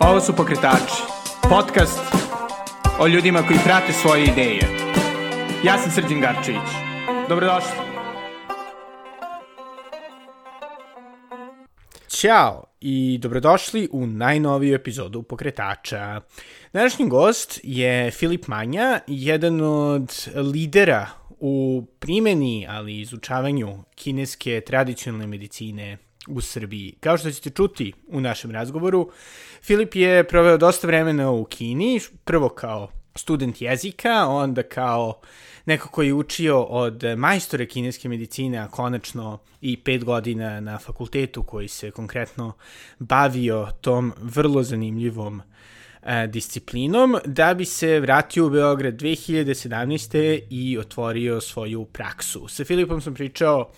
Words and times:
Ovo 0.00 0.20
su 0.20 0.36
Pokretači, 0.36 1.02
podcast 1.42 2.00
o 3.00 3.06
ljudima 3.06 3.42
koji 3.42 3.58
prate 3.64 3.92
svoje 3.92 4.24
ideje. 4.24 4.60
Ja 5.64 5.78
sam 5.78 5.90
Srđan 5.90 6.20
Garčević. 6.20 6.70
Dobrodošli. 7.28 7.70
Ćao 12.08 12.64
i 12.80 13.18
dobrodošli 13.22 13.88
u 13.92 14.06
najnoviju 14.06 14.74
epizodu 14.74 15.22
Pokretača. 15.22 16.20
Današnji 16.72 17.08
gost 17.08 17.60
je 17.62 18.10
Filip 18.10 18.46
Manja, 18.46 19.00
jedan 19.06 19.60
od 19.60 20.28
lidera 20.34 21.06
u 21.40 21.84
primeni, 21.98 22.66
ali 22.70 22.92
i 22.92 23.00
izučavanju 23.00 23.78
kineske 23.94 24.60
tradicionalne 24.60 25.26
medicine 25.26 25.98
u 26.28 26.40
Srbiji. 26.40 26.94
Kao 27.00 27.18
što 27.18 27.30
ćete 27.30 27.50
čuti 27.50 27.92
u 28.08 28.20
našem 28.20 28.50
razgovoru, 28.50 29.10
Filip 29.62 29.94
je 29.94 30.24
proveo 30.24 30.56
dosta 30.56 30.86
vremena 30.86 31.30
u 31.30 31.44
Kini, 31.44 32.00
prvo 32.24 32.48
kao 32.48 32.88
student 33.14 33.62
jezika, 33.62 34.26
onda 34.26 34.62
kao 34.62 35.20
neko 35.66 35.88
koji 35.88 36.06
je 36.06 36.14
učio 36.14 36.62
od 36.62 37.04
majstore 37.16 37.66
kineske 37.66 38.08
medicine, 38.08 38.58
a 38.58 38.68
konačno 38.68 39.38
i 39.60 39.76
pet 39.76 40.04
godina 40.04 40.60
na 40.60 40.78
fakultetu 40.78 41.42
koji 41.42 41.68
se 41.68 41.90
konkretno 41.90 42.52
bavio 42.98 43.68
tom 43.80 44.12
vrlo 44.20 44.62
zanimljivom 44.62 45.42
e, 46.02 46.26
disciplinom, 46.26 47.16
da 47.24 47.54
bi 47.54 47.64
se 47.64 48.00
vratio 48.00 48.46
u 48.46 48.50
Beograd 48.50 48.94
2017. 48.94 50.40
i 50.50 50.78
otvorio 50.78 51.40
svoju 51.40 51.84
praksu. 51.84 52.48
Sa 52.48 52.64
Filipom 52.64 53.00
sam 53.00 53.14
pričao 53.14 53.70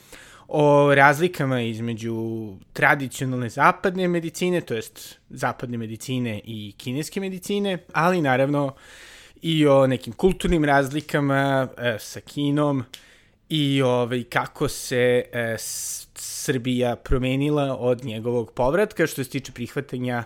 o 0.49 0.95
razlikama 0.95 1.61
između 1.61 2.49
tradicionalne 2.73 3.49
zapadne 3.49 4.09
medicine, 4.09 4.61
to 4.61 4.75
jest 4.75 5.19
zapadne 5.31 5.79
medicine 5.79 6.41
i 6.45 6.75
kineske 6.79 7.21
medicine, 7.21 7.79
ali 7.93 8.23
naravno 8.23 8.75
i 9.43 9.67
o 9.67 9.87
nekim 9.87 10.13
kulturnim 10.13 10.65
razlikama 10.65 11.69
e, 11.79 11.97
sa 11.99 12.21
Kinom 12.21 12.85
i 13.49 13.83
ovaj, 13.83 14.25
kako 14.25 14.69
se 14.69 15.25
e, 15.33 15.57
Srbija 16.15 16.97
promenila 16.97 17.77
od 17.77 18.05
njegovog 18.05 18.53
povratka 18.53 19.07
što 19.07 19.25
se 19.25 19.31
tiče 19.31 19.53
prihvatanja 19.53 20.25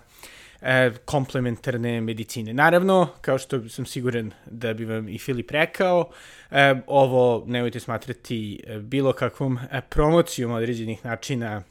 e, 0.63 0.91
komplementarne 1.05 2.01
medicine. 2.01 2.55
Naravno, 2.55 3.09
kao 3.21 3.39
što 3.39 3.69
sam 3.69 3.87
siguran 3.87 4.31
da 4.47 4.75
bi 4.75 4.85
vam 4.85 5.09
i 5.09 5.19
Filip 5.19 5.51
rekao, 5.51 6.11
e, 6.51 6.75
ovo 6.87 7.45
nemojte 7.47 7.81
smatrati 7.81 8.63
e, 8.67 8.79
bilo 8.79 9.13
kakvom 9.13 9.59
e, 9.73 9.81
promocijom 9.81 10.53
određenih 10.53 11.05
načina 11.05 11.63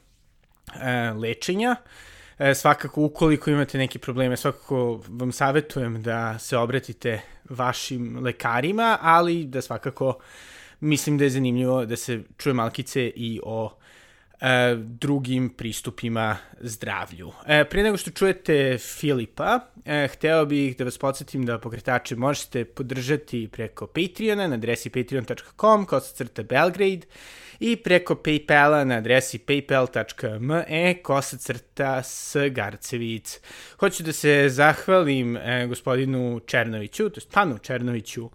e, 0.81 1.11
lečenja. 1.11 1.75
E, 2.39 2.55
svakako, 2.55 3.01
ukoliko 3.01 3.49
imate 3.49 3.77
neke 3.77 3.99
probleme, 3.99 4.37
svakako 4.37 5.03
vam 5.07 5.31
savjetujem 5.31 6.03
da 6.03 6.39
se 6.39 6.57
obratite 6.57 7.21
vašim 7.49 8.19
lekarima, 8.23 8.97
ali 9.01 9.45
da 9.45 9.61
svakako 9.61 10.19
mislim 10.79 11.17
da 11.17 11.23
je 11.23 11.29
zanimljivo 11.29 11.85
da 11.85 11.95
se 11.95 12.23
čuje 12.37 12.53
malkice 12.53 13.11
i 13.15 13.39
o 13.43 13.77
drugim 14.77 15.49
pristupima 15.49 16.37
zdravlju. 16.59 17.31
E, 17.47 17.65
prije 17.69 17.83
nego 17.83 17.97
što 17.97 18.11
čujete 18.11 18.77
Filipa, 18.77 19.59
e, 19.85 20.07
hteo 20.07 20.45
bih 20.45 20.77
da 20.77 20.83
vas 20.83 20.97
podsjetim 20.97 21.45
da 21.45 21.59
pokretače 21.59 22.15
možete 22.15 22.65
podržati 22.65 23.49
preko 23.51 23.87
Patreona 23.87 24.47
na 24.47 24.55
adresi 24.55 24.89
patreon.com, 24.89 25.85
kosacrta 25.85 26.43
Belgrade, 26.43 27.07
i 27.59 27.75
preko 27.75 28.15
Paypala 28.15 28.83
na 28.83 28.95
adresi 28.95 29.39
paypal.me 29.39 30.93
kosacrta 31.03 32.03
Sgarcevic. 32.03 33.39
Hoću 33.79 34.03
da 34.03 34.13
se 34.13 34.49
zahvalim 34.49 35.37
e, 35.37 35.67
gospodinu 35.67 36.41
Černoviću, 36.45 37.09
to 37.09 37.19
je 37.19 37.25
Panu 37.31 37.57
Černoviću, 37.57 38.29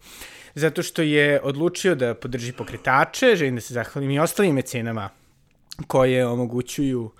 zato 0.54 0.82
što 0.82 1.02
je 1.02 1.40
odlučio 1.42 1.94
da 1.94 2.14
podrži 2.14 2.52
pokretače, 2.52 3.36
želim 3.36 3.54
da 3.54 3.60
se 3.60 3.74
zahvalim 3.74 4.10
i 4.10 4.20
ostalim 4.20 4.54
mecenama 4.54 5.19
koje 5.86 6.26
omogućuju 6.26 7.10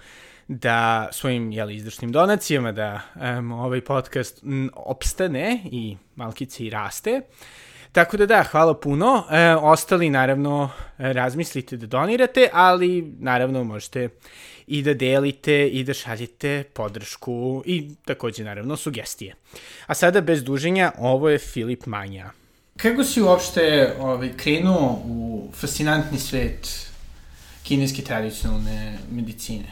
da 0.48 1.08
svojim 1.12 1.52
jeli, 1.52 1.76
izdašnim 1.76 2.12
donacijama 2.12 2.72
da 2.72 3.00
um, 3.14 3.52
ovaj 3.52 3.80
podcast 3.80 4.42
opstane 4.74 5.60
i 5.64 5.96
malkice 6.16 6.64
i 6.64 6.70
raste. 6.70 7.20
Tako 7.92 8.16
da 8.16 8.26
da, 8.26 8.42
hvala 8.42 8.74
puno. 8.74 9.24
E, 9.30 9.54
ostali 9.54 10.10
naravno 10.10 10.70
razmislite 10.98 11.76
da 11.76 11.86
donirate, 11.86 12.48
ali 12.52 13.14
naravno 13.18 13.64
možete 13.64 14.08
i 14.66 14.82
da 14.82 14.94
delite 14.94 15.68
i 15.68 15.84
da 15.84 15.94
šaljete 15.94 16.64
podršku 16.72 17.62
i 17.66 17.90
takođe 18.04 18.44
naravno 18.44 18.76
sugestije. 18.76 19.34
A 19.86 19.94
sada 19.94 20.20
bez 20.20 20.44
duženja, 20.44 20.92
ovo 20.98 21.28
je 21.28 21.38
Filip 21.38 21.86
Manja. 21.86 22.30
Kako 22.76 23.04
si 23.04 23.22
uopšte 23.22 23.94
ovaj, 24.00 24.30
krenuo 24.36 25.02
u 25.04 25.48
fascinantni 25.54 26.18
svet 26.18 26.89
kineske 27.70 28.02
tradicionalne 28.02 28.98
medicine. 29.10 29.70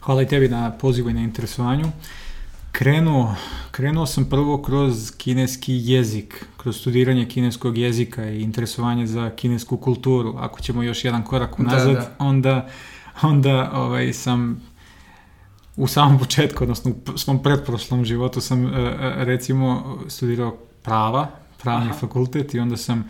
Hvala 0.00 0.22
i 0.22 0.26
tebi 0.26 0.48
na 0.48 0.70
pozivu 0.70 1.10
i 1.10 1.12
na 1.12 1.20
interesovanju. 1.20 1.88
Krenuo, 2.72 3.34
krenuo 3.70 4.06
sam 4.06 4.28
prvo 4.30 4.62
kroz 4.62 5.10
kineski 5.16 5.74
jezik, 5.82 6.46
kroz 6.56 6.76
studiranje 6.76 7.26
kineskog 7.28 7.78
jezika 7.78 8.30
i 8.30 8.42
interesovanje 8.42 9.06
za 9.06 9.30
kinesku 9.30 9.76
kulturu. 9.76 10.34
Ako 10.38 10.60
ćemo 10.60 10.82
još 10.82 11.04
jedan 11.04 11.22
korak 11.22 11.50
da, 11.50 11.62
unazad, 11.62 11.94
da, 11.94 12.00
da. 12.00 12.14
onda, 12.18 12.68
onda 13.22 13.70
ovaj, 13.74 14.12
sam 14.12 14.62
u 15.76 15.86
samom 15.86 16.18
početku, 16.18 16.64
odnosno 16.64 16.92
u 17.14 17.18
svom 17.18 17.42
pretprošlom 17.42 18.04
životu 18.04 18.40
sam 18.40 18.66
e, 18.66 18.68
e, 18.68 19.24
recimo 19.24 19.98
studirao 20.08 20.56
prava, 20.82 21.30
pravni 21.62 21.90
Aha. 21.90 21.98
fakultet 21.98 22.54
i 22.54 22.58
onda 22.58 22.76
sam 22.76 22.98
uh, 22.98 23.06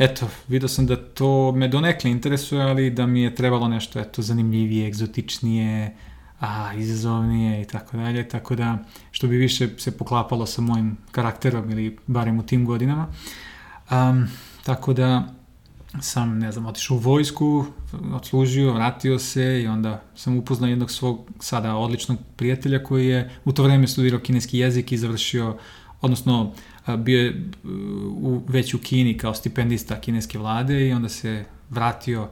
eto, 0.00 0.28
vidio 0.48 0.68
sam 0.68 0.86
da 0.86 0.96
to 0.96 1.52
me 1.52 1.68
donekle 1.68 2.10
interesuje, 2.10 2.62
ali 2.62 2.90
da 2.90 3.06
mi 3.06 3.22
je 3.22 3.34
trebalo 3.34 3.68
nešto, 3.68 4.00
eto, 4.00 4.22
zanimljivije, 4.22 4.88
egzotičnije, 4.88 5.96
a, 6.40 6.74
izazovnije 6.74 7.62
i 7.62 7.64
tako 7.64 7.96
dalje, 7.96 8.28
tako 8.28 8.56
da, 8.56 8.78
što 9.10 9.26
bi 9.26 9.36
više 9.36 9.68
se 9.78 9.98
poklapalo 9.98 10.46
sa 10.46 10.62
mojim 10.62 10.96
karakterom 11.12 11.70
ili 11.70 11.98
barem 12.06 12.38
u 12.38 12.42
tim 12.42 12.64
godinama. 12.64 13.06
Um, 13.90 14.28
tako 14.64 14.92
da 14.92 15.34
sam, 16.00 16.38
ne 16.38 16.52
znam, 16.52 16.66
otišao 16.66 16.96
u 16.96 17.00
vojsku, 17.00 17.64
odslužio, 18.12 18.72
vratio 18.72 19.18
se 19.18 19.62
i 19.62 19.66
onda 19.66 20.02
sam 20.14 20.36
upoznao 20.36 20.70
jednog 20.70 20.90
svog 20.90 21.30
sada 21.40 21.76
odličnog 21.76 22.18
prijatelja 22.36 22.84
koji 22.84 23.06
je 23.06 23.30
u 23.44 23.52
to 23.52 23.62
vreme 23.62 23.88
studirao 23.88 24.20
kineski 24.20 24.58
jezik 24.58 24.92
i 24.92 24.98
završio, 24.98 25.56
odnosno 26.00 26.52
bio 26.98 27.20
je 27.20 27.50
u, 28.16 28.42
već 28.48 28.74
u 28.74 28.78
Kini 28.78 29.18
kao 29.18 29.34
stipendista 29.34 30.00
kineske 30.00 30.38
vlade 30.38 30.88
i 30.88 30.92
onda 30.92 31.08
se 31.08 31.44
vratio 31.70 32.28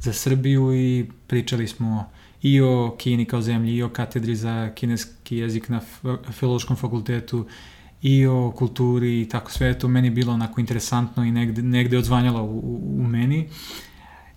za 0.00 0.12
Srbiju 0.12 0.74
i 0.74 1.06
pričali 1.26 1.68
smo 1.68 2.10
i 2.42 2.60
o 2.60 2.96
Kini 2.98 3.24
kao 3.24 3.42
zemlji, 3.42 3.74
i 3.74 3.82
o 3.82 3.88
katedri 3.88 4.36
za 4.36 4.70
kineski 4.74 5.36
jezik 5.36 5.68
na 5.68 5.80
Filološkom 6.32 6.76
fakultetu, 6.76 7.46
i 8.02 8.26
o 8.26 8.52
kulturi 8.56 9.22
i 9.22 9.28
tako 9.28 9.50
sve 9.50 9.78
to 9.78 9.88
meni 9.88 10.10
bilo 10.10 10.32
onako 10.32 10.60
interesantno 10.60 11.24
i 11.24 11.32
negde, 11.32 11.62
negde 11.62 11.98
odzvanjalo 11.98 12.42
u, 12.42 12.58
u, 12.58 13.00
u 13.00 13.06
meni. 13.06 13.48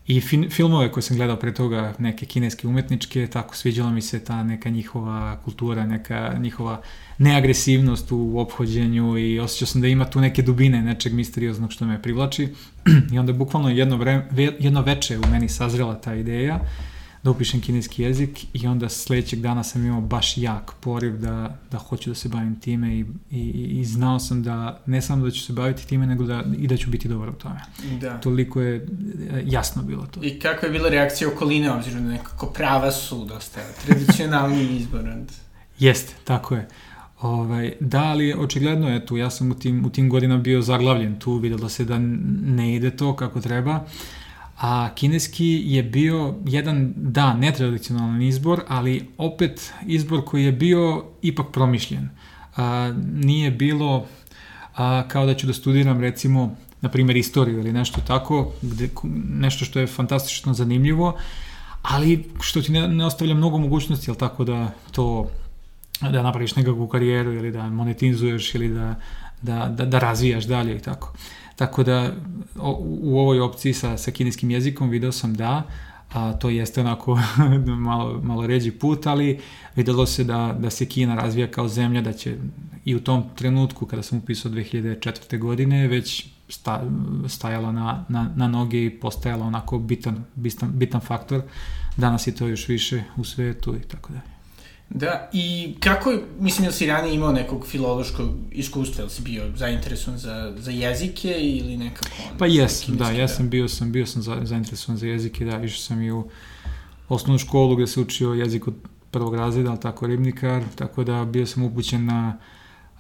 I 0.07 0.21
fin, 0.21 0.49
filmove 0.49 0.91
koje 0.91 1.03
sam 1.03 1.17
gledao 1.17 1.35
pre 1.35 1.53
toga, 1.53 1.93
neke 1.99 2.25
kineske 2.25 2.67
umetničke, 2.67 3.27
tako 3.27 3.55
sviđala 3.55 3.91
mi 3.91 4.01
se 4.01 4.23
ta 4.23 4.43
neka 4.43 4.69
njihova 4.69 5.37
kultura, 5.43 5.85
neka 5.85 6.35
njihova 6.39 6.81
neagresivnost 7.17 8.11
u 8.11 8.39
ophođenju 8.39 9.17
i 9.17 9.39
osjećao 9.39 9.67
sam 9.67 9.81
da 9.81 9.87
ima 9.87 10.05
tu 10.05 10.21
neke 10.21 10.41
dubine 10.41 10.81
nečeg 10.81 11.13
misterioznog 11.13 11.71
što 11.71 11.85
me 11.85 12.01
privlači. 12.01 12.47
I 13.13 13.19
onda 13.19 13.33
bukvalno 13.33 13.69
jedno, 13.69 13.97
vreme, 13.97 14.27
jedno 14.59 14.81
veče 14.81 15.19
u 15.19 15.31
meni 15.31 15.49
sazrela 15.49 16.01
ta 16.01 16.15
ideja 16.15 16.59
da 17.23 17.31
upišem 17.31 17.61
kineski 17.61 18.03
jezik 18.03 18.45
i 18.53 18.67
onda 18.67 18.89
sledećeg 18.89 19.41
dana 19.41 19.63
sam 19.63 19.85
imao 19.85 20.01
baš 20.01 20.38
jak 20.38 20.71
poriv 20.80 21.18
da, 21.18 21.57
da 21.71 21.77
hoću 21.77 22.09
da 22.09 22.15
se 22.15 22.30
bavim 22.30 22.59
time 22.59 22.95
i, 22.95 23.06
i, 23.31 23.39
i 23.80 23.86
znao 23.86 24.19
sam 24.19 24.44
da 24.44 24.81
ne 24.86 25.01
samo 25.01 25.25
da 25.25 25.31
ću 25.31 25.42
se 25.42 25.53
baviti 25.53 25.88
time, 25.88 26.07
nego 26.07 26.24
da, 26.24 26.44
i 26.57 26.68
da 26.68 26.77
ću 26.77 26.89
biti 26.89 27.07
dobar 27.07 27.30
u 27.30 27.33
tome. 27.33 27.59
Da. 28.01 28.19
Toliko 28.19 28.62
je 28.62 28.75
e, 28.75 28.83
jasno 29.45 29.83
bilo 29.83 30.06
to. 30.06 30.19
I 30.24 30.39
kakva 30.39 30.68
je 30.68 30.71
bila 30.71 30.89
reakcija 30.89 31.27
okoline, 31.27 31.71
obzirom 31.71 32.03
da 32.03 32.12
nekako 32.12 32.45
prava 32.45 32.92
su 32.92 33.25
dosta 33.25 33.59
tradicionalni 33.86 34.77
izbor? 34.77 35.03
Jeste, 35.80 36.13
tako 36.24 36.56
je. 36.56 36.68
Ovaj, 37.21 37.74
da, 37.80 38.03
ali 38.03 38.33
očigledno 38.38 38.89
je 38.89 39.06
tu, 39.06 39.18
ja 39.18 39.30
sam 39.30 39.51
u 39.51 39.56
tim, 39.56 39.86
u 39.86 39.89
tim 39.89 40.09
godinama 40.09 40.42
bio 40.42 40.62
zaglavljen 40.62 41.19
tu, 41.19 41.38
videlo 41.38 41.69
se 41.69 41.86
da 41.86 41.97
ne 42.45 42.75
ide 42.75 42.97
to 42.97 43.15
kako 43.15 43.42
treba. 43.42 43.75
Uh, 43.75 44.22
a 44.63 44.89
kineski 44.95 45.62
je 45.65 45.83
bio 45.83 46.36
jedan, 46.45 46.94
da, 46.95 47.33
netradicionalan 47.33 48.21
izbor, 48.21 48.62
ali 48.68 49.07
opet 49.18 49.74
izbor 49.86 50.25
koji 50.25 50.45
je 50.45 50.51
bio 50.51 51.04
ipak 51.21 51.48
promišljen. 51.51 52.10
A, 52.56 52.94
nije 53.13 53.51
bilo 53.51 54.06
a, 54.75 55.04
kao 55.07 55.25
da 55.25 55.33
ću 55.33 55.48
da 55.48 55.54
studiram 55.54 56.01
recimo, 56.01 56.56
na 56.81 56.89
primjer, 56.89 57.18
istoriju 57.18 57.60
ili 57.60 57.74
nešto 57.74 58.01
tako, 58.07 58.51
gde, 58.62 58.89
nešto 59.30 59.65
što 59.65 59.80
je 59.80 59.88
fantastično 59.88 60.54
zanimljivo, 60.54 61.18
ali 61.81 62.30
što 62.42 62.62
ti 62.62 62.71
ne, 62.71 62.88
ne 62.88 63.06
ostavlja 63.06 63.36
mnogo 63.36 63.57
mogućnosti, 63.57 64.09
jel 64.09 64.16
tako 64.16 64.44
da 64.44 64.71
to 64.92 65.27
da 66.01 66.24
napraviš 66.24 66.56
nekakvu 66.56 66.88
karijeru 66.88 67.33
ili 67.33 67.51
da 67.51 67.69
monetizuješ 67.69 68.56
ili 68.56 68.69
da, 68.69 68.95
da, 69.42 69.68
da, 69.68 69.86
da 69.86 70.00
razvijaš 70.00 70.45
dalje 70.45 70.75
i 70.75 70.80
tako. 70.80 71.13
Tako 71.55 71.83
da 71.83 72.11
u, 72.55 73.00
u 73.01 73.19
ovoj 73.19 73.39
opciji 73.39 73.73
sa, 73.73 73.97
sa 73.97 74.11
kineskim 74.11 74.51
jezikom 74.51 74.89
video 74.89 75.11
sam 75.11 75.33
da, 75.33 75.63
a 76.13 76.33
to 76.33 76.50
jeste 76.50 76.81
onako 76.81 77.19
malo, 77.65 78.19
malo 78.23 78.47
ređi 78.47 78.71
put, 78.71 79.07
ali 79.07 79.39
videlo 79.75 80.05
se 80.05 80.23
da, 80.23 80.55
da 80.59 80.69
se 80.69 80.85
Kina 80.85 81.15
razvija 81.15 81.51
kao 81.51 81.67
zemlja, 81.67 82.01
da 82.01 82.13
će 82.13 82.38
i 82.85 82.95
u 82.95 83.00
tom 83.00 83.23
trenutku 83.35 83.85
kada 83.85 84.03
sam 84.03 84.17
upisao 84.17 84.51
2004. 84.51 85.39
godine 85.39 85.88
već 85.88 86.25
sta, 86.50 86.83
stajala 87.27 87.71
na, 87.71 88.06
na, 88.09 88.29
na 88.35 88.47
noge 88.47 88.85
i 88.85 88.99
postajala 88.99 89.45
onako 89.45 89.79
bitan, 89.79 90.23
bitan, 90.35 90.71
bitan 90.73 91.01
faktor. 91.01 91.41
Danas 91.97 92.27
je 92.27 92.35
to 92.35 92.47
još 92.47 92.67
više 92.67 93.03
u 93.17 93.23
svetu 93.23 93.75
i 93.75 93.88
tako 93.88 94.13
dalje. 94.13 94.32
Da, 94.95 95.30
i 95.34 95.75
kako, 95.80 96.13
mislim, 96.40 96.66
ili 96.66 96.74
si 96.74 96.86
ranije 96.86 97.16
imao 97.16 97.31
nekog 97.31 97.68
filološkog 97.68 98.30
iskustva, 98.51 99.01
ili 99.01 99.10
si 99.10 99.22
bio 99.22 99.44
zainteresovan 99.56 100.18
za, 100.19 100.54
za 100.57 100.72
jezike 100.72 101.30
ili 101.40 101.78
nekako... 101.78 102.07
On, 102.31 102.38
pa 102.38 102.45
jesam, 102.45 102.98
da, 102.98 103.12
ja 103.12 103.28
sam 103.28 103.50
bio 103.50 103.68
sam, 103.68 103.92
bio 103.92 104.06
sam 104.06 104.22
za, 104.22 104.40
zainteresovan 104.44 104.98
za 104.98 105.07
jezike, 105.07 105.45
da, 105.45 105.63
išao 105.63 105.78
sam 105.78 106.01
i 106.01 106.12
u 106.12 106.30
osnovnu 107.10 107.40
školu 107.40 107.75
gde 107.75 107.88
se 107.88 108.00
učio 108.00 108.34
jezik 108.34 108.68
od 108.68 108.74
prvog 109.12 109.36
razreda, 109.36 109.69
ali 109.69 109.80
tako 109.80 110.07
ribnikar, 110.07 110.63
tako 110.75 111.04
da 111.04 111.25
bio 111.25 111.45
sam 111.45 111.63
upućen 111.63 112.06
na, 112.06 112.38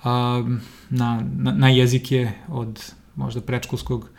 a, 0.03 0.43
na, 0.89 1.23
na, 1.37 1.51
na 1.51 1.69
jezike 1.69 2.31
od 2.47 2.93
možda 3.15 3.41
prečkolskog 3.41 4.09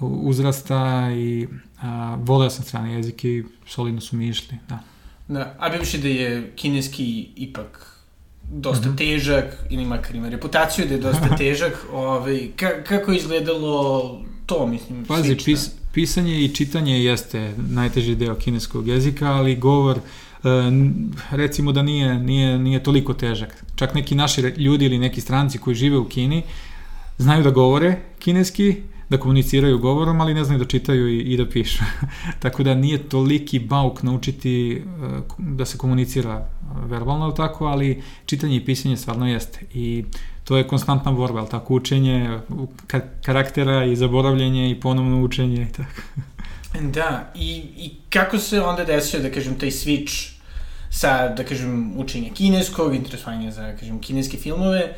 uzrasta 0.00 1.10
i 1.16 1.48
a, 1.82 2.16
voleo 2.20 2.50
sam 2.50 2.64
strane 2.64 2.94
jezike 2.94 3.28
i 3.28 3.44
solidno 3.66 4.00
su 4.00 4.16
mi 4.16 4.28
išli, 4.28 4.58
da. 4.68 4.93
Da, 5.28 5.54
a 5.58 5.68
bivši 5.68 5.98
da 5.98 6.08
je 6.08 6.52
kineski 6.56 7.28
ipak 7.36 7.94
dosta 8.50 8.88
mm 8.88 8.92
-hmm. 8.92 8.98
težak, 8.98 9.44
ili 9.70 9.84
makar 9.84 10.16
ima 10.16 10.28
reputaciju 10.28 10.86
da 10.86 10.94
je 10.94 11.00
dosta 11.00 11.36
težak, 11.38 11.86
ovaj, 11.92 12.48
ka, 12.56 12.82
kako 12.82 13.12
je 13.12 13.18
izgledalo 13.18 14.20
to, 14.46 14.66
mislim, 14.66 15.04
Pazi, 15.04 15.36
pis, 15.44 15.70
pisanje 15.92 16.44
i 16.44 16.48
čitanje 16.48 17.04
jeste 17.04 17.52
najteži 17.68 18.14
deo 18.14 18.34
kineskog 18.34 18.88
jezika, 18.88 19.32
ali 19.32 19.56
govor, 19.56 19.98
e, 19.98 20.48
recimo 21.30 21.72
da 21.72 21.82
nije, 21.82 22.18
nije, 22.18 22.58
nije 22.58 22.82
toliko 22.82 23.14
težak. 23.14 23.64
Čak 23.76 23.94
neki 23.94 24.14
naši 24.14 24.40
ljudi 24.40 24.84
ili 24.84 24.98
neki 24.98 25.20
stranci 25.20 25.58
koji 25.58 25.76
žive 25.76 25.98
u 25.98 26.08
Kini 26.08 26.42
znaju 27.18 27.42
da 27.42 27.50
govore 27.50 27.96
kineski, 28.18 28.76
da 29.08 29.18
komuniciraju 29.18 29.78
govorom, 29.78 30.20
ali 30.20 30.34
ne 30.34 30.44
znaju 30.44 30.58
da 30.58 30.64
čitaju 30.64 31.08
i, 31.08 31.18
i 31.18 31.36
da 31.36 31.48
pišu. 31.48 31.84
tako 32.42 32.62
da 32.62 32.74
nije 32.74 32.98
toliki 32.98 33.58
bauk 33.58 34.02
naučiti 34.02 34.82
uh, 34.86 35.22
da 35.38 35.64
se 35.64 35.78
komunicira 35.78 36.48
verbalno, 36.86 37.32
tako, 37.32 37.66
ali 37.66 38.02
čitanje 38.26 38.56
i 38.56 38.64
pisanje 38.64 38.96
stvarno 38.96 39.28
jeste. 39.28 39.60
I 39.74 40.04
to 40.44 40.56
je 40.56 40.68
konstantna 40.68 41.12
borba, 41.12 41.38
ali 41.38 41.48
tako, 41.48 41.74
učenje 41.74 42.38
karaktera 43.22 43.84
i 43.84 43.96
zaboravljanje 43.96 44.70
i 44.70 44.80
ponovno 44.80 45.22
učenje 45.22 45.62
i 45.62 45.72
tako. 45.72 46.00
Da, 46.80 47.32
i, 47.34 47.64
i 47.76 47.90
kako 48.10 48.38
se 48.38 48.60
onda 48.60 48.84
desio, 48.84 49.20
da 49.20 49.30
kažem, 49.30 49.58
taj 49.58 49.70
switch 49.70 50.32
sa, 50.90 51.28
da 51.28 51.44
kažem, 51.44 51.92
učenja 51.96 52.30
kineskog, 52.34 52.94
interesovanja 52.94 53.50
za, 53.50 53.62
da 53.62 53.76
kažem, 53.76 54.00
kineske 54.00 54.36
filmove, 54.36 54.94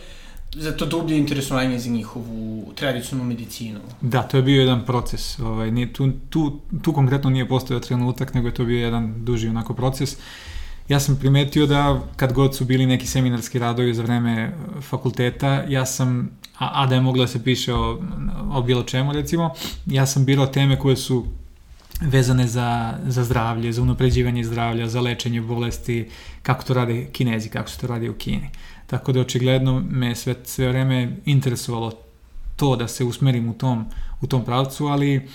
uh, 0.57 0.63
za 0.63 0.77
to 0.77 0.87
dublje 0.87 1.19
interesovanje 1.19 1.79
za 1.79 1.91
njihovu 1.91 2.73
tradicionalnu 2.75 3.29
medicinu. 3.29 3.81
Da, 4.01 4.23
to 4.23 4.37
je 4.37 4.43
bio 4.43 4.61
jedan 4.61 4.85
proces. 4.85 5.39
Ovaj, 5.39 5.71
nije, 5.71 5.93
tu, 5.93 6.13
tu, 6.31 6.61
tu 6.83 6.93
konkretno 6.93 7.31
nije 7.31 7.49
postojao 7.49 7.81
trenutak, 7.81 8.35
nego 8.35 8.49
je 8.49 8.55
to 8.55 8.65
bio 8.65 8.81
jedan 8.81 9.25
duži 9.25 9.49
onako 9.49 9.75
proces. 9.75 10.17
Ja 10.89 11.01
sam 11.01 11.17
primetio 11.17 11.67
da 11.67 12.01
kad 12.17 12.33
god 12.33 12.57
su 12.57 12.65
bili 12.65 12.87
neki 12.87 13.07
seminarski 13.07 13.59
radovi 13.59 13.95
za 13.95 14.03
vreme 14.03 14.33
e, 14.33 14.53
fakulteta, 14.81 15.65
ja 15.69 15.87
sam, 15.87 16.31
a, 16.59 16.83
a 16.83 16.87
da 16.87 16.95
je 16.95 17.01
moglo 17.01 17.25
da 17.25 17.29
se 17.29 17.45
piše 17.45 17.75
o, 17.75 17.99
o 18.53 18.63
bilo 18.63 18.83
čemu 18.83 19.13
recimo, 19.13 19.51
ja 19.87 20.07
sam 20.07 20.25
birao 20.25 20.47
teme 20.47 20.79
koje 20.79 20.97
su 20.97 21.27
vezane 22.01 22.47
za, 22.47 22.95
za 23.07 23.25
zdravlje, 23.25 23.73
za 23.73 23.83
unapređivanje 23.83 24.45
zdravlja, 24.45 24.89
za 24.89 25.01
lečenje 25.01 25.41
bolesti, 25.41 26.09
kako 26.43 26.65
to 26.65 26.75
rade 26.75 27.07
kinezi, 27.13 27.49
kako 27.49 27.71
se 27.71 27.79
to 27.79 27.87
radi 27.87 28.09
u 28.09 28.15
Kini. 28.15 28.51
Tako 28.87 29.13
da 29.13 29.21
očigledno 29.21 29.83
me 29.91 30.15
sve, 30.15 30.35
sve 30.45 30.69
vreme 30.69 31.17
interesovalo 31.25 31.93
to 32.57 32.77
da 32.77 32.89
se 32.89 33.05
usmerim 33.05 33.49
u 33.49 33.55
tom, 33.55 33.85
u 34.21 34.27
tom 34.27 34.45
pravcu, 34.45 34.87
ali 34.87 35.29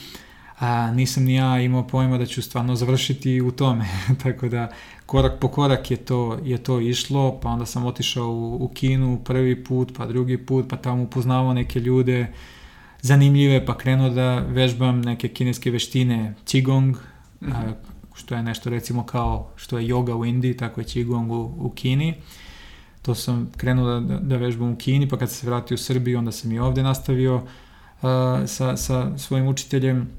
a, 0.60 0.92
nisam 0.92 1.24
ni 1.24 1.34
ja 1.34 1.62
imao 1.62 1.88
pojma 1.88 2.18
da 2.18 2.26
ću 2.26 2.42
stvarno 2.42 2.76
završiti 2.76 3.42
u 3.42 3.52
tome. 3.52 3.86
Tako 4.24 4.50
da 4.50 4.72
korak 5.06 5.40
po 5.40 5.48
korak 5.48 5.92
je 5.92 5.98
to, 5.98 6.40
je 6.44 6.58
to 6.58 6.80
išlo, 6.80 7.40
pa 7.42 7.50
onda 7.50 7.66
sam 7.66 7.86
otišao 7.86 8.28
u, 8.28 8.64
u 8.64 8.68
Kinu 8.68 9.20
prvi 9.24 9.64
put, 9.64 9.92
pa 9.98 10.06
drugi 10.06 10.38
put, 10.38 10.70
pa 10.70 10.78
tamo 10.78 11.04
upoznavao 11.04 11.54
neke 11.54 11.80
ljude 11.80 12.28
zanimljive, 13.02 13.66
pa 13.66 13.78
krenuo 13.78 14.10
da 14.10 14.40
vežbam 14.40 15.02
neke 15.02 15.28
kineske 15.28 15.72
veštine 15.72 16.34
Qigong, 16.46 16.96
mm 17.42 17.48
-hmm. 17.48 17.54
a, 17.54 17.74
što 18.14 18.36
je 18.36 18.44
nešto 18.44 18.70
recimo 18.70 19.04
kao 19.04 19.50
što 19.56 19.80
je 19.80 19.88
yoga 19.88 20.14
u 20.14 20.26
Indiji, 20.26 20.58
tako 20.58 20.82
je 20.82 20.86
Qigong 20.86 21.32
u, 21.32 21.66
u 21.66 21.70
Kini. 21.70 22.14
To 23.02 23.16
sam 23.16 23.52
krenuo 23.58 24.00
da, 24.00 24.18
da 24.18 24.38
vežbam 24.38 24.72
u 24.72 24.76
Kini, 24.76 25.10
pa 25.10 25.18
kad 25.18 25.30
sam 25.30 25.38
se 25.38 25.48
vratio 25.48 25.76
u 25.76 25.78
Srbiju, 25.78 26.18
onda 26.18 26.32
sam 26.32 26.52
i 26.52 26.60
ovde 26.60 26.84
nastavio 26.84 27.36
uh, 27.36 27.44
sa, 28.48 28.78
sa 28.78 29.18
svojim 29.18 29.48
učiteljem 29.48 30.10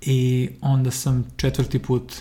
i 0.00 0.48
onda 0.60 0.90
sam 0.90 1.24
četvrti 1.36 1.78
put 1.78 2.14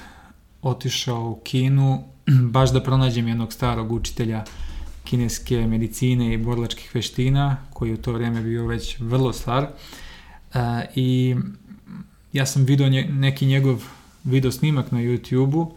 otišao 0.61 1.29
u 1.29 1.39
Kinu, 1.43 2.03
baš 2.55 2.71
da 2.71 2.83
pronađem 2.83 3.27
jednog 3.27 3.53
starog 3.53 3.91
učitelja 3.91 4.43
kineske 5.03 5.67
medicine 5.67 6.33
i 6.33 6.37
borilačkih 6.37 6.95
veština, 6.95 7.57
koji 7.73 7.93
u 7.93 7.97
to 7.97 8.11
vreme 8.11 8.41
bio 8.41 8.67
već 8.67 8.99
vrlo 8.99 9.33
star. 9.33 9.67
Uh, 10.55 10.61
I 10.95 11.35
ja 12.33 12.45
sam 12.45 12.63
video 12.63 12.89
nje, 12.89 13.07
neki 13.11 13.45
njegov 13.45 13.83
video 14.23 14.51
snimak 14.51 14.91
na 14.91 14.99
YouTube-u 14.99 15.71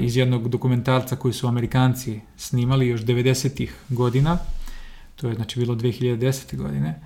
iz 0.00 0.16
jednog 0.16 0.48
dokumentarca 0.48 1.16
koji 1.16 1.34
su 1.34 1.46
Amerikanci 1.46 2.20
snimali 2.36 2.86
još 2.86 3.00
90-ih 3.00 3.76
godina, 3.88 4.38
to 5.16 5.28
je 5.28 5.34
znači 5.34 5.60
bilo 5.60 5.74
2010. 5.74 6.56
godine, 6.56 7.00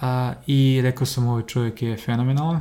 a, 0.00 0.32
i 0.46 0.80
rekao 0.82 1.06
sam 1.06 1.26
ovaj 1.26 1.42
čovjek 1.42 1.82
je 1.82 1.96
fenomenalan, 1.96 2.60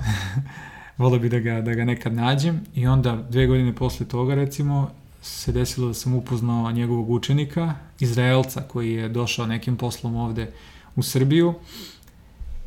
volio 0.97 1.19
bi 1.19 1.29
da 1.29 1.39
ga, 1.39 1.61
da 1.61 1.73
ga 1.73 1.85
nekad 1.85 2.13
nađem. 2.13 2.61
I 2.75 2.87
onda 2.87 3.25
dve 3.29 3.47
godine 3.47 3.75
posle 3.75 4.05
toga 4.05 4.35
recimo 4.35 4.91
se 5.21 5.51
desilo 5.51 5.87
da 5.87 5.93
sam 5.93 6.13
upoznao 6.13 6.71
njegovog 6.71 7.09
učenika, 7.09 7.73
Izraelca 7.99 8.61
koji 8.61 8.93
je 8.93 9.09
došao 9.09 9.45
nekim 9.45 9.77
poslom 9.77 10.15
ovde 10.15 10.51
u 10.95 11.03
Srbiju. 11.03 11.53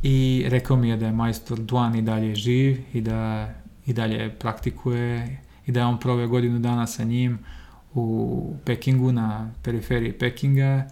I 0.03 0.45
rekao 0.49 0.77
mi 0.77 0.89
je 0.89 0.97
da 0.97 1.07
je 1.07 1.13
majstor 1.13 1.59
Duan 1.59 1.97
i 1.97 2.03
dalje 2.03 2.35
živ 2.35 2.81
i 2.93 3.01
da 3.01 3.51
i 3.87 3.93
dalje 3.93 4.31
praktikuje 4.31 5.39
i 5.67 5.73
da 5.73 5.81
je 5.81 5.87
on 5.87 6.01
proveo 6.01 6.29
godinu 6.29 6.59
dana 6.59 6.87
sa 6.87 7.05
njim 7.05 7.39
u 7.95 8.55
Pekingu, 8.65 9.13
na 9.13 9.51
periferiji 9.63 10.13
Pekinga. 10.13 10.91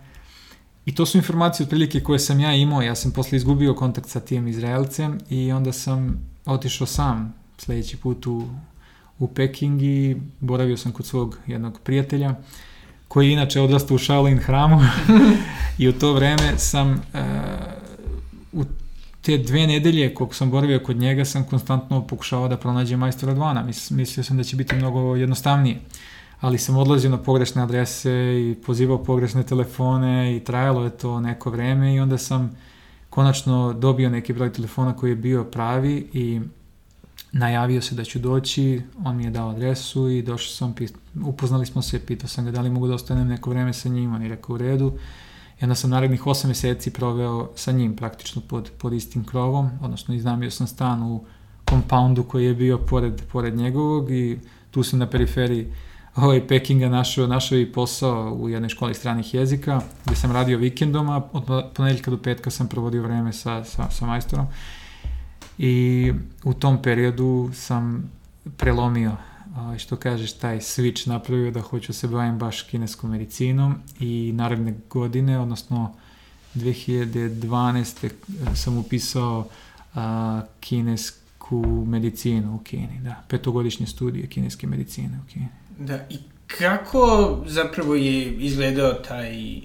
I 0.86 0.94
to 0.94 1.06
su 1.06 1.18
informacije 1.18 1.64
otprilike 1.64 2.00
koje 2.00 2.18
sam 2.18 2.40
ja 2.40 2.54
imao. 2.54 2.82
Ja 2.82 2.94
sam 2.94 3.10
posle 3.10 3.36
izgubio 3.36 3.74
kontakt 3.74 4.08
sa 4.08 4.20
tim 4.20 4.48
Izraelcem 4.48 5.18
i 5.30 5.52
onda 5.52 5.72
sam 5.72 6.28
otišao 6.46 6.86
sam 6.86 7.34
sledeći 7.58 7.96
put 7.96 8.26
u, 8.26 8.48
u 9.18 9.28
Peking 9.28 9.82
i 9.82 10.16
boravio 10.40 10.76
sam 10.76 10.92
kod 10.92 11.06
svog 11.06 11.38
jednog 11.46 11.80
prijatelja 11.84 12.34
koji 13.08 13.26
je 13.26 13.32
inače 13.32 13.60
odrastao 13.60 13.94
u 13.94 13.98
Shaolin 13.98 14.38
hramu 14.38 14.80
i 15.78 15.88
u 15.88 15.92
to 15.92 16.12
vreme 16.12 16.58
sam 16.58 16.90
uh, 16.92 16.98
u 18.52 18.64
te 19.28 19.38
dve 19.38 19.66
nedelje 19.66 20.14
koliko 20.14 20.34
sam 20.34 20.50
boravio 20.50 20.80
kod 20.80 20.96
njega 20.96 21.24
sam 21.24 21.44
konstantno 21.44 22.06
pokušavao 22.06 22.48
da 22.48 22.56
pronađem 22.56 23.00
majstora 23.00 23.34
Dvana. 23.34 23.62
Mislio 23.90 24.24
sam 24.24 24.36
da 24.36 24.44
će 24.44 24.56
biti 24.56 24.76
mnogo 24.76 25.16
jednostavnije. 25.16 25.80
Ali 26.40 26.58
sam 26.58 26.76
odlazio 26.76 27.10
na 27.10 27.18
pogrešne 27.18 27.62
adrese 27.62 28.12
i 28.12 28.54
pozivao 28.66 29.04
pogrešne 29.04 29.42
telefone 29.42 30.36
i 30.36 30.40
trajalo 30.40 30.84
je 30.84 30.90
to 30.90 31.20
neko 31.20 31.50
vreme 31.50 31.94
i 31.94 32.00
onda 32.00 32.18
sam 32.18 32.56
konačno 33.10 33.72
dobio 33.72 34.10
neki 34.10 34.32
broj 34.32 34.52
telefona 34.52 34.96
koji 34.96 35.10
je 35.10 35.16
bio 35.16 35.44
pravi 35.44 36.08
i 36.12 36.40
najavio 37.32 37.82
se 37.82 37.94
da 37.94 38.04
ću 38.04 38.18
doći, 38.18 38.82
on 39.04 39.16
mi 39.16 39.24
je 39.24 39.30
dao 39.30 39.50
adresu 39.50 40.08
i 40.08 40.22
došao 40.22 40.52
sam, 40.52 40.74
upoznali 41.24 41.66
smo 41.66 41.82
se, 41.82 42.06
pitao 42.06 42.28
sam 42.28 42.44
ga 42.44 42.50
da 42.50 42.60
li 42.60 42.70
mogu 42.70 42.88
da 42.88 42.94
ostanem 42.94 43.28
neko 43.28 43.50
vreme 43.50 43.72
sa 43.72 43.88
njim, 43.88 44.14
on 44.14 44.22
je 44.22 44.28
rekao 44.28 44.54
u 44.54 44.58
redu 44.58 44.92
I 45.60 45.64
onda 45.64 45.74
sam 45.74 45.90
narednih 45.90 46.22
8 46.22 46.46
meseci 46.46 46.90
proveo 46.90 47.50
sa 47.54 47.72
njim 47.72 47.96
praktično 47.96 48.42
pod, 48.48 48.70
pod 48.78 48.92
istim 48.92 49.24
krovom, 49.24 49.70
odnosno 49.82 50.14
iznamio 50.14 50.50
sam 50.50 50.66
stan 50.66 51.02
u 51.02 51.24
kompoundu 51.64 52.22
koji 52.22 52.44
je 52.44 52.54
bio 52.54 52.78
pored, 52.78 53.22
pored 53.32 53.56
njegovog 53.56 54.10
i 54.10 54.38
tu 54.70 54.82
sam 54.82 54.98
na 54.98 55.06
periferiji 55.06 55.72
ovaj 56.16 56.46
Pekinga 56.46 56.88
našao, 56.88 57.26
našao 57.26 57.58
i 57.58 57.72
posao 57.72 58.34
u 58.34 58.48
jednoj 58.48 58.68
školi 58.68 58.94
stranih 58.94 59.34
jezika, 59.34 59.80
gde 60.06 60.16
sam 60.16 60.32
radio 60.32 60.58
vikendom, 60.58 61.10
a 61.10 61.22
od 61.32 61.72
ponedeljka 61.74 62.10
do 62.10 62.18
petka 62.18 62.50
sam 62.50 62.68
provodio 62.68 63.02
vreme 63.02 63.32
sa, 63.32 63.64
sa, 63.64 63.90
sa 63.90 64.06
majstorom. 64.06 64.46
I 65.58 66.12
u 66.44 66.54
tom 66.54 66.82
periodu 66.82 67.50
sam 67.54 68.10
prelomio 68.56 69.12
ovaj, 69.58 69.78
što 69.78 69.96
kažeš, 69.96 70.32
taj 70.32 70.58
switch 70.58 71.08
napravio 71.08 71.50
da 71.50 71.60
hoću 71.60 71.92
se 71.92 72.08
bavim 72.08 72.38
baš 72.38 72.62
kineskom 72.62 73.10
medicinom 73.10 73.74
i 74.00 74.32
naredne 74.34 74.74
godine, 74.90 75.38
odnosno 75.38 75.94
2012. 76.54 78.10
sam 78.54 78.78
upisao 78.78 79.48
a, 79.94 80.42
kinesku 80.60 81.84
medicinu 81.86 82.54
u 82.54 82.58
Kini, 82.58 83.00
da, 83.02 83.24
petogodišnje 83.28 83.86
studije 83.86 84.26
kineske 84.26 84.66
medicine 84.66 85.20
u 85.24 85.32
Kini. 85.32 85.48
Da, 85.78 86.06
i 86.10 86.18
kako 86.58 87.36
zapravo 87.46 87.94
je 87.94 88.34
izgledao 88.34 88.92
taj, 88.92 89.56
um, 89.56 89.62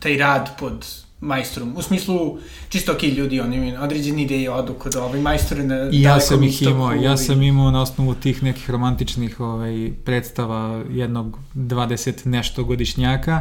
taj 0.00 0.16
rad 0.16 0.50
pod 0.58 0.86
majstorom? 1.20 1.76
U 1.76 1.82
smislu, 1.82 2.38
čisto 2.68 2.92
ok, 2.92 3.02
ljudi, 3.02 3.40
oni 3.40 3.56
imaju 3.56 3.80
određene 3.80 4.22
ideje, 4.22 4.50
odu 4.50 4.74
kod 4.74 4.96
ovaj 4.96 5.20
majstor 5.20 5.58
na 5.58 5.88
I 5.92 6.02
ja 6.02 6.20
sam 6.20 6.42
ih 6.42 6.62
imao, 6.62 6.92
ja 6.92 7.16
sam 7.16 7.42
imao 7.42 7.70
na 7.70 7.82
osnovu 7.82 8.14
tih 8.14 8.42
nekih 8.42 8.70
romantičnih 8.70 9.40
ovaj, 9.40 9.90
predstava 10.04 10.84
jednog 10.90 11.38
20 11.54 12.26
nešto 12.26 12.64
godišnjaka, 12.64 13.40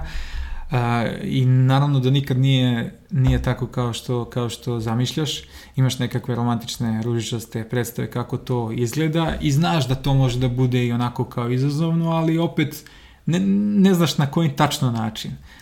Uh, 0.72 0.76
I 1.24 1.46
naravno 1.46 2.00
da 2.00 2.10
nikad 2.10 2.38
nije, 2.38 3.00
nije 3.12 3.42
tako 3.42 3.68
kao 3.68 3.94
što, 3.94 4.26
kao 4.26 4.50
što 4.50 4.80
zamišljaš. 4.80 5.42
Imaš 5.76 6.00
nekakve 6.00 6.36
romantične, 6.36 7.02
ružičaste 7.04 7.64
predstave 7.70 8.12
kako 8.12 8.38
to 8.38 8.72
izgleda 8.72 9.36
i 9.42 9.52
znaš 9.52 9.88
da 9.88 9.96
to 9.96 10.14
može 10.14 10.40
da 10.40 10.48
bude 10.48 10.86
i 10.86 10.92
onako 10.92 11.26
kao 11.26 11.50
izazovno, 11.50 12.12
ali 12.12 12.38
opet 12.38 12.86
ne, 13.26 13.40
ne 13.80 13.94
znaš 13.94 14.18
na 14.18 14.32
koji 14.32 14.56
tačno 14.56 14.92
način. 14.92 15.32
Uh, 15.32 15.59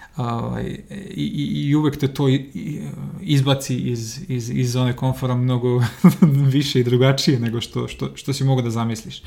i, 1.16 1.22
i, 1.22 1.68
I 1.70 1.76
uvek 1.76 1.98
te 1.98 2.08
to 2.08 2.28
izbaci 3.22 3.76
iz, 3.76 4.20
iz, 4.28 4.50
iz 4.50 4.72
zone 4.72 4.96
komfora 4.96 5.36
mnogo 5.36 5.84
više 6.56 6.80
i 6.80 6.84
drugačije 6.84 7.40
nego 7.40 7.62
što, 7.62 7.88
što, 7.88 8.10
što 8.16 8.34
si 8.34 8.44
mogu 8.44 8.62
da 8.62 8.70
zamisliš. 8.70 9.22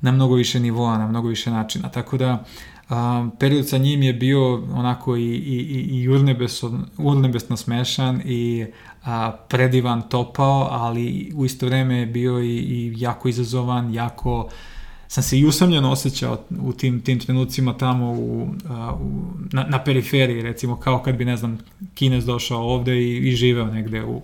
Na 0.00 0.12
mnogo 0.12 0.34
više 0.34 0.60
nivoa, 0.60 0.98
na 0.98 1.08
mnogo 1.08 1.28
više 1.28 1.50
načina. 1.50 1.88
Tako 1.88 2.16
da 2.16 2.44
Um, 2.90 3.30
period 3.38 3.68
sa 3.68 3.78
njim 3.78 4.02
je 4.02 4.12
bio 4.12 4.54
onako 4.54 5.16
i, 5.16 5.22
i, 5.22 6.00
i 6.00 6.08
urnebesno, 6.08 6.80
urnebesno 6.98 7.56
smešan 7.56 8.22
i 8.24 8.66
a, 9.04 9.32
predivan 9.48 10.02
topao, 10.08 10.68
ali 10.70 11.32
u 11.34 11.44
isto 11.44 11.66
vreme 11.66 11.98
je 11.98 12.06
bio 12.06 12.40
i, 12.40 12.56
i 12.56 12.94
jako 12.96 13.28
izazovan, 13.28 13.94
jako 13.94 14.48
sam 15.12 15.22
se 15.22 15.38
i 15.38 15.46
usamljeno 15.46 15.90
osjećao 15.90 16.38
u 16.60 16.72
tim, 16.72 17.00
tim 17.00 17.18
trenucima 17.18 17.78
tamo 17.78 18.12
u, 18.12 18.48
a, 18.68 18.94
u, 19.00 19.22
na, 19.52 19.64
na 19.64 19.84
periferiji, 19.84 20.42
recimo 20.42 20.76
kao 20.76 21.02
kad 21.02 21.16
bi, 21.16 21.24
ne 21.24 21.36
znam, 21.36 21.58
Kines 21.94 22.24
došao 22.24 22.60
ovde 22.60 23.02
i, 23.02 23.28
i 23.28 23.36
živeo 23.36 23.66
negde 23.66 24.04
u, 24.04 24.22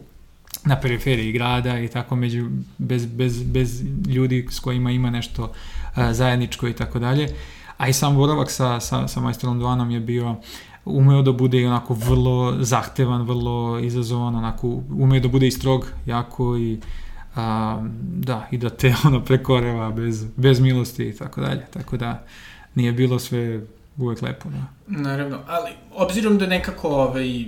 na 0.65 0.81
periferiji 0.81 1.33
grada 1.33 1.79
i 1.79 1.89
tako 1.89 2.17
među, 2.17 2.49
bez, 2.79 3.07
bez, 3.07 3.43
bez 3.43 3.83
ljudi 4.07 4.47
s 4.51 4.61
kojima 4.61 4.91
ima 4.91 5.11
nešto 5.11 5.53
a, 5.95 6.15
zajedničko 6.15 6.69
i 6.69 6.73
tako 6.73 6.99
dalje. 6.99 7.29
A 7.77 7.89
i 7.89 7.93
sam 7.93 8.17
boravak 8.17 8.51
sa, 8.51 8.81
sa, 8.81 9.09
sa 9.09 9.21
majstorom 9.21 9.59
Duanom 9.59 9.91
je 9.91 10.01
bio 10.01 10.37
umeo 10.85 11.23
da 11.23 11.33
bude 11.33 11.67
onako 11.67 11.95
vrlo 11.95 12.57
zahtevan, 12.61 13.23
vrlo 13.23 13.79
izazovan, 13.79 14.35
onako 14.35 14.83
umeo 14.99 15.21
da 15.21 15.29
bude 15.29 15.47
i 15.47 15.51
strog 15.51 15.87
jako 16.07 16.57
i 16.57 16.79
a, 17.39 17.79
da, 18.03 18.49
i 18.51 18.59
da 18.59 18.71
te 18.71 18.95
ono 19.07 19.25
prekoreva 19.25 19.91
bez, 19.91 20.25
bez 20.37 20.61
milosti 20.61 21.09
i 21.09 21.17
tako 21.17 21.41
dalje. 21.41 21.67
Tako 21.73 21.97
da 21.97 22.25
nije 22.75 22.93
bilo 22.93 23.19
sve 23.19 23.61
uvek 23.97 24.23
lepo. 24.23 24.49
Da. 24.49 24.65
Naravno, 24.87 25.39
ali 25.47 25.71
obzirom 25.95 26.39
da 26.39 26.47
nekako 26.47 26.89
ovaj, 26.89 27.45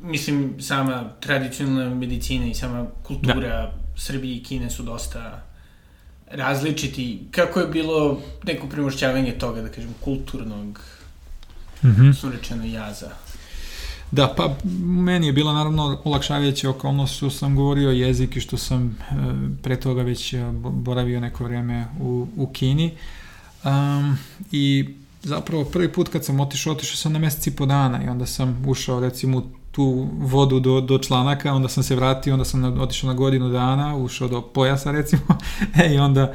mislim, 0.00 0.54
sama 0.60 1.04
tradicionalna 1.20 1.94
medicina 1.94 2.46
i 2.46 2.54
sama 2.54 2.86
kultura 3.02 3.48
da. 3.48 3.72
Srbije 3.96 4.36
i 4.36 4.42
Kine 4.42 4.70
su 4.70 4.82
dosta 4.82 5.42
različiti, 6.30 7.22
kako 7.30 7.60
je 7.60 7.66
bilo 7.66 8.20
neko 8.44 8.66
premošćavanje 8.66 9.32
toga, 9.32 9.62
da 9.62 9.68
kažem, 9.68 9.94
kulturnog, 10.00 10.80
mm 11.82 11.88
-hmm. 11.88 12.12
surečeno 12.12 12.64
jaza? 12.64 13.10
Da, 14.10 14.34
pa 14.36 14.54
meni 14.84 15.26
je 15.26 15.32
bila 15.32 15.52
naravno 15.52 15.98
olakšavajuća 16.04 16.70
okolnost 16.70 17.16
što 17.16 17.30
sam 17.30 17.56
govorio 17.56 17.90
jezik 17.90 18.36
i 18.36 18.40
što 18.40 18.56
sam 18.56 18.86
e, 18.86 19.14
pre 19.62 19.80
toga 19.80 20.02
već 20.02 20.32
e, 20.32 20.44
boravio 20.62 21.20
neko 21.20 21.44
vreme 21.44 21.86
u, 22.00 22.26
u 22.36 22.46
Kini. 22.46 22.92
Um, 23.64 24.18
I 24.52 24.94
zapravo 25.22 25.64
prvi 25.64 25.92
put 25.92 26.08
kad 26.08 26.24
sam 26.24 26.40
otišao, 26.40 26.72
otišao 26.72 26.96
sam 26.96 27.12
na 27.12 27.18
meseci 27.18 27.56
po 27.56 27.66
dana 27.66 28.04
i 28.04 28.08
onda 28.08 28.26
sam 28.26 28.64
ušao 28.66 29.00
recimo 29.00 29.42
tu 29.70 30.08
vodu 30.18 30.60
do, 30.60 30.80
do 30.80 30.98
članaka, 30.98 31.52
onda 31.52 31.68
sam 31.68 31.82
se 31.82 31.96
vratio, 31.96 32.32
onda 32.32 32.44
sam 32.44 32.80
otišao 32.80 33.08
na 33.08 33.14
godinu 33.14 33.48
dana, 33.48 33.96
ušao 33.96 34.28
do 34.28 34.42
pojasa 34.42 34.90
recimo, 34.90 35.22
e, 35.84 35.94
i 35.94 35.98
onda 35.98 36.34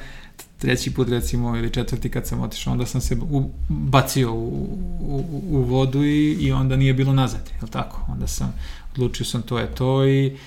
treći 0.57 0.93
put 0.93 1.09
recimo 1.09 1.57
ili 1.57 1.73
četvrti 1.73 2.09
kad 2.09 2.27
sam 2.27 2.41
otišao, 2.41 2.73
onda 2.73 2.85
sam 2.85 3.01
se 3.01 3.17
u, 3.29 3.49
bacio 3.69 4.33
u, 4.33 4.77
u, 4.99 5.41
u 5.49 5.61
vodu 5.61 6.03
i, 6.03 6.37
i 6.39 6.51
onda 6.51 6.75
nije 6.75 6.93
bilo 6.93 7.13
nazad, 7.13 7.51
je 7.61 7.67
tako? 7.71 8.05
Onda 8.07 8.27
sam, 8.27 8.53
odlučio 8.91 9.25
sam 9.25 9.41
to 9.41 9.59
je 9.59 9.75
to 9.75 10.05
i, 10.05 10.37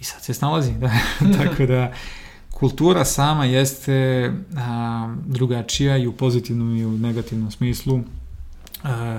i 0.00 0.04
sad 0.04 0.22
se 0.22 0.34
snalazi, 0.34 0.72
da, 0.72 0.90
tako 1.38 1.66
da 1.66 1.92
kultura 2.50 3.04
sama 3.04 3.44
jeste 3.44 4.32
a, 4.56 5.14
drugačija 5.26 5.96
i 5.96 6.06
u 6.06 6.12
pozitivnom 6.12 6.76
i 6.76 6.86
u 6.86 6.98
negativnom 6.98 7.50
smislu. 7.50 8.00
A, 8.84 9.18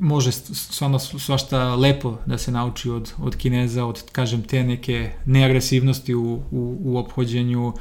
može 0.00 0.32
stvarno 0.32 0.98
svašta 0.98 1.74
lepo 1.74 2.18
da 2.26 2.38
se 2.38 2.52
nauči 2.52 2.90
od, 2.90 3.12
od 3.18 3.36
Kineza, 3.36 3.84
od, 3.84 4.02
kažem, 4.12 4.42
te 4.42 4.62
neke 4.62 5.10
neagresivnosti 5.24 6.14
u, 6.14 6.42
u, 6.50 6.76
u 6.80 6.98
ophođenju, 6.98 7.72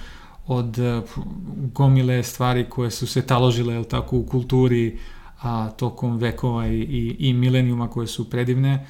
od 0.47 0.77
uh, 0.79 1.03
gomile 1.73 2.23
stvari 2.23 2.65
koje 2.69 2.91
su 2.91 3.07
se 3.07 3.21
taložile, 3.21 3.73
jel 3.73 3.83
tako, 3.83 4.17
u 4.17 4.25
kulturi, 4.25 4.97
a, 5.43 5.69
tokom 5.69 6.17
vekova 6.17 6.67
i, 6.67 6.79
i, 6.79 7.15
i 7.19 7.33
milenijuma 7.33 7.89
koje 7.89 8.07
su 8.07 8.29
predivne, 8.29 8.85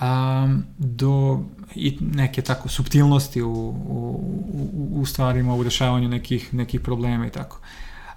a, 0.00 0.48
do 0.78 1.40
i 1.74 1.98
neke 2.00 2.42
tako 2.42 2.68
subtilnosti 2.68 3.42
u, 3.42 3.52
u, 3.88 4.24
u, 4.52 5.00
u 5.00 5.06
stvarima, 5.06 5.54
u 5.54 5.62
rešavanju 5.62 6.08
nekih, 6.08 6.54
nekih 6.54 6.80
problema 6.80 7.26
i 7.26 7.30
tako. 7.30 7.58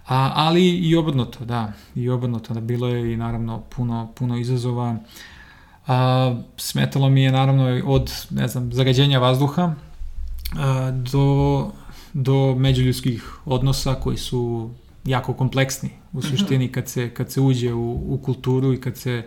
A, 0.07 0.31
ali 0.35 0.69
i 0.69 0.95
obrnuto, 0.95 1.45
da, 1.45 1.73
i 1.95 2.09
obrnuto, 2.09 2.53
da 2.53 2.59
bilo 2.59 2.87
je 2.87 3.13
i 3.13 3.17
naravno 3.17 3.59
puno, 3.59 4.11
puno 4.15 4.37
izazova. 4.37 4.97
A, 5.87 6.35
smetalo 6.57 7.09
mi 7.09 7.23
je 7.23 7.31
naravno 7.31 7.81
od, 7.85 8.11
ne 8.29 8.47
znam, 8.47 8.73
zagađenja 8.73 9.19
vazduha 9.19 9.73
a, 10.57 10.91
do, 10.91 11.71
do 12.13 12.55
međuljudskih 12.55 13.23
odnosa 13.45 13.93
koji 13.95 14.17
su 14.17 14.69
jako 15.05 15.33
kompleksni 15.33 15.89
u 16.13 16.19
mhm. 16.19 16.27
suštini 16.27 16.71
kad 16.71 16.89
se, 16.89 17.09
kad 17.09 17.31
se 17.31 17.41
uđe 17.41 17.73
u, 17.73 18.13
u 18.13 18.17
kulturu 18.17 18.73
i 18.73 18.81
kad 18.81 18.97
se 18.97 19.23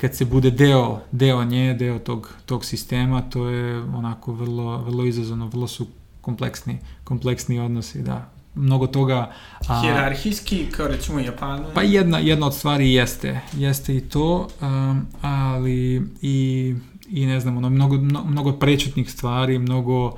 kad 0.00 0.14
se 0.14 0.24
bude 0.24 0.50
deo, 0.50 1.00
deo 1.12 1.44
nje, 1.44 1.74
deo 1.74 1.98
tog, 1.98 2.34
tog 2.46 2.64
sistema, 2.64 3.22
to 3.22 3.48
je 3.48 3.82
onako 3.82 4.32
vrlo, 4.32 4.78
vrlo 4.78 5.04
izazovno, 5.04 5.46
vrlo 5.46 5.66
su 5.66 5.86
kompleksni, 6.20 6.78
kompleksni 7.04 7.60
odnosi, 7.60 8.02
da 8.02 8.30
mnogo 8.54 8.86
toga... 8.86 9.32
A, 9.68 9.80
Hierarhijski, 9.80 10.66
kao 10.70 10.88
recimo 10.88 11.18
u 11.18 11.20
Japanu? 11.20 11.64
Pa 11.74 11.82
jedna, 11.82 12.18
jedna 12.18 12.46
od 12.46 12.54
stvari 12.54 12.92
jeste, 12.92 13.40
jeste 13.52 13.96
i 13.96 14.00
to, 14.00 14.48
um, 14.60 15.06
ali 15.20 16.02
i, 16.22 16.74
i 17.08 17.26
ne 17.26 17.40
znam, 17.40 17.56
ono, 17.56 17.70
mnogo, 17.70 17.96
mnogo 18.24 18.52
prečutnih 18.52 19.10
stvari, 19.10 19.58
mnogo 19.58 20.16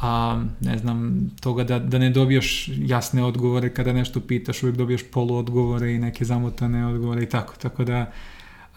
a, 0.00 0.44
ne 0.60 0.78
znam, 0.78 1.30
toga 1.40 1.64
da, 1.64 1.78
da 1.78 1.98
ne 1.98 2.10
dobijaš 2.10 2.70
jasne 2.76 3.24
odgovore 3.24 3.74
kada 3.74 3.92
nešto 3.92 4.20
pitaš, 4.20 4.62
uvijek 4.62 4.76
dobijaš 4.76 5.02
poluodgovore 5.12 5.94
i 5.94 5.98
neke 5.98 6.24
zamotane 6.24 6.86
odgovore 6.86 7.22
i 7.22 7.28
tako, 7.28 7.54
tako 7.62 7.84
da 7.84 8.12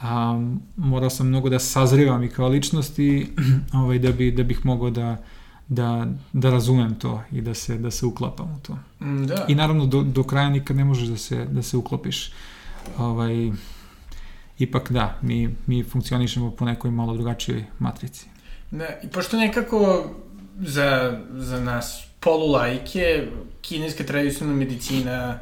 a, 0.01 0.41
morao 0.75 1.09
sam 1.09 1.27
mnogo 1.27 1.49
da 1.49 1.59
sazrivam 1.59 2.23
i 2.23 2.29
kao 2.29 2.47
ličnost 2.47 2.99
i 2.99 3.27
ovaj, 3.73 3.99
da, 3.99 4.11
bi, 4.11 4.31
da 4.31 4.43
bih 4.43 4.65
mogao 4.65 4.89
da 4.89 5.17
da, 5.69 6.07
da 6.33 6.49
razumem 6.49 6.95
to 6.95 7.23
i 7.31 7.41
da 7.41 7.53
se, 7.53 7.77
da 7.77 7.91
se 7.91 8.05
uklapam 8.05 8.55
u 8.55 8.59
to. 8.59 8.77
Mm, 9.05 9.25
da. 9.25 9.45
I 9.47 9.55
naravno 9.55 9.85
do, 9.85 10.01
do 10.01 10.23
kraja 10.23 10.49
nikad 10.49 10.77
ne 10.77 10.85
možeš 10.85 11.07
da 11.07 11.17
se, 11.17 11.45
da 11.45 11.61
se 11.61 11.77
uklopiš. 11.77 12.31
Ovaj, 12.97 13.51
ipak 14.59 14.91
da, 14.91 15.17
mi, 15.21 15.55
mi 15.67 15.83
funkcionišemo 15.83 16.51
po 16.51 16.65
nekoj 16.65 16.91
malo 16.91 17.13
drugačijoj 17.13 17.65
matrici. 17.79 18.27
Da, 18.71 18.85
i 19.03 19.07
pošto 19.07 19.37
nekako 19.37 20.09
za, 20.59 21.19
za 21.37 21.59
nas 21.59 22.03
polulajke, 22.19 23.27
kineska 23.61 24.03
tradicionalna 24.03 24.59
medicina 24.59 25.39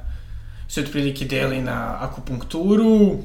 se 0.70 0.82
otprilike 0.82 1.26
deli 1.26 1.62
na 1.62 1.98
akupunkturu, 2.00 3.18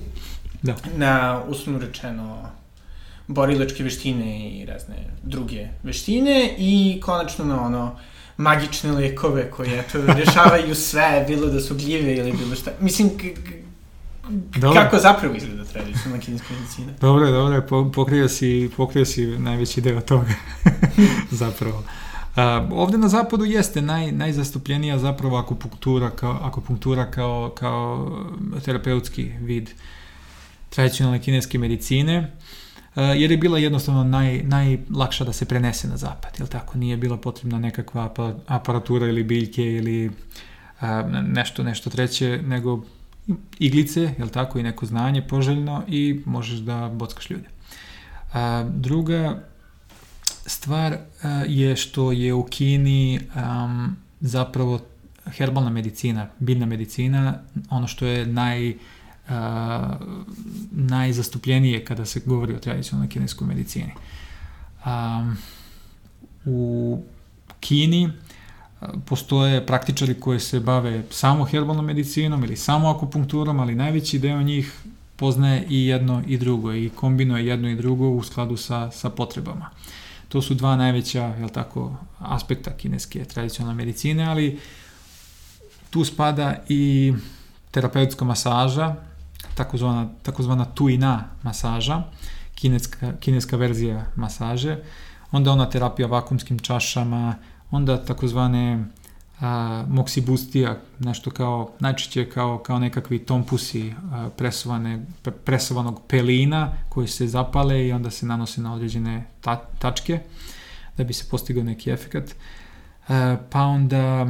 da. 0.62 0.74
na, 0.96 1.42
uslovno 1.48 1.80
rečeno, 1.80 2.50
borilačke 3.26 3.84
veštine 3.84 4.50
i 4.50 4.66
razne 4.66 4.94
druge 5.22 5.68
veštine 5.82 6.54
i 6.58 7.00
konačno 7.04 7.44
na 7.44 7.66
ono 7.66 7.96
magične 8.36 8.92
lekove 8.92 9.50
koje 9.50 9.78
eto, 9.78 10.06
rešavaju 10.24 10.74
sve, 10.74 11.24
bilo 11.28 11.46
da 11.46 11.60
su 11.60 11.74
gljive 11.74 12.16
ili 12.16 12.32
bilo 12.32 12.54
šta. 12.56 12.70
Mislim, 12.80 13.10
Dobro. 14.30 14.82
kako 14.82 14.98
zapravo 14.98 15.34
izgleda 15.34 15.64
tradicionalna 15.64 16.24
kineska 16.24 16.54
medicina? 16.54 16.92
Dobro, 17.00 17.30
dobro, 17.30 17.62
po, 17.68 17.90
pokrio 17.94 18.28
si, 18.28 18.70
pokrio 18.76 19.04
si 19.04 19.26
najveći 19.26 19.80
deo 19.80 20.00
toga, 20.00 20.34
zapravo. 21.30 21.84
ovde 22.70 22.98
na 22.98 23.08
zapadu 23.08 23.44
jeste 23.44 23.82
naj, 23.82 24.12
najzastupljenija 24.12 24.98
zapravo 24.98 25.36
akupunktura 25.36 26.10
kao, 26.10 26.38
akupunktura 26.42 27.10
kao, 27.10 27.52
kao 27.58 28.10
terapeutski 28.64 29.32
vid 29.40 29.70
tradicionalne 30.70 31.22
kineske 31.22 31.58
medicine, 31.58 32.32
jer 32.96 33.30
je 33.30 33.36
bila 33.36 33.58
jednostavno 33.58 34.04
naj, 34.04 34.42
najlakša 34.42 35.24
da 35.24 35.32
se 35.32 35.44
prenese 35.44 35.88
na 35.88 35.96
zapad, 35.96 36.32
jel 36.38 36.48
tako? 36.48 36.78
Nije 36.78 36.96
bila 36.96 37.16
potrebna 37.16 37.58
nekakva 37.58 38.14
aparatura 38.46 39.06
ili 39.06 39.24
biljke 39.24 39.62
ili 39.62 40.10
nešto, 41.22 41.62
nešto 41.62 41.90
treće, 41.90 42.42
nego 42.42 42.82
iglice, 43.58 44.14
jel 44.18 44.28
tako, 44.28 44.58
i 44.58 44.62
neko 44.62 44.86
znanje 44.86 45.22
poželjno 45.22 45.82
i 45.88 46.22
možeš 46.26 46.58
da 46.58 46.90
bockaš 46.94 47.30
ljude. 47.30 47.48
A, 48.32 48.68
druga 48.74 49.42
stvar 50.46 50.92
a, 51.22 51.28
je 51.48 51.76
što 51.76 52.12
je 52.12 52.34
u 52.34 52.44
Kini 52.44 53.20
um, 53.20 53.96
zapravo 54.20 54.80
herbalna 55.26 55.70
medicina, 55.70 56.28
biljna 56.38 56.66
medicina, 56.66 57.38
ono 57.70 57.86
što 57.86 58.06
je 58.06 58.26
naj, 58.26 58.70
uh, 58.70 58.76
najzastupljenije 60.70 61.84
kada 61.84 62.06
se 62.06 62.20
govori 62.26 62.54
o 62.54 62.58
tradicionalnoj 62.58 63.08
kineskoj 63.08 63.46
medicini. 63.46 63.92
Um, 64.86 65.36
u 66.44 67.02
Kini 67.60 68.10
postoje 69.06 69.66
praktičari 69.66 70.14
koji 70.20 70.40
se 70.40 70.60
bave 70.60 71.02
samo 71.10 71.44
herbalnom 71.44 71.84
medicinom 71.84 72.44
ili 72.44 72.56
samo 72.56 72.90
akupunkturom, 72.90 73.60
ali 73.60 73.74
najveći 73.74 74.18
deo 74.18 74.42
njih 74.42 74.82
poznaje 75.16 75.66
i 75.68 75.86
jedno 75.86 76.22
i 76.26 76.38
drugo 76.38 76.74
i 76.74 76.90
kombinuje 76.94 77.46
jedno 77.46 77.68
i 77.68 77.76
drugo 77.76 78.08
u 78.08 78.22
skladu 78.22 78.56
sa, 78.56 78.90
sa 78.90 79.10
potrebama. 79.10 79.70
To 80.28 80.42
su 80.42 80.54
dva 80.54 80.76
najveća, 80.76 81.22
jel 81.38 81.48
tako, 81.48 81.96
aspekta 82.18 82.70
kineske 82.76 83.24
tradicionalne 83.24 83.84
medicine, 83.84 84.24
ali 84.24 84.58
tu 85.90 86.04
spada 86.04 86.56
i 86.68 87.12
terapeutska 87.70 88.24
masaža, 88.24 88.94
takozvana, 89.54 90.08
takozvana 90.22 90.64
tuina 90.64 91.24
masaža, 91.42 92.02
kineska, 92.54 93.12
kineska 93.20 93.56
verzija 93.56 94.06
masaže, 94.16 94.76
onda 95.30 95.52
ona 95.52 95.70
terapija 95.70 96.08
vakumskim 96.08 96.58
čašama, 96.58 97.34
onda 97.72 98.04
takozvane 98.04 98.84
a, 99.40 99.84
moksibustija, 99.88 100.76
nešto 100.98 101.30
kao, 101.30 101.72
najčešće 101.80 102.30
kao, 102.30 102.58
kao 102.58 102.78
nekakvi 102.78 103.18
tompusi 103.18 103.94
a, 104.12 104.28
presovane, 104.36 105.06
presovanog 105.44 106.00
pelina 106.08 106.72
koji 106.88 107.08
se 107.08 107.26
zapale 107.26 107.86
i 107.86 107.92
onda 107.92 108.10
se 108.10 108.26
nanose 108.26 108.60
na 108.60 108.74
određene 108.74 109.24
ta, 109.40 109.56
tačke 109.78 110.20
da 110.96 111.04
bi 111.04 111.12
se 111.12 111.24
postigao 111.30 111.64
neki 111.64 111.90
efekat. 111.90 112.34
A, 113.08 113.36
pa 113.50 113.60
onda 113.60 114.26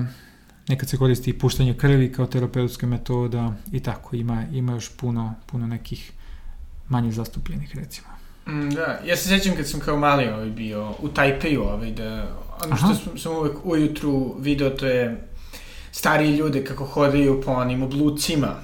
nekad 0.69 0.89
se 0.89 0.97
koristi 0.97 1.31
i 1.31 1.39
puštanje 1.39 1.75
krvi 1.75 2.13
kao 2.13 2.27
terapeutska 2.27 2.87
metoda 2.87 3.53
i 3.73 3.81
tako, 3.81 4.17
ima, 4.17 4.45
ima 4.53 4.73
još 4.73 4.97
puno, 4.97 5.35
puno 5.47 5.67
nekih 5.67 6.13
manje 6.89 7.13
zastupljenih 7.13 7.77
recimo. 7.77 8.12
Mm, 8.47 8.71
da, 8.71 9.01
ja 9.07 9.17
se 9.17 9.29
sećam 9.29 9.57
kad 9.57 9.69
sam 9.69 9.81
kao 9.81 9.97
mali 9.97 10.29
ovaj 10.29 10.51
bio 10.51 10.95
u 11.01 11.09
Tajpeju, 11.09 11.63
ovaj, 11.63 11.91
da 11.91 12.27
ono 12.65 12.77
što 12.77 12.95
sam, 12.95 13.19
sam 13.19 13.33
uvek 13.33 13.57
ujutru 13.65 14.35
video, 14.39 14.71
to 14.71 14.87
je 14.87 15.29
stariji 15.93 16.37
ljude 16.37 16.65
kako 16.65 16.85
hodaju 16.85 17.43
po 17.45 17.53
onim 17.53 17.83
oblucima, 17.83 18.55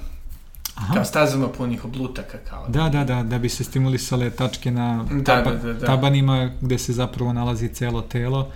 Aha. 0.75 0.93
kao 0.93 1.05
stazama 1.05 1.47
punih 1.47 1.85
oblutaka. 1.85 2.37
Kao. 2.49 2.67
Da, 2.67 2.89
da, 2.89 3.03
da, 3.03 3.23
da 3.23 3.39
bi 3.39 3.49
se 3.49 3.63
stimulisale 3.63 4.29
tačke 4.29 4.71
na 4.71 5.05
da, 5.11 5.23
taba, 5.23 5.51
da, 5.51 5.57
da, 5.57 5.73
da. 5.73 5.85
tabanima 5.85 6.51
gde 6.61 6.77
se 6.77 6.93
zapravo 6.93 7.33
nalazi 7.33 7.67
celo 7.67 8.01
telo. 8.01 8.51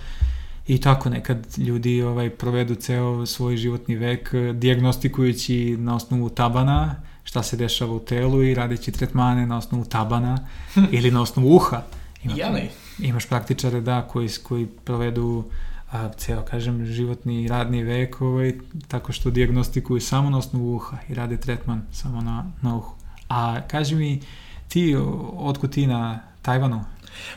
I 0.66 0.80
tako 0.80 1.10
nekad 1.10 1.46
ljudi 1.58 2.02
ovaj 2.02 2.30
provedu 2.30 2.74
ceo 2.74 3.26
svoj 3.26 3.56
životni 3.56 3.96
vek 3.96 4.34
diagnostikujući 4.54 5.76
na 5.78 5.96
osnovu 5.96 6.28
tabana 6.28 6.94
šta 7.24 7.42
se 7.42 7.56
dešava 7.56 7.92
u 7.92 8.00
telu 8.00 8.42
i 8.42 8.54
radeći 8.54 8.92
tretmane 8.92 9.46
na 9.46 9.56
osnovu 9.56 9.84
tabana 9.84 10.38
ili 10.96 11.10
na 11.10 11.22
osnovu 11.22 11.56
uha. 11.56 11.82
Ima, 12.24 12.34
Jeli? 12.36 12.70
Imaš 12.98 13.26
praktičare, 13.26 13.80
da, 13.80 14.02
koji, 14.02 14.28
koji 14.42 14.66
provedu 14.66 15.44
a, 15.92 16.08
ceo, 16.16 16.42
kažem, 16.42 16.86
životni 16.86 17.42
i 17.42 17.48
radni 17.48 17.82
vek 17.82 18.20
ovaj, 18.20 18.54
tako 18.88 19.12
što 19.12 19.30
diagnostikuju 19.30 20.00
samo 20.00 20.30
na 20.30 20.38
osnovu 20.38 20.76
uha 20.76 20.96
i 21.08 21.14
rade 21.14 21.36
tretman 21.36 21.82
samo 21.92 22.20
na, 22.20 22.44
na 22.62 22.76
uhu. 22.76 22.94
A 23.28 23.60
kaži 23.68 23.94
mi, 23.94 24.20
ti, 24.68 24.96
otko 25.38 25.68
ti 25.68 25.86
na 25.86 26.20
Tajvanu? 26.42 26.84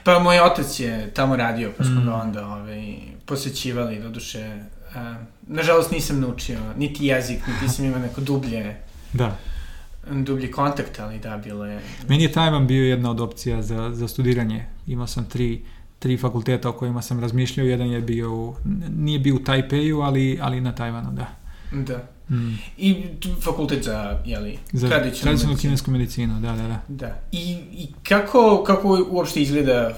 Pa 0.03 0.19
moj 0.19 0.39
otac 0.39 0.79
je 0.79 1.13
tamo 1.13 1.35
radio, 1.35 1.71
pa 1.77 1.83
smo 1.83 2.01
mm. 2.01 2.05
ga 2.05 2.15
onda 2.15 2.47
ovaj, 2.47 2.95
posećivali, 3.25 3.99
doduše, 3.99 4.59
a, 4.95 5.15
nažalost 5.47 5.91
nisam 5.91 6.19
naučio 6.19 6.59
niti 6.77 7.05
jezik, 7.05 7.47
niti 7.47 7.73
sam 7.73 7.85
imao 7.85 7.99
neko 7.99 8.21
dublje 8.21 8.75
da 9.13 9.37
dublji 10.11 10.51
kontakt, 10.51 10.99
ali 10.99 11.19
da, 11.19 11.37
bilo 11.37 11.65
je... 11.65 11.81
Meni 12.09 12.23
je 12.23 12.31
Tajvan 12.31 12.67
bio 12.67 12.83
jedna 12.83 13.11
od 13.11 13.21
opcija 13.21 13.61
za, 13.61 13.91
za 13.93 14.07
studiranje. 14.07 14.65
Imao 14.87 15.07
sam 15.07 15.25
tri, 15.29 15.61
tri 15.99 16.17
fakulteta 16.17 16.69
o 16.69 16.73
kojima 16.73 17.01
sam 17.01 17.19
razmišljao. 17.19 17.67
Jedan 17.67 17.87
je 17.87 18.01
bio, 18.01 18.33
u, 18.33 18.55
nije 18.97 19.19
bio 19.19 19.35
u 19.35 19.39
Tajpeju, 19.39 20.01
ali, 20.01 20.39
ali 20.41 20.61
na 20.61 20.75
Tajvanu, 20.75 21.11
da. 21.11 21.27
Da. 21.71 22.07
Mm. 22.29 22.59
I 22.77 23.03
fakultet 23.41 23.83
za, 23.83 24.21
jeli, 24.25 24.57
za 24.71 24.87
tradicionalnu 24.87 25.57
kinesku 25.57 25.91
medicinu, 25.91 26.39
da, 26.39 26.51
da, 26.51 26.67
da. 26.67 26.81
Da. 26.87 27.21
I, 27.31 27.57
i 27.71 27.87
kako, 28.03 28.63
kako 28.67 29.05
uopšte 29.09 29.41
izgleda 29.41 29.93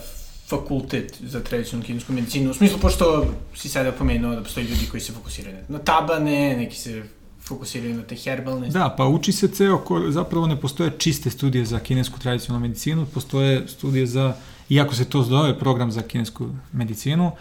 fakultet 0.47 1.21
za 1.21 1.39
tradicionalnu 1.39 1.85
kinesku 1.85 2.13
medicinu? 2.13 2.51
U 2.51 2.53
smislu, 2.53 2.79
pošto 2.79 3.33
si 3.55 3.69
sada 3.69 3.91
pomenuo 3.91 4.35
da 4.35 4.43
postoji 4.43 4.65
ljudi 4.65 4.87
koji 4.91 5.01
se 5.01 5.13
fokusiraju 5.13 5.57
na 5.67 5.79
tabane, 5.79 6.57
neki 6.57 6.75
se 6.75 7.03
fokusiraju 7.49 7.95
na 7.97 8.03
te 8.03 8.15
herbalne. 8.15 8.69
Da, 8.69 8.89
pa 8.97 9.07
uči 9.07 9.31
se 9.31 9.47
ceo, 9.47 9.77
ko, 9.77 10.01
zapravo 10.11 10.47
ne 10.47 10.55
postoje 10.61 10.91
čiste 10.97 11.29
studije 11.29 11.65
za 11.65 11.79
kinesku 11.79 12.19
tradicionalnu 12.19 12.67
medicinu, 12.67 13.05
postoje 13.13 13.67
studije 13.67 14.05
za, 14.07 14.33
iako 14.69 14.95
se 14.95 15.05
to 15.05 15.23
zove 15.23 15.59
program 15.59 15.91
za 15.91 16.01
kinesku 16.01 16.49
medicinu, 16.73 17.31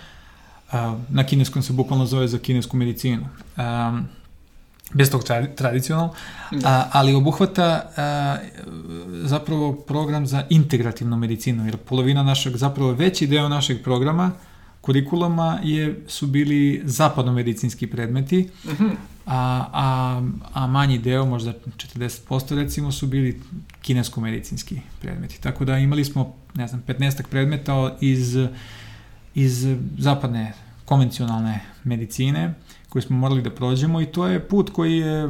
na 1.09 1.25
kineskom 1.27 1.63
se 1.63 1.73
bukvalno 1.73 2.07
zove 2.07 2.29
za 2.29 2.39
kinesku 2.39 2.77
medicinu. 2.77 3.29
bez 4.95 5.11
tog 5.11 5.25
tradicionalno, 5.57 6.15
da. 6.51 6.91
ali 6.93 7.15
obuhvata 7.15 7.91
a, 7.97 8.37
zapravo 9.25 9.73
program 9.73 10.27
za 10.27 10.45
integrativnu 10.51 11.17
medicinu, 11.17 11.67
jer 11.67 11.77
polovina 11.77 12.23
našeg, 12.23 12.57
zapravo 12.57 12.93
veći 12.93 13.27
deo 13.27 13.49
našeg 13.49 13.83
programa 13.83 14.33
kurikulama 14.81 15.59
je, 15.65 16.05
su 16.07 16.27
bili 16.27 16.83
zapadnomedicinski 16.85 17.87
predmeti, 17.87 18.49
uh 18.65 18.73
mhm. 18.73 18.89
A, 19.29 19.65
a, 19.73 20.23
a 20.53 20.67
manji 20.67 20.99
deo, 20.99 21.27
možda 21.27 21.53
40% 21.77 22.57
recimo, 22.57 22.93
su 22.93 23.07
bili 23.07 23.43
kinesko-medicinski 23.83 24.81
predmeti. 25.01 25.41
Tako 25.41 25.65
da 25.65 25.79
imali 25.79 26.05
smo, 26.05 26.35
ne 26.55 26.69
znam, 26.69 26.83
15 26.87 27.23
predmeta 27.31 27.97
iz, 28.01 28.37
iz 29.35 29.67
zapadne 29.99 30.53
konvencionalne 30.85 31.61
medicine 31.85 32.55
koje 32.89 33.03
smo 33.03 33.17
morali 33.17 33.43
da 33.43 33.51
prođemo 33.51 34.01
i 34.01 34.07
to 34.07 34.27
je 34.27 34.49
put 34.49 34.71
koji 34.71 34.97
je 34.97 35.29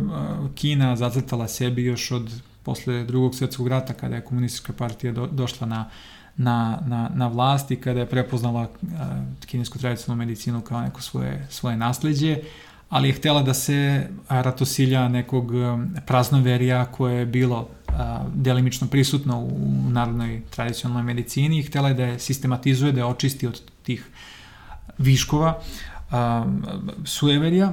Kina 0.54 0.96
zacrtala 0.96 1.48
sebi 1.48 1.84
još 1.84 2.10
od 2.10 2.42
posle 2.62 3.04
drugog 3.04 3.34
svetskog 3.34 3.68
rata 3.68 3.92
kada 3.92 4.14
je 4.14 4.24
komunistička 4.24 4.72
partija 4.72 5.12
do, 5.12 5.26
došla 5.26 5.66
na 5.66 5.90
na, 6.38 6.78
na, 6.86 7.10
na 7.14 7.26
vlasti 7.28 7.76
kada 7.76 8.00
je 8.00 8.06
prepoznala 8.06 8.60
uh, 8.60 8.88
kinesku 9.46 9.78
tradicionalnu 9.78 10.24
medicinu 10.24 10.60
kao 10.60 10.80
neko 10.80 11.02
svoje, 11.02 11.46
svoje 11.50 11.76
nasledđe, 11.76 12.36
ali 12.88 13.08
je 13.08 13.14
htela 13.14 13.42
da 13.42 13.54
se 13.54 14.08
ratosilja 14.28 15.08
nekog 15.08 15.52
praznoverija 16.06 16.84
koje 16.84 17.18
je 17.18 17.26
bilo 17.26 17.68
delimično 18.34 18.86
prisutno 18.86 19.40
u 19.40 19.50
narodnoj 19.90 20.42
tradicionalnoj 20.50 21.02
medicini 21.02 21.58
i 21.58 21.62
htela 21.62 21.88
je 21.88 21.94
da 21.94 22.04
je 22.04 22.18
sistematizuje, 22.18 22.92
da 22.92 23.00
je 23.00 23.04
očisti 23.04 23.46
od 23.46 23.62
tih 23.82 24.06
viškova 24.98 25.60
sueverija 27.04 27.72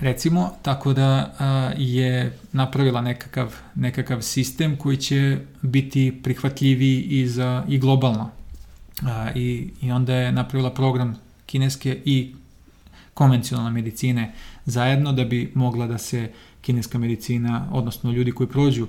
recimo, 0.00 0.52
tako 0.62 0.92
da 0.92 1.34
je 1.78 2.38
napravila 2.52 3.00
nekakav, 3.00 3.54
nekakav 3.74 4.22
sistem 4.22 4.76
koji 4.76 4.96
će 4.96 5.38
biti 5.62 6.20
prihvatljiviji 6.22 7.02
i, 7.02 7.26
za, 7.26 7.64
i 7.68 7.78
globalno. 7.78 8.30
I, 9.34 9.70
I 9.82 9.92
onda 9.92 10.14
je 10.14 10.32
napravila 10.32 10.70
program 10.70 11.16
kineske 11.46 12.02
i 12.04 12.34
konvencionalne 13.14 13.70
medicine 13.70 14.32
zajedno 14.64 15.12
da 15.12 15.24
bi 15.24 15.52
mogla 15.54 15.86
da 15.86 15.98
se 15.98 16.30
kineska 16.60 16.98
medicina, 16.98 17.68
odnosno 17.72 18.12
ljudi 18.12 18.32
koji 18.32 18.48
prođu 18.48 18.86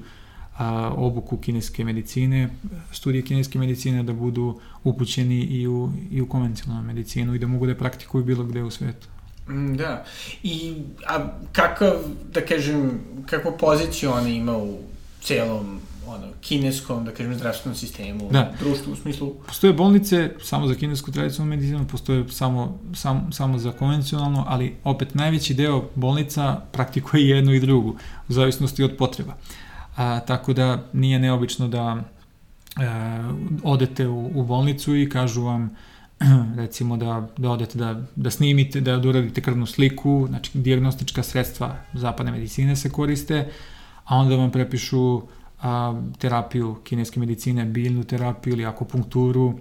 a, 0.57 0.93
obuku 0.95 1.37
kineske 1.37 1.85
medicine, 1.85 2.49
studije 2.91 3.21
kineske 3.21 3.59
medicine 3.59 4.03
da 4.03 4.13
budu 4.13 4.59
upućeni 4.83 5.39
i 5.39 5.67
u, 5.67 5.91
i 6.11 6.21
u 6.21 6.27
konvencionalnu 6.29 6.87
medicinu 6.87 7.35
i 7.35 7.39
da 7.39 7.47
mogu 7.47 7.67
da 7.67 7.75
praktikuju 7.75 8.23
bilo 8.23 8.43
gde 8.43 8.63
u 8.63 8.71
svetu. 8.71 9.07
Mm, 9.49 9.75
da. 9.75 10.05
I, 10.43 10.73
a 11.07 11.27
kakav, 11.51 11.93
da 12.33 12.45
kažem, 12.45 12.99
kakvu 13.25 13.51
poziciju 13.59 14.11
ona 14.11 14.29
ima 14.29 14.57
u 14.57 14.77
celom 15.21 15.79
ono, 16.07 16.27
kineskom, 16.41 17.05
da 17.05 17.11
kažem, 17.11 17.35
zdravstvenom 17.35 17.75
sistemu, 17.75 18.29
Da. 18.31 18.53
društvu 18.59 18.93
u 18.93 18.95
smislu... 18.95 19.33
Postoje 19.47 19.73
bolnice 19.73 20.31
samo 20.41 20.67
za 20.67 20.75
kinesku 20.75 21.11
tradicionalnu 21.11 21.55
medicinu, 21.55 21.87
postoje 21.87 22.29
samo, 22.29 22.79
sam, 22.95 23.31
samo 23.31 23.57
za 23.57 23.71
konvencionalnu, 23.71 24.43
ali 24.47 24.75
opet 24.83 25.15
najveći 25.15 25.53
deo 25.53 25.89
bolnica 25.95 26.61
praktikuje 26.71 27.29
jednu 27.29 27.53
i 27.53 27.59
drugu, 27.59 27.95
u 28.29 28.33
zavisnosti 28.33 28.83
od 28.83 28.95
potreba. 28.97 29.33
A, 29.95 30.19
tako 30.19 30.53
da 30.53 30.83
nije 30.93 31.19
neobično 31.19 31.67
da 31.67 31.97
e, 31.97 32.03
odete 33.63 34.07
u, 34.07 34.31
u 34.35 34.43
bolnicu 34.43 34.95
i 34.95 35.09
kažu 35.09 35.41
vam 35.43 35.75
recimo 36.61 36.97
da, 36.97 37.27
da 37.37 37.49
odete 37.49 37.77
da, 37.77 38.01
da 38.15 38.29
snimite, 38.29 38.81
da, 38.81 38.97
da 38.97 39.09
uradite 39.09 39.41
krvnu 39.41 39.65
sliku, 39.65 40.25
znači 40.29 40.51
diagnostička 40.53 41.23
sredstva 41.23 41.75
zapadne 41.93 42.31
medicine 42.31 42.75
se 42.75 42.89
koriste, 42.89 43.51
a 44.05 44.17
onda 44.17 44.35
vam 44.35 44.51
prepišu 44.51 45.21
a, 45.63 46.01
terapiju 46.17 46.75
kineske 46.83 47.19
medicine, 47.19 47.65
biljnu 47.65 48.03
terapiju 48.03 48.53
ili 48.53 48.65
akupunkturu, 48.65 49.59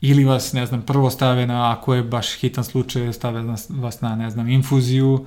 ili 0.00 0.24
vas, 0.24 0.52
ne 0.52 0.66
znam, 0.66 0.82
prvo 0.82 1.10
stave 1.10 1.46
na, 1.46 1.72
ako 1.72 1.94
je 1.94 2.02
baš 2.02 2.38
hitan 2.38 2.64
slučaj, 2.64 3.12
stave 3.12 3.42
vas 3.68 4.00
na, 4.00 4.16
ne 4.16 4.30
znam, 4.30 4.48
infuziju, 4.48 5.26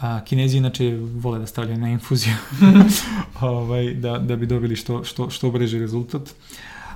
a, 0.00 0.24
kinezi 0.24 0.56
inače 0.56 0.96
vole 0.96 1.38
da 1.38 1.46
stavljaju 1.46 1.78
na 1.78 1.88
infuziju, 1.88 2.34
ovaj, 3.40 3.94
da, 3.94 4.18
da 4.18 4.36
bi 4.36 4.46
dobili 4.46 4.76
što, 4.76 5.04
što, 5.04 5.30
što 5.30 5.50
breži 5.50 5.78
rezultat. 5.78 6.22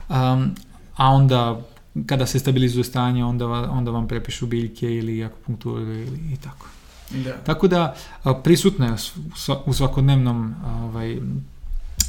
Um, 0.09 0.55
a 0.97 1.09
onda 1.11 1.61
kada 2.07 2.27
se 2.27 2.39
stabilizuje 2.39 2.85
stanje, 2.85 3.25
onda, 3.25 3.47
va, 3.47 3.71
onda 3.71 3.91
vam 3.91 4.09
prepišu 4.09 4.47
biljke 4.47 4.95
ili 4.95 5.25
akupunkturu 5.25 5.83
ili 5.83 6.21
i 6.33 6.37
tako. 6.37 6.67
Da. 7.11 7.33
Tako 7.33 7.69
da 7.69 7.95
prisutna 8.43 8.87
je 8.87 8.95
u 9.67 9.73
svakodnevnom 9.73 10.55
ovaj, 10.83 11.19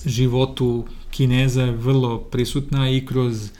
životu 0.06 0.88
Kineza 1.12 1.62
je 1.62 1.72
vrlo 1.72 2.18
prisutna 2.20 2.89
i 2.89 3.06
kroz 3.06 3.52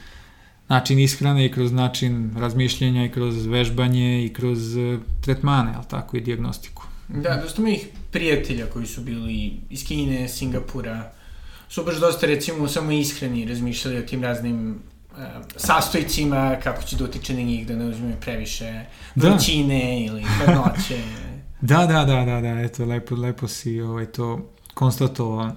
način 0.68 0.98
ishrane 0.98 1.46
i 1.46 1.52
kroz 1.52 1.72
način 1.72 2.32
razmišljanja 2.36 3.04
i 3.04 3.08
kroz 3.10 3.46
vežbanje 3.46 4.24
i 4.24 4.32
kroz 4.32 4.76
e, 4.76 4.98
tretmane, 5.20 5.72
ali 5.76 5.84
tako 5.90 6.16
i 6.16 6.20
diagnostiku. 6.20 6.82
Da, 7.08 7.40
dosta 7.42 7.62
mojih 7.62 7.86
prijatelja 8.12 8.66
koji 8.66 8.86
su 8.86 9.00
bili 9.00 9.52
iz 9.70 9.86
Kine, 9.86 10.28
Singapura, 10.28 11.12
su 11.68 11.84
baš 11.84 11.96
dosta 11.96 12.26
recimo 12.26 12.68
samo 12.68 12.92
ishrani 12.92 13.44
razmišljali 13.44 13.98
o 13.98 14.02
tim 14.02 14.22
raznim 14.22 14.70
uh, 15.10 15.18
sastojcima, 15.56 16.56
kako 16.62 16.82
će 16.82 16.96
da 16.96 17.04
utiče 17.04 17.34
na 17.34 17.40
njih, 17.40 17.66
da 17.66 17.76
ne 17.76 17.84
uzme 17.84 18.20
previše 18.20 18.84
Da. 19.14 19.28
vrućine 19.28 20.04
ili 20.04 20.22
hladnoće. 20.22 21.02
Da, 21.60 21.86
da, 21.86 22.04
da, 22.04 22.24
da, 22.24 22.40
da, 22.40 22.60
eto, 22.60 22.84
lepo, 22.84 23.14
lepo 23.14 23.48
si 23.48 23.80
ovaj, 23.80 24.06
to 24.06 24.52
konstatovao. 24.74 25.52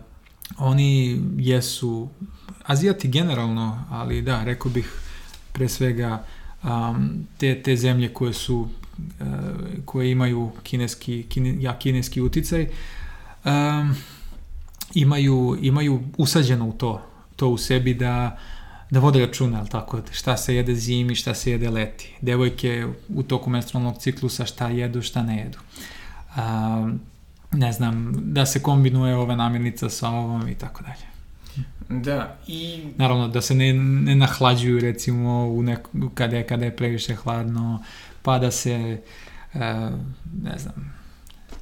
Oni 0.57 1.21
jesu, 1.37 2.09
Azijati 2.65 3.07
generalno, 3.07 3.83
ali 3.89 4.21
da, 4.21 4.43
rekao 4.43 4.71
bih 4.71 4.93
pre 5.51 5.69
svega 5.69 6.23
um, 6.63 7.27
te, 7.37 7.61
te 7.63 7.75
zemlje 7.75 8.13
koje 8.13 8.33
su, 8.33 8.59
uh, 8.59 9.27
koje 9.85 10.11
imaju 10.11 10.51
kineski, 10.63 11.25
kine, 11.29 11.55
ja, 11.59 11.79
kineski 11.79 12.21
uticaj, 12.21 12.67
um, 13.45 13.95
imaju, 14.93 15.57
imaju 15.61 16.01
usađeno 16.17 16.67
u 16.67 16.73
to, 16.73 17.01
to 17.35 17.49
u 17.49 17.57
sebi 17.57 17.93
da 17.93 18.37
da 18.89 18.99
vode 18.99 19.19
računa, 19.19 19.59
ali 19.59 19.69
tako, 19.69 20.01
šta 20.11 20.37
se 20.37 20.55
jede 20.55 20.75
zimi, 20.75 21.15
šta 21.15 21.33
se 21.33 21.51
jede 21.51 21.69
leti. 21.69 22.15
Devojke 22.21 22.87
u 23.09 23.23
toku 23.23 23.49
menstrualnog 23.49 23.97
ciklusa 23.97 24.45
šta 24.45 24.67
jedu, 24.67 25.01
šta 25.01 25.23
ne 25.23 25.37
jedu. 25.37 25.57
A, 26.35 26.91
ne 27.51 27.71
znam, 27.71 28.13
da 28.15 28.45
se 28.45 28.61
kombinuje 28.61 29.15
ova 29.15 29.35
namirnica 29.35 29.89
sa 29.89 30.09
ovom 30.09 30.47
i 30.47 30.55
tako 30.55 30.83
dalje. 30.83 31.09
Da, 32.01 32.37
i 32.47 32.83
Naravno, 32.97 33.27
da 33.27 33.41
se 33.41 33.55
ne, 33.55 33.73
ne 33.73 34.15
nahlađuju 34.15 34.79
recimo 34.79 35.47
u 35.47 35.63
nek, 35.63 35.79
kada, 36.13 36.37
je, 36.37 36.47
kada 36.47 36.65
je 36.65 36.75
previše 36.75 37.15
hladno, 37.15 37.83
pa 38.21 38.39
da 38.39 38.51
se, 38.51 39.01
uh, 39.53 39.59
ne 40.43 40.57
znam, 40.57 40.93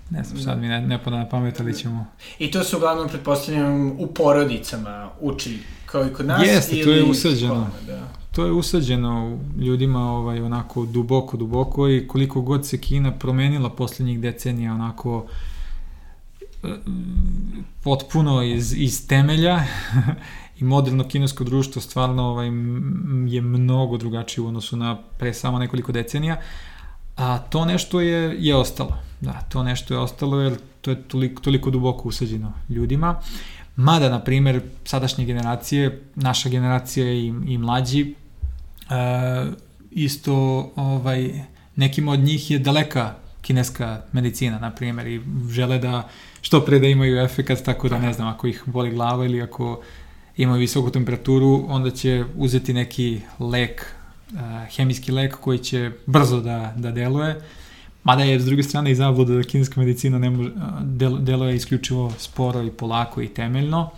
ne 0.09 0.23
znam, 0.23 0.41
sad 0.41 0.59
mi 0.59 0.67
ne, 0.67 0.81
ne 0.81 1.03
pada 1.03 1.17
na 1.17 1.29
pamet, 1.29 1.59
ali 1.59 1.73
ćemo... 1.73 2.05
I 2.39 2.51
to 2.51 2.63
se 2.63 2.75
uglavnom, 2.75 3.09
pretpostavljam, 3.09 3.91
u 3.91 4.07
porodicama 4.07 5.09
uči, 5.21 5.59
kao 5.85 6.07
i 6.07 6.13
kod 6.13 6.25
nas, 6.25 6.47
Jeste, 6.47 6.71
to 6.71 6.77
ili 6.77 6.97
je 6.97 7.03
u 7.03 7.09
usađeno. 7.09 7.47
školama, 7.47 7.71
Da. 7.87 8.07
To 8.31 8.45
je 8.45 8.51
usađeno 8.51 9.39
ljudima 9.57 10.11
ovaj, 10.11 10.41
onako 10.41 10.85
duboko, 10.85 11.37
duboko 11.37 11.89
i 11.89 12.07
koliko 12.07 12.41
god 12.41 12.67
se 12.67 12.81
Kina 12.81 13.11
promenila 13.11 13.69
poslednjih 13.69 14.19
decenija 14.19 14.73
onako 14.73 15.25
e, 15.25 15.56
potpuno 17.83 18.43
iz, 18.43 18.73
iz 18.77 19.07
temelja 19.07 19.63
i 20.59 20.63
moderno 20.63 21.07
kinesko 21.07 21.43
društvo 21.43 21.81
stvarno 21.81 22.23
ovaj, 22.23 22.47
je 23.27 23.41
mnogo 23.41 23.97
drugačije 23.97 24.43
u 24.43 24.47
odnosu 24.47 24.77
na 24.77 24.97
pre 25.17 25.33
samo 25.33 25.59
nekoliko 25.59 25.91
decenija, 25.91 26.41
a 27.15 27.37
to 27.37 27.65
nešto 27.65 28.01
je, 28.01 28.35
je 28.39 28.55
ostalo. 28.55 28.97
Da, 29.21 29.33
to 29.33 29.63
nešto 29.63 29.93
je 29.93 29.99
ostalo 29.99 30.39
jer 30.39 30.57
to 30.81 30.91
je 30.91 31.03
toliko, 31.03 31.41
toliko 31.41 31.69
duboko 31.69 32.07
usađeno 32.07 32.53
ljudima. 32.69 33.19
Mada, 33.75 34.09
na 34.09 34.19
primer, 34.19 34.61
sadašnje 34.85 35.25
generacije, 35.25 36.01
naša 36.15 36.49
generacija 36.49 37.11
i, 37.11 37.33
i 37.47 37.57
mlađi, 37.57 38.01
e, 38.01 38.13
isto 39.91 40.33
ovaj, 40.75 41.41
nekima 41.75 42.11
od 42.11 42.19
njih 42.19 42.51
je 42.51 42.59
daleka 42.59 43.15
kineska 43.47 44.01
medicina, 44.11 44.59
na 44.59 44.71
primjer, 44.71 45.07
i 45.07 45.21
žele 45.49 45.79
da 45.79 46.09
što 46.41 46.65
pre 46.65 46.79
da 46.79 46.87
imaju 46.87 47.21
efekat, 47.23 47.63
tako 47.63 47.89
da 47.89 47.99
ne 47.99 48.13
znam, 48.13 48.27
ako 48.27 48.47
ih 48.47 48.63
boli 48.65 48.91
glava 48.91 49.25
ili 49.25 49.41
ako 49.41 49.81
imaju 50.37 50.59
visoku 50.59 50.91
temperaturu, 50.91 51.65
onda 51.67 51.91
će 51.91 52.25
uzeti 52.35 52.73
neki 52.73 53.21
lek, 53.39 53.85
uh, 54.33 54.39
hemijski 54.75 55.11
lek 55.11 55.35
koji 55.35 55.59
će 55.59 55.91
brzo 56.05 56.41
da, 56.41 56.73
da 56.77 56.91
deluje, 56.91 57.39
mada 58.03 58.23
je 58.23 58.39
s 58.39 58.45
druge 58.45 58.63
strane 58.63 58.91
i 58.91 58.95
zabluda 58.95 59.33
da 59.33 59.43
kineska 59.43 59.79
medicina 59.79 60.19
ne 60.19 60.29
može, 60.29 60.51
a, 60.59 60.79
del, 60.83 61.17
deluje 61.17 61.55
isključivo 61.55 62.11
sporo 62.17 62.63
i 62.63 62.71
polako 62.71 63.21
i 63.21 63.27
temeljno, 63.27 63.89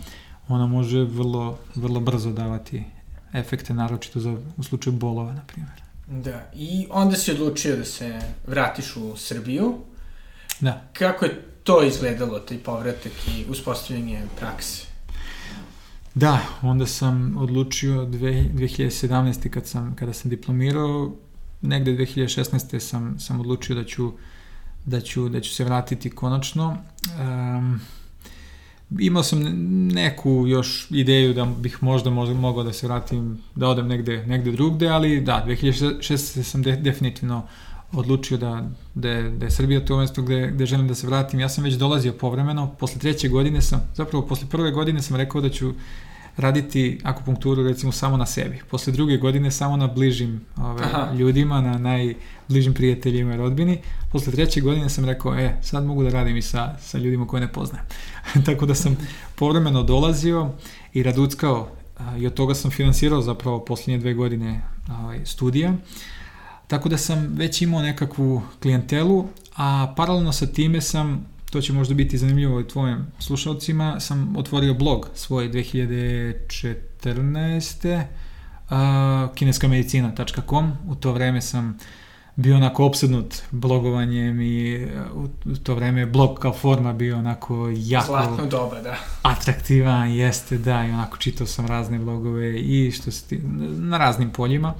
ona 0.48 0.66
može 0.66 1.04
vrlo, 1.04 1.58
vrlo 1.74 2.00
brzo 2.00 2.30
davati 2.30 2.84
efekte, 3.32 3.74
naročito 3.74 4.20
za, 4.20 4.36
u 4.56 4.62
slučaju 4.62 4.96
bolova, 4.96 5.32
na 5.32 5.42
primjer. 5.46 5.89
Da, 6.10 6.50
i 6.54 6.86
onda 6.90 7.16
si 7.16 7.32
odlučio 7.32 7.76
da 7.76 7.84
se 7.84 8.20
vratiš 8.46 8.96
u 8.96 9.16
Srbiju. 9.16 9.78
Da. 10.60 10.88
Kako 10.92 11.24
je 11.24 11.42
to 11.64 11.82
izgledalo, 11.82 12.38
taj 12.38 12.58
povratak 12.58 13.12
i 13.28 13.44
uspostavljanje 13.48 14.22
prakse? 14.38 14.86
Da, 16.14 16.40
onda 16.62 16.86
sam 16.86 17.36
odlučio 17.36 18.04
dve, 18.04 18.44
2017. 18.54 19.48
Kad 19.48 19.66
sam, 19.66 19.96
kada 19.96 20.12
sam 20.12 20.30
diplomirao, 20.30 21.12
negde 21.60 21.92
2016. 21.92 22.78
sam, 22.78 23.18
sam 23.18 23.40
odlučio 23.40 23.76
da 23.76 23.84
ću, 23.84 24.12
da 24.84 25.00
ću, 25.00 25.28
da 25.28 25.40
ću 25.40 25.54
se 25.54 25.64
vratiti 25.64 26.10
konačno. 26.10 26.76
Um, 27.20 27.80
imao 28.98 29.22
sam 29.22 29.40
neku 29.88 30.46
još 30.46 30.86
ideju 30.90 31.34
da 31.34 31.44
bih 31.44 31.82
možda, 31.82 32.10
mogao 32.10 32.62
da 32.62 32.72
se 32.72 32.86
vratim, 32.86 33.38
da 33.54 33.68
odem 33.68 33.88
negde, 33.88 34.26
negde 34.26 34.52
drugde, 34.52 34.88
ali 34.88 35.20
da, 35.20 35.44
2016. 35.46 36.42
sam 36.42 36.62
de, 36.62 36.76
definitivno 36.76 37.42
odlučio 37.92 38.38
da, 38.38 38.68
da, 38.94 39.22
da 39.22 39.44
je 39.44 39.50
Srbija 39.50 39.84
to 39.84 39.98
mesto 39.98 40.22
gde, 40.22 40.50
gde 40.54 40.66
želim 40.66 40.88
da 40.88 40.94
se 40.94 41.06
vratim. 41.06 41.40
Ja 41.40 41.48
sam 41.48 41.64
već 41.64 41.74
dolazio 41.74 42.12
povremeno, 42.12 42.74
posle 42.78 42.98
treće 42.98 43.28
godine 43.28 43.60
sam, 43.60 43.80
zapravo 43.94 44.26
posle 44.26 44.48
prve 44.48 44.70
godine 44.70 45.02
sam 45.02 45.16
rekao 45.16 45.40
da 45.40 45.48
ću 45.48 45.72
raditi 46.36 47.00
akupunkturu 47.04 47.62
recimo 47.62 47.92
samo 47.92 48.16
na 48.16 48.26
sebi. 48.26 48.60
Posle 48.70 48.92
druge 48.92 49.16
godine 49.16 49.50
samo 49.50 49.76
na 49.76 49.86
bližim 49.86 50.40
ove, 50.56 50.84
Aha. 50.84 51.12
ljudima, 51.14 51.60
na 51.60 51.78
najbližim 51.78 52.74
prijateljima 52.74 53.34
i 53.34 53.36
rodbini. 53.36 53.78
Posle 54.12 54.32
treće 54.32 54.60
godine 54.60 54.88
sam 54.88 55.04
rekao, 55.04 55.34
e, 55.34 55.58
sad 55.62 55.84
mogu 55.84 56.02
da 56.02 56.10
radim 56.10 56.36
i 56.36 56.42
sa, 56.42 56.76
sa 56.78 56.98
ljudima 56.98 57.26
koje 57.26 57.40
ne 57.40 57.52
poznajem. 57.52 57.86
Tako 58.46 58.66
da 58.66 58.74
sam 58.74 58.96
povremeno 59.34 59.82
dolazio 59.82 60.50
i 60.92 61.02
raduckao 61.02 61.68
a, 61.98 62.16
i 62.16 62.26
od 62.26 62.34
toga 62.34 62.54
sam 62.54 62.70
finansirao 62.70 63.20
zapravo 63.20 63.64
poslednje 63.64 63.98
dve 63.98 64.14
godine 64.14 64.60
ovaj, 65.00 65.20
studija. 65.24 65.74
Tako 66.66 66.88
da 66.88 66.98
sam 66.98 67.32
već 67.34 67.62
imao 67.62 67.82
nekakvu 67.82 68.42
klijentelu, 68.62 69.28
a 69.56 69.94
paralelno 69.96 70.32
sa 70.32 70.46
time 70.46 70.80
sam 70.80 71.26
to 71.50 71.60
će 71.60 71.72
možda 71.72 71.94
biti 71.94 72.18
zanimljivo 72.18 72.60
i 72.60 72.68
tvojim 72.68 73.06
slušalcima, 73.18 74.00
sam 74.00 74.36
otvorio 74.36 74.74
blog 74.74 75.08
svoj 75.14 75.50
2014. 75.50 78.04
Uh, 78.70 78.76
kineskamedicina.com. 79.34 80.72
U 80.88 80.94
to 80.94 81.12
vreme 81.12 81.40
sam 81.40 81.78
bio 82.36 82.56
onako 82.56 82.84
opsednut 82.84 83.34
blogovanjem 83.50 84.40
i 84.40 84.86
u 85.44 85.56
to 85.56 85.74
vreme 85.74 86.06
blog 86.06 86.38
kao 86.38 86.52
forma 86.52 86.92
bio 86.92 87.18
onako 87.18 87.72
jako 87.76 88.06
Zlatno 88.06 88.46
doba, 88.46 88.80
da. 88.80 88.96
atraktivan, 89.22 90.10
jeste 90.10 90.58
da, 90.58 90.86
i 90.86 90.90
onako 90.90 91.16
čitao 91.16 91.46
sam 91.46 91.66
razne 91.66 91.98
blogove 91.98 92.60
i 92.60 92.90
što 92.90 93.10
se 93.10 93.24
ti, 93.24 93.40
na 93.78 93.98
raznim 93.98 94.30
poljima 94.30 94.74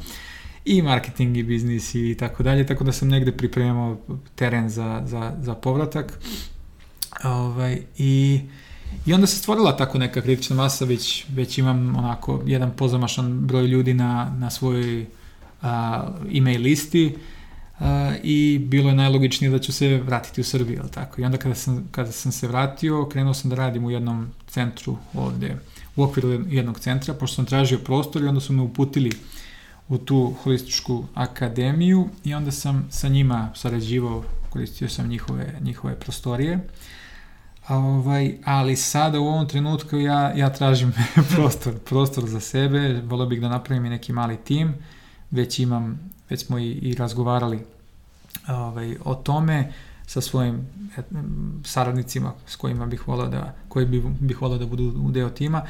i 0.64 0.82
marketing 0.82 1.36
i 1.36 1.42
biznis 1.42 1.94
i 1.94 2.16
tako 2.18 2.42
dalje, 2.42 2.66
tako 2.66 2.84
da 2.84 2.92
sam 2.92 3.08
negde 3.08 3.32
pripremao 3.32 3.96
teren 4.34 4.68
za, 4.68 5.02
za, 5.06 5.32
za 5.40 5.54
povratak. 5.54 6.18
Ovaj, 7.24 7.82
I 7.98 8.40
I 9.06 9.12
onda 9.12 9.26
se 9.26 9.36
stvorila 9.36 9.76
tako 9.76 9.98
neka 9.98 10.20
kritična 10.20 10.56
masa, 10.56 10.84
već, 10.84 11.24
već 11.28 11.58
imam 11.58 11.96
onako 11.96 12.42
jedan 12.46 12.70
pozamašan 12.76 13.40
broj 13.40 13.66
ljudi 13.66 13.94
na, 13.94 14.32
na 14.38 14.50
svojoj 14.50 15.06
a, 15.62 16.08
e-mail 16.34 16.62
listi 16.62 17.16
a, 17.78 18.12
i 18.22 18.58
bilo 18.58 18.88
je 18.88 18.94
najlogičnije 18.94 19.50
da 19.50 19.58
ću 19.58 19.72
se 19.72 19.98
vratiti 19.98 20.40
u 20.40 20.44
Srbiju, 20.44 20.76
jel 20.76 20.88
tako? 20.88 21.20
I 21.20 21.24
onda 21.24 21.38
kada 21.38 21.54
sam, 21.54 21.88
kada 21.90 22.12
sam 22.12 22.32
se 22.32 22.48
vratio, 22.48 23.08
krenuo 23.08 23.34
sam 23.34 23.50
da 23.50 23.56
radim 23.56 23.84
u 23.84 23.90
jednom 23.90 24.28
centru 24.48 24.96
ovde, 25.14 25.56
u 25.96 26.02
okviru 26.02 26.28
jednog 26.48 26.80
centra, 26.80 27.14
pošto 27.14 27.34
sam 27.34 27.46
tražio 27.46 27.78
prostor 27.78 28.22
i 28.22 28.26
onda 28.26 28.40
su 28.40 28.52
me 28.52 28.62
uputili 28.62 29.10
u 29.88 29.98
tu 29.98 30.34
holističku 30.42 31.04
akademiju 31.14 32.08
i 32.24 32.34
onda 32.34 32.50
sam 32.50 32.88
sa 32.90 33.08
njima 33.08 33.50
sarađivao, 33.54 34.24
koristio 34.50 34.88
sam 34.88 35.08
njihove, 35.08 35.54
njihove 35.60 35.94
prostorije. 35.94 36.58
Ovaj, 37.70 38.34
ali 38.44 38.76
sada 38.76 39.20
u 39.20 39.26
ovom 39.26 39.48
trenutku 39.48 39.96
ja, 39.96 40.32
ja 40.36 40.50
tražim 40.52 40.92
prostor, 41.34 41.74
prostor 41.78 42.24
za 42.24 42.40
sebe, 42.40 43.00
volio 43.04 43.26
bih 43.26 43.40
da 43.40 43.48
napravim 43.48 43.84
i 43.86 43.90
neki 43.90 44.12
mali 44.12 44.36
tim, 44.36 44.74
već 45.30 45.58
imam, 45.58 46.10
već 46.30 46.46
smo 46.46 46.58
i, 46.58 46.70
i 46.70 46.94
razgovarali 46.94 47.58
ovaj, 48.48 48.96
o 49.04 49.14
tome 49.14 49.72
sa 50.06 50.20
svojim 50.20 50.66
et, 50.96 51.04
saradnicima 51.64 52.32
s 52.46 52.56
kojima 52.56 52.86
bih 52.86 53.08
volao 53.08 53.28
da, 53.28 53.54
koji 53.68 53.86
bih, 53.86 54.02
bih 54.20 54.42
volao 54.42 54.58
da 54.58 54.66
budu 54.66 54.92
u 55.04 55.10
deo 55.10 55.28
tima 55.28 55.62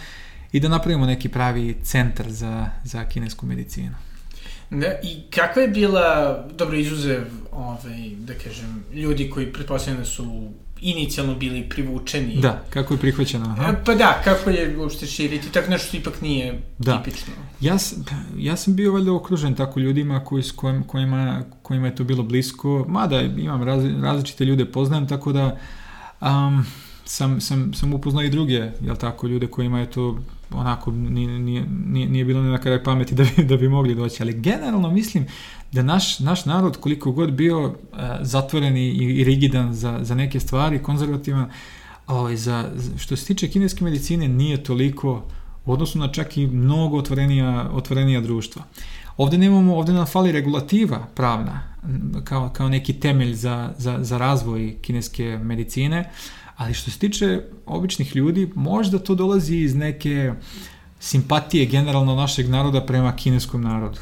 i 0.52 0.60
da 0.60 0.68
napravimo 0.68 1.06
neki 1.06 1.28
pravi 1.28 1.76
centar 1.82 2.30
za, 2.30 2.66
za 2.84 3.04
kinesku 3.04 3.46
medicinu. 3.46 3.94
Da, 4.70 4.86
I 5.02 5.22
kakva 5.30 5.62
je 5.62 5.68
bila, 5.68 6.38
dobro 6.58 6.76
izuzev, 6.76 7.24
ovaj, 7.52 8.10
da 8.18 8.34
kažem, 8.34 8.84
ljudi 8.92 9.30
koji 9.30 9.52
pretpostavljeno 9.52 10.04
da 10.04 10.10
su 10.10 10.50
inicijalno 10.80 11.34
bili 11.34 11.68
privučeni. 11.68 12.40
Da, 12.40 12.62
kako 12.70 12.94
je 12.94 13.00
prihvaćeno. 13.00 13.46
Aha. 13.58 13.72
E, 13.72 13.84
pa 13.84 13.94
da, 13.94 14.20
kako 14.24 14.50
je 14.50 14.78
uopšte 14.78 15.06
širiti, 15.06 15.52
tako 15.52 15.70
nešto 15.70 15.96
ipak 15.96 16.20
nije 16.20 16.62
da. 16.78 17.02
tipično. 17.02 17.32
Ja, 17.60 17.76
ja 18.36 18.56
sam 18.56 18.76
bio 18.76 18.92
valjda 18.92 19.12
okružen 19.12 19.54
tako 19.54 19.80
ljudima 19.80 20.24
koji, 20.24 20.42
s 20.42 20.52
kojim, 20.52 20.82
kojima, 20.82 21.42
kojima 21.62 21.86
je 21.86 21.94
to 21.94 22.04
bilo 22.04 22.22
blisko, 22.22 22.84
mada 22.88 23.20
imam 23.20 23.62
raz, 23.62 23.84
različite 24.02 24.44
ljude 24.44 24.64
poznajem, 24.64 25.08
tako 25.08 25.32
da 25.32 25.58
um, 26.20 26.66
sam, 27.04 27.40
sam, 27.40 27.74
sam 27.74 27.94
upoznao 27.94 28.24
i 28.24 28.30
druge, 28.30 28.70
jel 28.80 28.96
tako, 28.96 29.26
ljude 29.26 29.46
kojima 29.46 29.80
je 29.80 29.90
to 29.90 30.18
onako 30.50 30.90
nije, 30.90 31.38
nije, 31.38 31.66
nije 32.08 32.24
bilo 32.24 32.42
ni 32.42 32.50
na 32.50 32.58
kraj 32.58 32.84
pameti 32.84 33.14
da 33.14 33.24
bi, 33.24 33.44
da 33.44 33.56
bi 33.56 33.68
mogli 33.68 33.94
doći, 33.94 34.22
ali 34.22 34.40
generalno 34.40 34.90
mislim 34.90 35.26
da 35.72 35.82
naš, 35.82 36.18
naš 36.18 36.44
narod 36.44 36.76
koliko 36.76 37.12
god 37.12 37.32
bio 37.32 37.64
uh, 37.66 37.74
zatvoren 38.20 38.76
i, 38.76 38.88
i 38.88 39.24
rigidan 39.24 39.74
za, 39.74 39.98
za 40.02 40.14
neke 40.14 40.40
stvari, 40.40 40.82
konzervativan, 40.82 41.50
ovaj, 42.06 42.36
za, 42.36 42.70
što 42.96 43.16
se 43.16 43.26
tiče 43.26 43.48
kineske 43.48 43.84
medicine 43.84 44.28
nije 44.28 44.64
toliko 44.64 45.22
u 45.66 45.72
odnosu 45.72 45.98
na 45.98 46.12
čak 46.12 46.36
i 46.36 46.46
mnogo 46.46 46.98
otvorenija, 46.98 47.70
otvorenija 47.72 48.20
društva. 48.20 48.62
Ovde 49.16 49.38
nemamo, 49.38 49.76
ovde 49.76 49.92
nam 49.92 50.06
fali 50.06 50.32
regulativa 50.32 51.06
pravna 51.14 51.60
kao, 52.24 52.48
kao 52.48 52.68
neki 52.68 52.92
temelj 52.92 53.34
za, 53.34 53.72
za, 53.78 53.98
za 54.00 54.18
razvoj 54.18 54.76
kineske 54.82 55.38
medicine, 55.42 56.10
ali 56.60 56.74
što 56.74 56.90
se 56.90 56.98
tiče 56.98 57.40
običnih 57.66 58.16
ljudi, 58.16 58.52
možda 58.54 58.98
to 58.98 59.14
dolazi 59.14 59.56
iz 59.56 59.74
neke 59.74 60.32
simpatije 60.98 61.66
generalno 61.66 62.14
našeg 62.14 62.48
naroda 62.48 62.80
prema 62.86 63.16
kineskom 63.16 63.62
narodu 63.62 64.00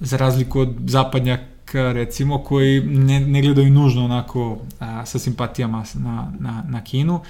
za 0.00 0.16
razliku 0.16 0.60
od 0.60 0.74
zapadnjaka 0.86 1.92
recimo 1.92 2.38
koji 2.38 2.80
ne, 2.80 3.20
ne 3.20 3.42
gledaju 3.42 3.70
nužno 3.70 4.04
onako 4.04 4.58
a, 4.80 5.06
sa 5.06 5.18
simpatijama 5.18 5.84
na, 5.94 6.32
na, 6.38 6.64
na 6.68 6.84
Kinu 6.84 7.20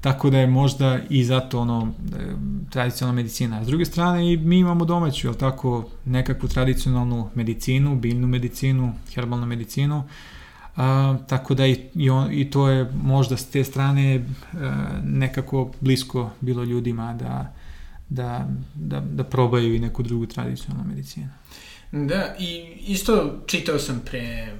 tako 0.00 0.30
da 0.30 0.38
je 0.38 0.46
možda 0.46 0.98
i 1.10 1.24
zato 1.24 1.60
ono 1.60 1.92
e, 2.12 2.24
tradicionalna 2.70 3.16
medicina. 3.16 3.64
S 3.64 3.66
druge 3.66 3.84
strane 3.84 4.32
i 4.32 4.36
mi 4.36 4.58
imamo 4.58 4.84
domaću, 4.84 5.26
jel 5.26 5.34
tako, 5.34 5.88
nekakvu 6.04 6.48
tradicionalnu 6.48 7.30
medicinu, 7.34 7.96
biljnu 7.96 8.26
medicinu, 8.26 8.92
herbalnu 9.14 9.46
medicinu, 9.46 10.02
a, 10.80 11.16
tako 11.28 11.54
da 11.54 11.66
i, 11.66 11.76
i, 11.94 12.10
on, 12.10 12.32
i 12.32 12.50
to 12.50 12.68
je 12.68 12.92
možda 13.02 13.36
s 13.36 13.46
te 13.46 13.64
strane 13.64 14.16
a, 14.16 14.56
e, 14.58 14.70
nekako 15.04 15.72
blisko 15.80 16.30
bilo 16.40 16.64
ljudima 16.64 17.14
da, 17.14 17.54
da, 18.08 18.48
da, 18.74 19.00
da 19.00 19.24
probaju 19.24 19.74
i 19.74 19.78
neku 19.78 20.02
drugu 20.02 20.26
tradicionalnu 20.26 20.88
medicinu. 20.88 21.28
Da, 21.92 22.34
i 22.38 22.76
isto 22.86 23.42
čitao 23.46 23.78
sam 23.78 24.02
pre 24.04 24.52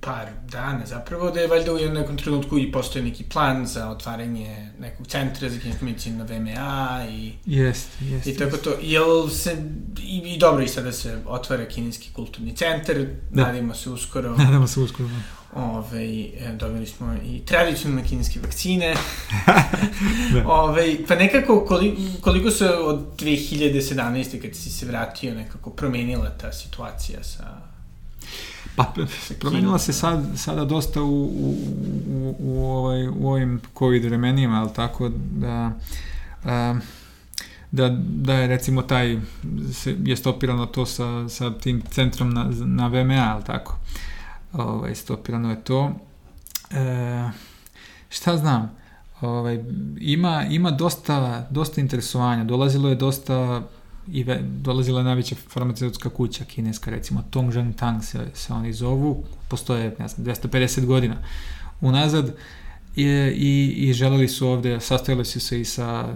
par 0.00 0.28
dana 0.48 0.86
zapravo 0.86 1.30
da 1.30 1.40
je 1.40 1.48
valjda 1.48 1.72
u 1.72 1.78
jednom 1.78 2.02
nekom 2.02 2.16
trenutku 2.16 2.58
i 2.58 2.72
postoje 2.72 3.04
neki 3.04 3.24
plan 3.24 3.66
za 3.66 3.88
otvaranje 3.90 4.72
nekog 4.78 5.06
centra 5.06 5.48
za 5.48 5.58
kinesku 5.58 5.84
medicinu 5.84 6.18
na 6.18 6.24
VMA 6.24 7.06
i 7.10 7.32
jest, 7.46 7.88
jest, 8.00 8.26
i 8.26 8.36
tako 8.36 8.56
to. 8.56 8.74
Jel 8.82 9.28
se 9.28 9.56
i, 10.02 10.34
i 10.34 10.38
dobro 10.38 10.64
i 10.64 10.68
sada 10.68 10.92
se 10.92 11.18
otvara 11.26 11.64
kineski 11.64 12.12
kulturni 12.12 12.56
centar, 12.56 12.96
da. 13.30 13.42
nadimo 13.42 13.74
se 13.74 13.90
uskoro. 13.90 14.36
Nadamo 14.44 14.66
se 14.66 14.80
uskoro. 14.80 15.08
Da. 15.08 15.41
Ove, 15.52 16.04
e, 16.04 16.56
dobili 16.58 16.86
smo 16.86 17.14
i 17.24 17.40
tradicionalne 17.46 18.08
kineske 18.08 18.40
vakcine. 18.40 18.94
da. 20.34 20.48
Ove, 20.48 20.96
pa 21.08 21.14
nekako 21.14 21.64
koliko, 21.64 22.00
koliko 22.20 22.50
se 22.50 22.68
od 22.68 23.00
2017. 23.18 24.42
kad 24.42 24.56
si 24.56 24.70
se 24.70 24.86
vratio 24.86 25.34
nekako 25.34 25.70
promenila 25.70 26.30
ta 26.30 26.52
situacija 26.52 27.24
sa 27.24 27.72
Pa, 28.76 28.92
promenila 29.40 29.78
se 29.78 29.92
sad, 29.92 30.24
sada 30.36 30.64
dosta 30.64 31.02
u, 31.02 31.24
u, 31.24 31.56
u, 32.08 32.36
u, 32.38 32.64
ovaj, 32.64 33.08
u 33.08 33.28
ovim 33.28 33.60
COVID 33.78 34.04
vremenima, 34.04 34.60
ali 34.60 34.70
tako 34.74 35.10
da, 35.32 35.72
a, 36.44 36.74
da, 37.70 37.88
da 37.98 38.34
je 38.34 38.46
recimo 38.46 38.82
taj, 38.82 39.18
se, 39.72 39.96
je 40.04 40.16
stopirano 40.16 40.66
to 40.66 40.86
sa, 40.86 41.28
sa 41.28 41.58
tim 41.58 41.82
centrom 41.90 42.34
na, 42.34 42.50
na 42.64 42.86
VMA, 42.86 43.32
ali 43.34 43.44
tako 43.44 43.78
ovaj, 44.52 44.94
stopirano 44.94 45.50
je 45.50 45.64
to. 45.64 45.92
E, 46.70 47.30
šta 48.08 48.36
znam, 48.36 48.70
ovaj, 49.20 49.64
ima, 50.00 50.44
ima 50.50 50.70
dosta, 50.70 51.46
dosta 51.50 51.80
interesovanja, 51.80 52.44
dolazilo 52.44 52.88
je 52.88 52.94
dosta 52.94 53.62
i 54.08 54.24
ve, 54.24 54.40
dolazila 54.42 55.00
je 55.00 55.04
najveća 55.04 55.34
farmaceutska 55.48 56.08
kuća 56.08 56.44
kineska, 56.44 56.90
recimo 56.90 57.24
Tongzheng 57.30 57.76
Tang 57.76 58.04
se, 58.04 58.26
se 58.34 58.52
oni 58.52 58.72
zovu, 58.72 59.24
postoje, 59.48 59.96
ne 59.98 60.08
znam, 60.08 60.26
250 60.26 60.84
godina 60.86 61.16
unazad. 61.80 62.34
I, 62.96 63.04
i, 63.36 63.74
i 63.76 63.92
želeli 63.92 64.28
su 64.28 64.48
ovde, 64.48 64.80
sastojali 64.80 65.24
su 65.24 65.40
se 65.40 65.60
i 65.60 65.64
sa 65.64 66.08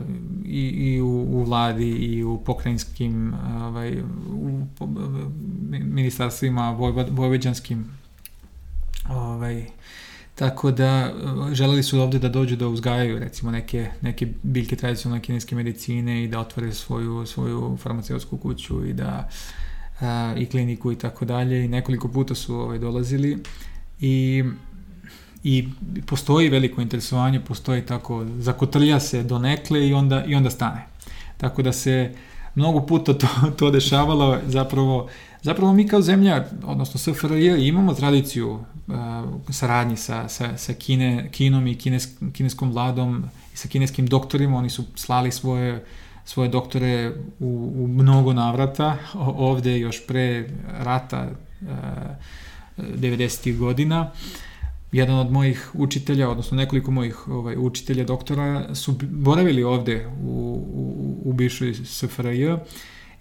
i, 0.45 0.61
i 0.61 1.01
u, 1.01 1.09
u 1.09 1.45
vladi 1.45 1.89
i 1.89 2.25
u 2.25 2.39
pokrajinskim 2.45 3.35
ovaj, 3.63 4.01
u, 4.31 4.67
u 4.81 4.89
ministarstvima 5.71 6.71
vojvođanskim 7.11 7.87
Ovaj, 9.11 9.65
tako 10.35 10.71
da 10.71 11.13
želeli 11.53 11.83
su 11.83 12.01
ovde 12.01 12.19
da 12.19 12.29
dođu 12.29 12.57
da 12.57 12.69
uzgajaju 12.69 13.19
recimo 13.19 13.51
neke, 13.51 13.91
neke 14.01 14.29
biljke 14.43 14.77
tradicionalne 14.77 15.23
kineske 15.23 15.55
medicine 15.55 16.25
i 16.25 16.29
da 16.29 16.41
otvore 16.41 16.73
svoju, 16.73 17.27
svoju 17.27 17.77
farmaceutsku 17.83 18.37
kuću 18.37 18.87
i 18.87 18.93
da 18.93 19.29
a, 20.01 20.35
i 20.37 20.47
kliniku 20.47 20.93
i 20.93 20.99
tako 20.99 21.25
dalje 21.25 21.65
i 21.65 21.69
nekoliko 21.69 22.09
puta 22.09 22.35
su 22.35 22.55
ovaj, 22.55 22.79
dolazili 22.79 23.39
i 24.01 24.45
i 25.49 25.69
postoji 26.07 26.49
veliko 26.49 26.81
interesovanje, 26.81 27.41
postoji 27.41 27.83
tako, 27.83 28.27
zakotrlja 28.39 29.01
se 29.01 29.23
do 29.23 29.39
nekle 29.39 29.89
i 29.89 29.95
onda, 29.95 30.25
i 30.25 30.35
onda 30.35 30.51
stane. 30.51 30.87
Tako 31.37 31.63
da 31.63 31.73
se 31.73 32.15
mnogo 32.55 32.87
puta 32.87 33.15
to, 33.15 33.29
to 33.59 33.71
dešavalo, 33.71 34.39
zapravo 34.47 35.09
Zapravo 35.47 35.73
mi 35.73 35.89
kao 35.89 36.03
zemlja, 36.03 36.45
odnosno 36.65 37.01
SFRJ, 37.01 37.69
imamo 37.69 37.95
tradiciju 37.95 38.51
uh, 38.51 38.95
saradnji 39.51 39.97
sa, 39.97 40.29
sa, 40.29 40.57
sa 40.57 40.73
Kine, 40.73 41.29
Kinom 41.31 41.67
i 41.67 41.75
kines, 41.75 42.09
kineskom 42.33 42.71
vladom 42.71 43.25
i 43.55 43.57
sa 43.57 43.69
kineskim 43.69 44.07
doktorima. 44.07 44.57
Oni 44.59 44.71
su 44.71 44.85
slali 44.95 45.33
svoje, 45.33 45.85
svoje 46.25 46.49
doktore 46.49 47.13
u, 47.39 47.73
u 47.77 47.87
mnogo 47.89 48.33
navrata 48.33 48.97
ovde 49.37 49.79
još 49.79 50.07
pre 50.07 50.49
rata 50.79 51.29
uh, 51.61 51.69
90. 52.79 53.59
godina. 53.59 54.11
Jedan 54.93 55.19
od 55.19 55.31
mojih 55.33 55.71
učitelja, 55.75 56.29
odnosno 56.29 56.57
nekoliko 56.57 56.91
mojih 56.91 57.29
ovaj, 57.29 57.57
učitelja 57.57 58.05
doktora 58.05 58.75
su 58.75 58.99
boravili 59.03 59.63
ovde 59.63 60.07
u, 60.07 60.63
u, 60.75 61.21
u 61.25 61.33
bivšoj 61.33 61.75
SFRJ 61.75 62.47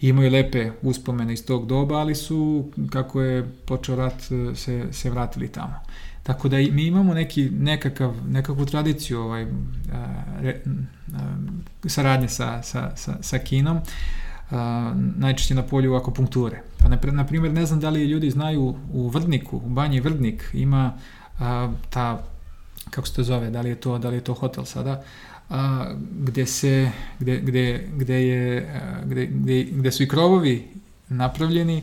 imaju 0.01 0.31
lepe 0.31 0.71
uspomene 0.81 1.33
iz 1.33 1.45
tog 1.45 1.67
doba, 1.67 1.95
ali 1.95 2.15
su, 2.15 2.69
kako 2.91 3.21
je 3.21 3.49
počeo 3.65 3.95
rat, 3.95 4.21
se, 4.55 4.85
se 4.91 5.09
vratili 5.09 5.47
tamo. 5.47 5.75
Tako 6.23 6.49
da 6.49 6.57
mi 6.57 6.85
imamo 6.85 7.13
neki, 7.13 7.49
nekakav, 7.49 8.13
nekakvu 8.29 8.65
tradiciju 8.65 9.19
ovaj, 9.19 9.43
a, 9.43 9.47
re, 10.39 10.61
a, 11.13 11.19
saradnje 11.85 12.29
sa, 12.29 12.63
sa, 12.63 12.91
sa, 12.95 13.17
sa 13.21 13.39
Kinom, 13.39 13.79
a, 14.51 14.93
najčešće 14.95 15.55
na 15.55 15.63
polju 15.63 15.95
akupunkture. 15.95 16.61
Pa, 16.77 16.89
na, 16.89 16.97
na 17.11 17.25
primjer, 17.25 17.53
ne 17.53 17.65
znam 17.65 17.79
da 17.79 17.89
li 17.89 18.03
ljudi 18.03 18.29
znaju 18.29 18.75
u 18.93 19.07
Vrdniku, 19.07 19.57
u 19.57 19.69
banji 19.69 19.99
Vrdnik, 19.99 20.49
ima 20.53 20.93
a, 21.39 21.71
ta, 21.89 22.23
kako 22.89 23.07
se 23.07 23.13
to 23.13 23.23
zove, 23.23 23.49
da 23.49 23.61
li 23.61 23.69
je 23.69 23.75
to, 23.75 23.97
da 23.97 24.09
li 24.09 24.15
je 24.15 24.23
to 24.23 24.33
hotel 24.33 24.65
sada, 24.65 25.03
a, 25.49 25.91
gde 26.19 26.45
se 26.45 26.91
gde, 27.19 27.39
gde, 27.39 27.87
gde 27.95 28.27
je 28.27 28.69
gde, 29.05 29.25
gde, 29.25 29.63
gde 29.63 29.91
su 29.91 30.03
i 30.03 30.07
krovovi 30.07 30.67
napravljeni 31.09 31.81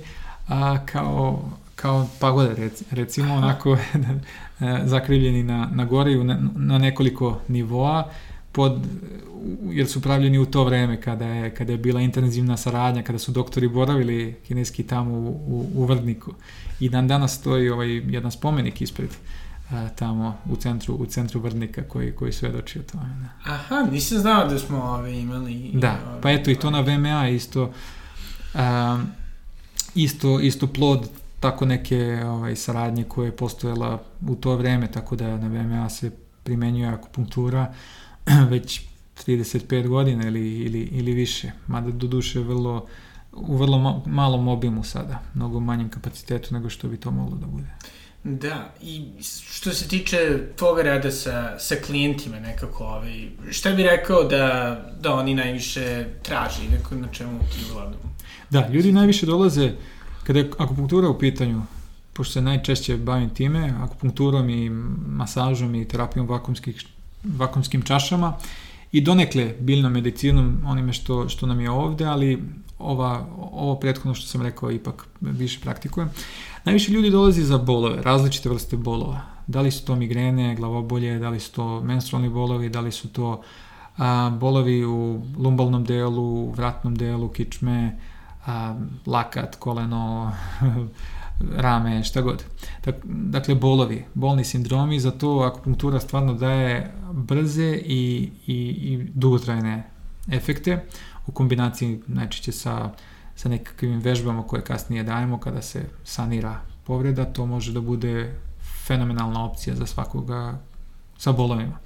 a, 0.49 0.87
kao 0.87 1.51
kao 1.77 2.09
pagode 2.21 2.71
recimo 2.91 3.35
onako 3.35 3.77
zakrivljeni 4.93 5.43
na, 5.43 5.69
na 5.73 5.85
gore 5.85 6.13
i 6.13 6.25
na, 6.25 6.39
na 6.57 6.79
nekoliko 6.79 7.41
nivoa 7.49 8.09
pod, 8.53 8.87
jer 9.71 9.89
su 9.89 10.03
pravljeni 10.03 10.39
u 10.39 10.47
to 10.47 10.65
vreme 10.65 11.01
kada 11.01 11.27
je, 11.27 11.55
kada 11.55 11.73
je 11.73 11.79
bila 11.79 12.01
intenzivna 12.01 12.57
saradnja, 12.57 13.03
kada 13.03 13.19
su 13.19 13.33
doktori 13.33 13.69
boravili 13.69 14.37
kineski 14.47 14.83
tamo 14.83 15.15
u, 15.15 15.29
u, 15.47 15.71
u 15.75 15.85
Vrdniku. 15.85 16.33
I 16.81 16.89
dan 16.89 17.09
danas 17.09 17.39
stoji 17.39 17.69
ovaj 17.69 17.89
jedan 17.89 18.31
spomenik 18.31 18.83
ispred 18.83 19.09
a, 19.11 19.17
tamo 19.97 20.39
u 20.51 20.57
centru, 20.57 20.95
u 20.95 21.07
centru 21.07 21.41
Vrdnika 21.41 21.83
koji, 21.83 22.13
koji 22.13 22.33
svedoči 22.33 22.79
o 22.79 22.83
tome. 22.83 23.05
Da. 23.21 23.53
Aha, 23.53 23.87
nisam 23.91 24.19
znao 24.19 24.49
da 24.49 24.59
smo 24.59 24.83
ove 24.83 25.19
imali... 25.19 25.71
Da, 25.75 25.99
ove, 26.11 26.21
pa 26.21 26.31
eto 26.31 26.51
i 26.51 26.57
to 26.57 26.71
na 26.71 26.81
VMA 26.81 27.29
isto 27.29 27.73
a, 28.55 29.03
isto, 29.95 30.41
isto 30.41 30.67
plod 30.67 31.11
tako 31.41 31.67
neke 31.67 32.23
ovaj, 32.25 32.57
saradnje 32.57 33.05
koje 33.05 33.27
je 33.27 33.37
postojala 33.37 34.03
u 34.29 34.35
to 34.35 34.57
vreme, 34.57 34.91
tako 34.91 35.17
da 35.17 35.37
na 35.37 35.49
VMA 35.49 35.89
se 35.91 36.11
primenjuje 36.43 36.89
akupunktura 36.89 37.75
već 38.51 38.81
35 39.27 39.89
godina 39.89 40.27
ili, 40.27 40.59
ili, 40.59 40.81
ili 40.81 41.13
više, 41.13 41.53
mada 41.67 41.91
do 41.91 42.07
duše 42.07 42.41
vrlo, 42.41 42.87
u 43.33 43.57
vrlo 43.57 44.03
malom 44.07 44.49
obimu 44.49 44.85
sada, 44.85 45.23
mnogo 45.35 45.61
manjem 45.61 45.89
kapacitetu 45.89 46.55
nego 46.55 46.71
što 46.71 46.89
bi 46.89 46.97
to 46.97 47.11
moglo 47.11 47.37
da 47.37 47.47
bude. 47.47 47.69
Da, 48.25 48.75
i 48.83 49.05
što 49.51 49.71
se 49.71 49.89
tiče 49.89 50.39
tvoga 50.57 50.83
rada 50.83 51.11
sa, 51.11 51.59
sa 51.59 51.75
klijentima 51.87 52.41
nekako, 52.41 52.85
ovaj, 52.85 53.29
šta 53.51 53.73
bi 53.73 53.83
rekao 53.83 54.25
da, 54.25 54.77
da 55.01 55.15
oni 55.15 55.35
najviše 55.35 56.07
traži, 56.23 56.69
neko 56.71 56.95
na 56.95 57.09
čemu 57.13 57.39
ti 57.39 57.73
vladam? 57.73 58.01
Da, 58.51 58.69
ljudi 58.69 58.93
najviše 58.93 59.27
dolaze, 59.27 59.73
kada 60.25 60.39
je 60.39 60.51
akupunktura 60.59 61.09
u 61.09 61.19
pitanju, 61.19 61.63
pošto 62.13 62.33
se 62.33 62.41
najčešće 62.41 62.97
bavim 62.97 63.31
time, 63.31 63.75
akupunkturom 63.81 64.51
i 64.51 64.71
masažom 65.07 65.75
i 65.75 65.89
terapijom 65.89 66.29
vakumskih 66.29 66.85
vakumskim 67.25 67.83
čašama 67.83 68.37
i 68.93 69.01
donekle 69.01 69.55
biljnom 69.61 69.93
medicinom, 69.93 70.63
onime 70.67 70.93
što, 70.93 71.29
što 71.29 71.47
nam 71.47 71.61
je 71.61 71.71
ovde, 71.71 72.05
ali 72.05 72.43
ova, 72.79 73.27
ovo 73.53 73.75
prethodno 73.75 74.15
što 74.15 74.27
sam 74.27 74.43
rekao 74.43 74.71
ipak 74.71 75.07
više 75.21 75.61
praktikujem. 75.61 76.11
Najviše 76.65 76.93
ljudi 76.93 77.11
dolazi 77.11 77.43
za 77.43 77.59
bolove, 77.59 78.03
različite 78.03 78.49
vrste 78.49 78.77
bolova. 78.77 79.21
Da 79.47 79.61
li 79.61 79.71
su 79.71 79.85
to 79.85 79.97
migrene, 79.97 80.55
glavobolje, 80.55 81.19
da 81.19 81.29
li 81.29 81.41
su 81.41 81.53
to 81.53 81.81
menstrualni 81.81 82.29
bolovi, 82.29 82.69
da 82.69 82.81
li 82.81 82.93
su 82.93 83.09
to 83.09 83.43
a, 83.97 84.31
bolovi 84.41 84.85
u 84.85 85.23
lumbalnom 85.39 85.85
delu, 85.85 86.51
vratnom 86.51 86.95
delu, 86.95 87.29
kičme, 87.29 87.99
a, 88.47 88.75
lakat, 89.07 89.57
koleno, 89.57 90.33
rame, 91.67 92.05
šta 92.05 92.21
god. 92.21 92.45
Dakle, 93.05 93.55
bolovi, 93.55 94.05
bolni 94.15 94.45
sindromi, 94.45 95.01
za 95.01 95.11
to 95.11 95.41
akupunktura 95.41 96.01
stvarno 96.01 96.35
daje 96.35 96.95
brze 97.13 97.81
i, 97.85 98.31
i, 98.47 98.55
i 98.57 99.07
dugotrajne 99.15 99.83
efekte 100.33 100.85
u 101.27 101.33
kombinaciji 101.33 102.01
najčešće 102.07 102.53
sa, 102.53 102.91
sa 103.37 103.49
nekakvim 103.49 104.01
vežbama 104.01 104.43
koje 104.43 104.65
kasnije 104.65 105.03
dajemo 105.03 105.39
kada 105.39 105.63
se 105.63 105.85
sanira 106.05 106.61
povreda, 106.85 107.25
to 107.25 107.47
može 107.47 107.73
da 107.73 107.81
bude 107.81 108.35
fenomenalna 108.87 109.45
opcija 109.45 109.77
za 109.77 109.87
svakoga 109.87 110.59
sa 111.19 111.33
bolovima. 111.33 111.79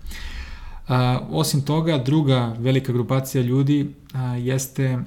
A, 0.88 1.20
osim 1.30 1.62
toga, 1.62 1.98
druga 1.98 2.56
velika 2.58 2.92
grupacija 2.92 3.42
ljudi 3.42 3.94
a, 4.14 4.36
jeste 4.36 4.98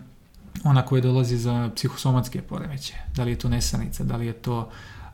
ona 0.63 0.86
koja 0.86 1.02
dolazi 1.02 1.38
za 1.38 1.69
psihosomatske 1.75 2.41
poremeće. 2.41 2.93
Da 3.15 3.23
li 3.23 3.32
je 3.32 3.39
to 3.39 3.49
nesanica, 3.49 4.04
da 4.04 4.15
li 4.15 4.25
je 4.25 4.34
to 4.34 4.69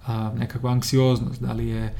a, 0.07 0.31
nekakva 0.37 0.71
anksioznost, 0.71 1.41
da 1.41 1.53
li 1.53 1.67
je 1.67 1.93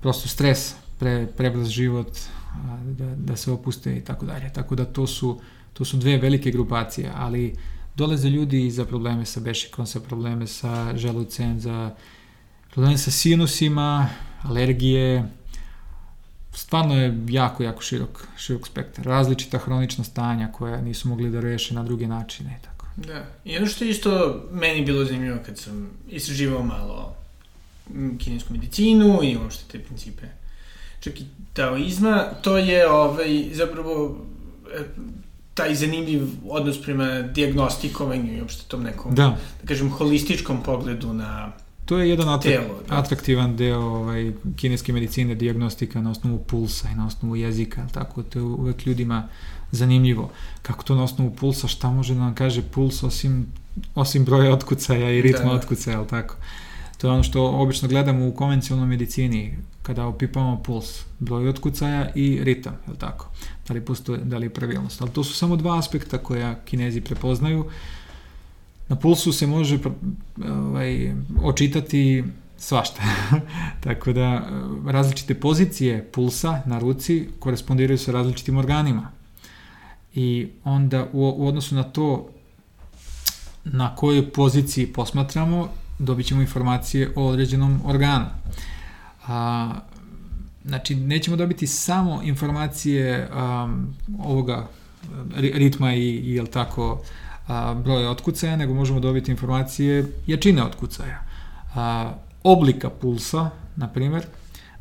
prosto 0.00 0.28
stres, 0.28 0.74
pre, 0.98 1.26
prebrz 1.36 1.68
život, 1.68 2.18
a, 2.54 2.78
da, 2.84 3.14
da 3.14 3.36
se 3.36 3.52
opuste 3.52 3.96
i 3.96 4.00
tako 4.00 4.26
dalje. 4.26 4.52
Tako 4.52 4.74
da 4.74 4.84
to 4.84 5.06
su, 5.06 5.40
to 5.72 5.84
su 5.84 5.96
dve 5.96 6.18
velike 6.18 6.50
grupacije, 6.50 7.12
ali 7.16 7.54
dolaze 7.98 8.28
ljudi 8.28 8.70
za 8.70 8.84
probleme 8.84 9.24
sa 9.26 9.40
bešikom, 9.40 9.86
sa 9.86 10.00
probleme 10.00 10.46
sa 10.46 10.96
želucem, 10.96 11.60
za 11.60 11.90
probleme 12.70 12.98
sa 12.98 13.10
sinusima, 13.10 14.08
alergije, 14.42 15.24
stvarno 16.54 16.94
je 16.94 17.24
jako, 17.28 17.62
jako 17.62 17.82
širok, 17.82 18.26
širok 18.36 18.66
spektar. 18.66 19.04
Različita 19.04 19.58
hronična 19.58 20.04
stanja 20.04 20.52
koja 20.52 20.80
nisu 20.80 21.08
mogli 21.08 21.30
da 21.30 21.40
reše 21.40 21.74
na 21.74 21.82
druge 21.82 22.06
načine 22.06 22.58
i 22.60 22.64
tako. 22.64 22.86
Da. 22.96 23.24
I 23.44 23.56
ono 23.56 23.66
što 23.66 23.84
je 23.84 23.90
isto 23.90 24.42
meni 24.52 24.84
bilo 24.84 25.04
zanimljivo 25.04 25.38
kad 25.46 25.58
sam 25.58 25.90
istraživao 26.08 26.62
malo 26.62 27.16
kinesku 28.18 28.52
medicinu 28.52 29.20
i 29.22 29.36
uopšte 29.36 29.64
te 29.72 29.84
principe 29.84 30.26
čak 31.00 31.20
i 31.20 31.24
taoizma, 31.52 32.24
to 32.42 32.58
je 32.58 32.90
ovaj, 32.90 33.44
zapravo 33.52 34.18
e, 34.74 34.84
taj 35.58 35.74
zanimljiv 35.74 36.28
odnos 36.48 36.82
prema 36.82 37.22
diagnostikovanju 37.22 38.36
i 38.36 38.40
uopšte 38.40 38.68
tom 38.68 38.82
nekom, 38.82 39.14
da, 39.14 39.36
da 39.62 39.68
kažem, 39.68 39.90
holističkom 39.90 40.62
pogledu 40.62 41.12
na 41.12 41.52
To 41.88 41.98
je 41.98 42.08
jedan 42.08 42.28
atrak, 42.28 42.54
telo, 42.54 42.80
da. 42.88 42.98
atraktivan 42.98 43.56
deo 43.56 43.80
ovaj, 43.80 44.32
kineske 44.56 44.92
medicine, 44.92 45.34
diagnostika 45.34 46.00
na 46.00 46.10
osnovu 46.10 46.38
pulsa 46.38 46.88
i 46.92 46.94
na 46.94 47.06
osnovu 47.06 47.36
jezika, 47.36 47.86
tako, 47.92 48.22
to 48.22 48.38
je 48.38 48.42
uvek 48.42 48.86
ljudima 48.86 49.22
zanimljivo. 49.70 50.30
Kako 50.62 50.84
to 50.84 50.94
na 50.94 51.04
osnovu 51.04 51.30
pulsa, 51.30 51.68
šta 51.68 51.90
može 51.90 52.14
da 52.14 52.20
nam 52.20 52.34
kaže 52.34 52.62
puls 52.62 53.02
osim, 53.02 53.46
osim 53.94 54.24
broja 54.24 54.52
otkucaja 54.52 55.10
i 55.10 55.22
ritma 55.22 55.44
da, 55.44 55.50
da. 55.50 55.56
otkucaja, 55.56 55.98
ali 55.98 56.08
tako? 56.08 56.36
To 56.98 57.06
je 57.06 57.12
ono 57.12 57.22
što 57.22 57.46
obično 57.46 57.88
gledamo 57.88 58.28
u 58.28 58.32
konvencionalnoj 58.32 58.88
medicini, 58.88 59.56
kada 59.82 60.06
opipamo 60.06 60.62
puls, 60.62 61.04
broj 61.18 61.48
otkucaja 61.48 62.10
i 62.14 62.44
ritam, 62.44 62.72
je 62.86 62.92
li 62.92 62.98
tako? 62.98 63.28
Da 63.68 63.74
li, 63.74 63.84
postoje, 63.84 64.18
da 64.18 64.38
li 64.38 64.46
je 64.46 64.54
pravilnost. 64.54 65.02
Ali 65.02 65.10
to 65.10 65.24
su 65.24 65.34
samo 65.34 65.56
dva 65.56 65.78
aspekta 65.78 66.18
koja 66.18 66.54
kinezi 66.64 67.00
prepoznaju. 67.00 67.64
Na 68.88 68.96
pulsu 68.96 69.32
se 69.32 69.46
može 69.46 69.78
ovaj, 70.48 71.12
očitati 71.42 72.24
svašta. 72.58 73.02
Tako 73.84 74.12
da 74.12 74.48
različite 74.86 75.34
pozicije 75.34 76.08
pulsa 76.12 76.62
na 76.66 76.78
ruci 76.78 77.28
korespondiraju 77.38 77.98
sa 77.98 78.12
različitim 78.12 78.56
organima. 78.56 79.10
I 80.14 80.48
onda 80.64 81.06
u, 81.12 81.34
u 81.36 81.48
odnosu 81.48 81.74
na 81.74 81.82
to 81.82 82.28
na 83.64 83.94
kojoj 83.96 84.30
poziciji 84.30 84.86
posmatramo, 84.86 85.68
dobit 85.98 86.26
ćemo 86.26 86.40
informacije 86.40 87.12
o 87.16 87.28
određenom 87.28 87.80
organu. 87.84 88.26
A, 89.26 89.74
znači, 90.64 90.94
nećemo 90.94 91.36
dobiti 91.36 91.66
samo 91.66 92.22
informacije 92.22 93.28
um, 93.28 93.94
ovoga 94.24 94.66
ritma 95.36 95.94
i, 95.94 96.00
i 96.00 96.34
jel 96.34 96.46
tako, 96.46 97.02
a, 97.48 97.74
broja 97.74 98.10
otkucaja, 98.10 98.56
nego 98.56 98.74
možemo 98.74 99.00
dobiti 99.00 99.30
informacije 99.30 100.12
jačine 100.26 100.62
otkucaja. 100.62 101.22
A, 101.74 102.12
oblika 102.42 102.90
pulsa, 102.90 103.50
na 103.76 103.88
primer, 103.88 104.26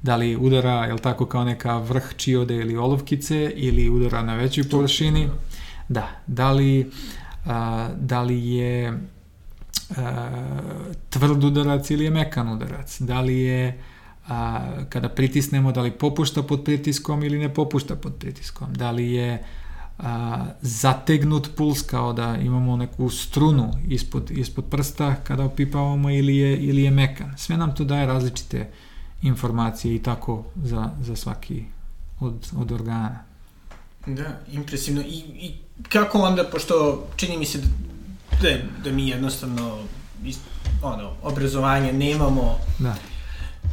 da 0.01 0.15
li 0.15 0.35
udara, 0.35 0.85
jel 0.85 0.97
tako, 0.97 1.25
kao 1.25 1.43
neka 1.43 1.77
vrh 1.77 2.13
čiode 2.17 2.55
ili 2.55 2.77
olovkice, 2.77 3.51
ili 3.55 3.89
udara 3.89 4.21
na 4.21 4.35
većoj 4.35 4.69
površini, 4.69 5.27
da, 5.89 6.09
da 6.27 6.51
li, 6.51 6.91
a, 7.45 7.89
da 7.99 8.21
li 8.21 8.49
je 8.49 8.99
tvrd 11.09 11.43
udarac 11.43 11.89
ili 11.89 12.03
je 12.03 12.09
mekan 12.09 12.49
udarac, 12.49 13.01
da 13.01 13.21
li 13.21 13.39
je 13.39 13.79
a, 14.27 14.59
kada 14.89 15.09
pritisnemo, 15.09 15.71
da 15.71 15.81
li 15.81 15.91
popušta 15.91 16.43
pod 16.43 16.63
pritiskom 16.63 17.23
ili 17.23 17.39
ne 17.39 17.53
popušta 17.53 17.95
pod 17.95 18.15
pritiskom, 18.15 18.73
da 18.73 18.91
li 18.91 19.11
je 19.11 19.43
a, 19.99 20.45
zategnut 20.61 21.49
puls 21.55 21.81
kao 21.81 22.13
da 22.13 22.35
imamo 22.35 22.77
neku 22.77 23.09
strunu 23.09 23.71
ispod, 23.87 24.31
ispod 24.31 24.65
prsta 24.65 25.15
kada 25.15 25.43
opipavamo 25.43 26.09
ili 26.09 26.37
je, 26.37 26.57
ili 26.57 26.83
je 26.83 26.91
mekan. 26.91 27.33
Sve 27.37 27.57
nam 27.57 27.75
to 27.75 27.83
daje 27.83 28.05
različite 28.05 28.69
informacije 29.21 29.95
i 29.95 29.99
tako 29.99 30.43
za, 30.63 30.89
za 31.01 31.15
svaki 31.15 31.63
od, 32.19 32.51
od 32.57 32.71
organa. 32.71 33.23
Da, 34.07 34.39
impresivno. 34.51 35.01
I, 35.01 35.23
I 35.39 35.53
kako 35.89 36.19
onda, 36.19 36.43
pošto 36.43 37.07
čini 37.15 37.37
mi 37.37 37.45
se 37.45 37.59
da, 38.41 38.49
da 38.83 38.91
mi 38.91 39.07
jednostavno 39.07 39.77
ono, 40.81 41.11
obrazovanje 41.23 41.93
nemamo 41.93 42.59
da. 42.79 42.95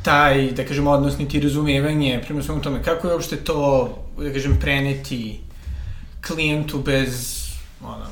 taj, 0.03 0.53
da 0.53 0.65
kažem, 0.67 0.87
odnos 0.87 1.19
niti 1.19 1.41
razumevanje 1.41 2.23
prema 2.27 2.43
svom 2.43 2.61
tome, 2.61 2.83
kako 2.83 3.09
je 3.09 3.15
uopšte 3.15 3.37
to, 3.37 3.89
da 4.19 4.33
kažem, 4.33 4.57
preneti 4.61 5.41
klijentu 6.27 6.79
bez 6.79 7.45
ono, 7.83 8.07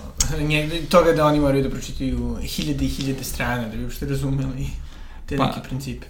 nje, 0.49 0.83
toga 0.89 1.13
da 1.13 1.27
oni 1.27 1.41
moraju 1.41 1.63
da 1.63 1.71
pročitaju 1.71 2.39
hiljade 2.43 2.85
i 2.85 2.89
hiljade 2.89 3.25
strana 3.25 3.69
da 3.69 3.77
bi 3.77 3.85
uopšte 3.85 4.07
razumeli 4.07 4.67
te 5.27 5.37
pa, 5.37 5.47
neke 5.47 5.69
principe. 5.69 6.07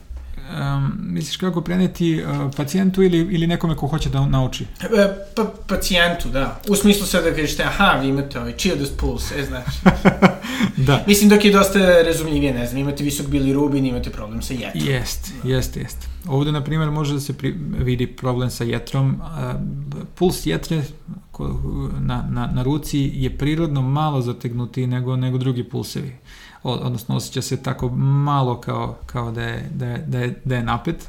Um, 0.50 0.92
misliš 1.00 1.36
kako 1.36 1.60
preneti 1.60 2.22
uh, 2.22 2.50
pacijentu 2.56 3.02
ili, 3.02 3.18
ili 3.18 3.46
nekome 3.46 3.76
ko 3.76 3.86
hoće 3.86 4.08
da 4.08 4.26
nauči? 4.26 4.64
E, 4.64 4.86
pa, 5.36 5.44
pacijentu, 5.66 6.28
da. 6.28 6.60
U 6.68 6.76
smislu 6.76 7.06
sad 7.06 7.24
da 7.24 7.34
kažete, 7.34 7.62
aha, 7.62 7.98
vi 8.02 8.08
imate 8.08 8.40
ovaj 8.40 8.52
Childes 8.52 8.90
Pulse, 8.90 9.34
e, 9.38 9.44
znači. 9.44 9.70
da. 10.86 11.04
Mislim 11.06 11.30
dok 11.30 11.44
je 11.44 11.52
dosta 11.52 11.78
razumljivije, 12.02 12.54
ne 12.54 12.66
znam, 12.66 12.80
imate 12.80 13.04
visok 13.04 13.26
bilirubin, 13.26 13.86
imate 13.86 14.10
problem 14.10 14.42
sa 14.42 14.54
jetrom. 14.54 14.86
Jest, 14.86 15.32
jest, 15.44 15.76
jest. 15.76 16.08
Ovde, 16.28 16.52
na 16.52 16.64
primjer, 16.64 16.90
može 16.90 17.14
da 17.14 17.20
se 17.20 17.32
pri, 17.32 17.54
vidi 17.78 18.06
problem 18.06 18.50
sa 18.50 18.64
jetrom. 18.64 19.20
Uh, 19.20 19.60
puls 20.14 20.46
jetre 20.46 20.82
ko, 21.30 21.60
na, 22.00 22.28
na, 22.30 22.46
na 22.46 22.62
ruci 22.62 23.10
je 23.14 23.38
prirodno 23.38 23.82
malo 23.82 24.20
zategnuti 24.20 24.86
nego, 24.86 25.16
nego 25.16 25.38
drugi 25.38 25.64
pulsevi 25.64 26.12
odnosno 26.62 27.16
osjeća 27.16 27.42
se 27.42 27.62
tako 27.62 27.88
malo 27.88 28.60
kao, 28.60 28.96
kao 29.06 29.30
da, 29.30 29.42
je, 29.42 29.70
da, 29.74 29.86
je, 29.86 29.98
da, 30.06 30.18
je, 30.18 30.40
da 30.44 30.56
je 30.56 30.62
napet, 30.62 31.08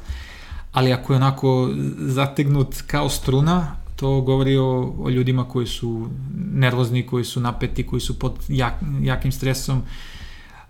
ali 0.72 0.92
ako 0.92 1.12
je 1.12 1.16
onako 1.16 1.70
zategnut 1.98 2.82
kao 2.86 3.08
struna, 3.08 3.76
to 3.96 4.20
govori 4.20 4.56
o, 4.56 4.94
o 4.98 5.10
ljudima 5.10 5.48
koji 5.48 5.66
su 5.66 6.08
nervozni, 6.52 7.06
koji 7.06 7.24
su 7.24 7.40
napeti, 7.40 7.86
koji 7.86 8.00
su 8.00 8.18
pod 8.18 8.32
jak, 8.48 8.74
jakim 9.02 9.32
stresom. 9.32 9.82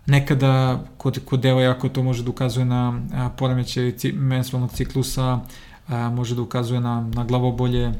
Nekada 0.05 0.83
kod, 0.97 1.19
kod 1.25 1.39
devojaka 1.39 1.89
to 1.89 2.03
može 2.03 2.23
da 2.23 2.29
ukazuje 2.29 2.65
na 2.65 2.99
poremećaj 3.37 3.93
menstrualnog 4.13 4.71
ciklusa, 4.71 5.39
a, 5.87 6.09
može 6.09 6.35
da 6.35 6.41
ukazuje 6.41 6.79
na, 6.79 7.09
na 7.13 7.23
glavobolje, 7.23 7.91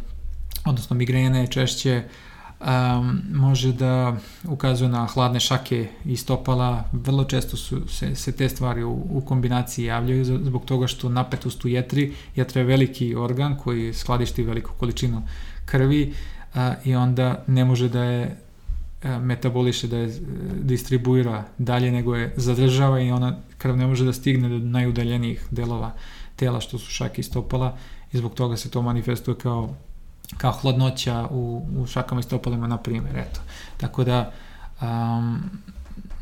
odnosno 0.65 0.95
migrene 0.95 1.47
češće, 1.47 2.03
um, 2.59 3.21
može 3.33 3.73
da 3.73 4.15
ukazuje 4.47 4.89
na 4.89 5.05
hladne 5.05 5.39
šake 5.39 5.87
i 6.05 6.17
stopala. 6.17 6.83
Vrlo 6.91 7.23
često 7.23 7.57
su, 7.57 7.87
se, 7.87 8.15
se 8.15 8.31
te 8.31 8.49
stvari 8.49 8.83
u, 8.83 9.07
u 9.09 9.21
kombinaciji 9.21 9.85
javljaju 9.85 10.25
zbog 10.25 10.65
toga 10.65 10.87
što 10.87 11.09
napetost 11.09 11.65
u 11.65 11.67
jetri, 11.67 12.13
jetra 12.35 12.61
je 12.61 12.67
veliki 12.67 13.15
organ 13.15 13.57
koji 13.57 13.93
skladišti 13.93 14.43
veliku 14.43 14.71
količinu 14.77 15.21
krvi 15.65 16.13
uh, 16.53 16.59
i 16.83 16.95
onda 16.95 17.43
ne 17.47 17.65
može 17.65 17.89
da 17.89 18.03
je 18.03 18.45
metaboliše, 19.21 19.87
da 19.87 19.97
je 19.97 20.19
distribuira 20.61 21.43
dalje, 21.57 21.91
nego 21.91 22.15
je 22.15 22.33
zadržava 22.37 22.99
i 22.99 23.11
ona 23.11 23.35
krv 23.57 23.75
ne 23.75 23.87
može 23.87 24.05
da 24.05 24.13
stigne 24.13 24.49
do 24.49 24.57
najudaljenijih 24.59 25.47
delova 25.51 25.93
tela 26.35 26.59
što 26.59 26.77
su 26.79 26.91
šake 26.91 27.21
i 27.21 27.23
stopala 27.23 27.77
i 28.13 28.17
zbog 28.17 28.33
toga 28.33 28.57
se 28.57 28.69
to 28.69 28.81
manifestuje 28.81 29.35
kao 29.35 29.75
kao 30.37 30.51
hladnoća 30.51 31.27
u, 31.31 31.65
u 31.77 31.87
šakama 31.87 32.19
i 32.19 32.23
stopalima, 32.23 32.67
na 32.67 32.77
primjer, 32.77 33.17
eto. 33.17 33.41
Tako 33.77 34.03
da, 34.03 34.31
um, 34.81 35.43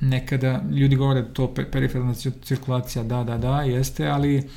nekada 0.01 0.62
ljudi 0.72 0.95
govore 0.95 1.22
da 1.22 1.34
to 1.34 1.54
periferalna 1.54 2.14
cirkulacija, 2.43 3.04
da, 3.04 3.24
da, 3.24 3.38
da, 3.38 3.62
jeste, 3.62 4.08
ali 4.08 4.49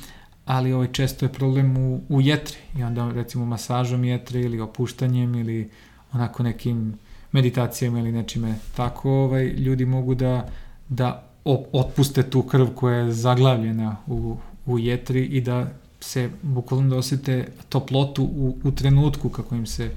ali 0.47 0.73
ovaj 0.73 0.87
često 0.91 1.25
je 1.25 1.33
problem 1.33 1.77
u, 1.77 2.01
u 2.09 2.21
jetri 2.21 2.57
i 2.77 2.83
onda 2.83 3.11
recimo 3.11 3.45
masažom 3.45 4.03
jetre 4.03 4.41
ili 4.41 4.59
opuštanjem 4.59 5.35
ili 5.35 5.69
onako 6.13 6.43
nekim 6.43 6.93
meditacijama 7.31 7.99
ili 7.99 8.11
nečime 8.11 8.55
tako 8.75 9.11
ovaj 9.11 9.45
ljudi 9.45 9.85
mogu 9.85 10.15
da 10.15 10.47
da 10.89 11.23
otpuste 11.73 12.23
tu 12.23 12.41
krv 12.41 12.67
koja 12.75 12.97
je 12.97 13.11
zaglavljena 13.11 13.95
u, 14.07 14.37
u 14.65 14.79
jetri 14.79 15.25
i 15.25 15.41
da 15.41 15.67
se 16.07 16.29
bukvalno 16.41 16.89
da 16.89 16.95
osete 16.95 17.47
toplotu 17.69 18.23
u, 18.23 18.57
u 18.63 18.71
trenutku 18.71 19.29
kako 19.29 19.55
im 19.55 19.65
se 19.65 19.91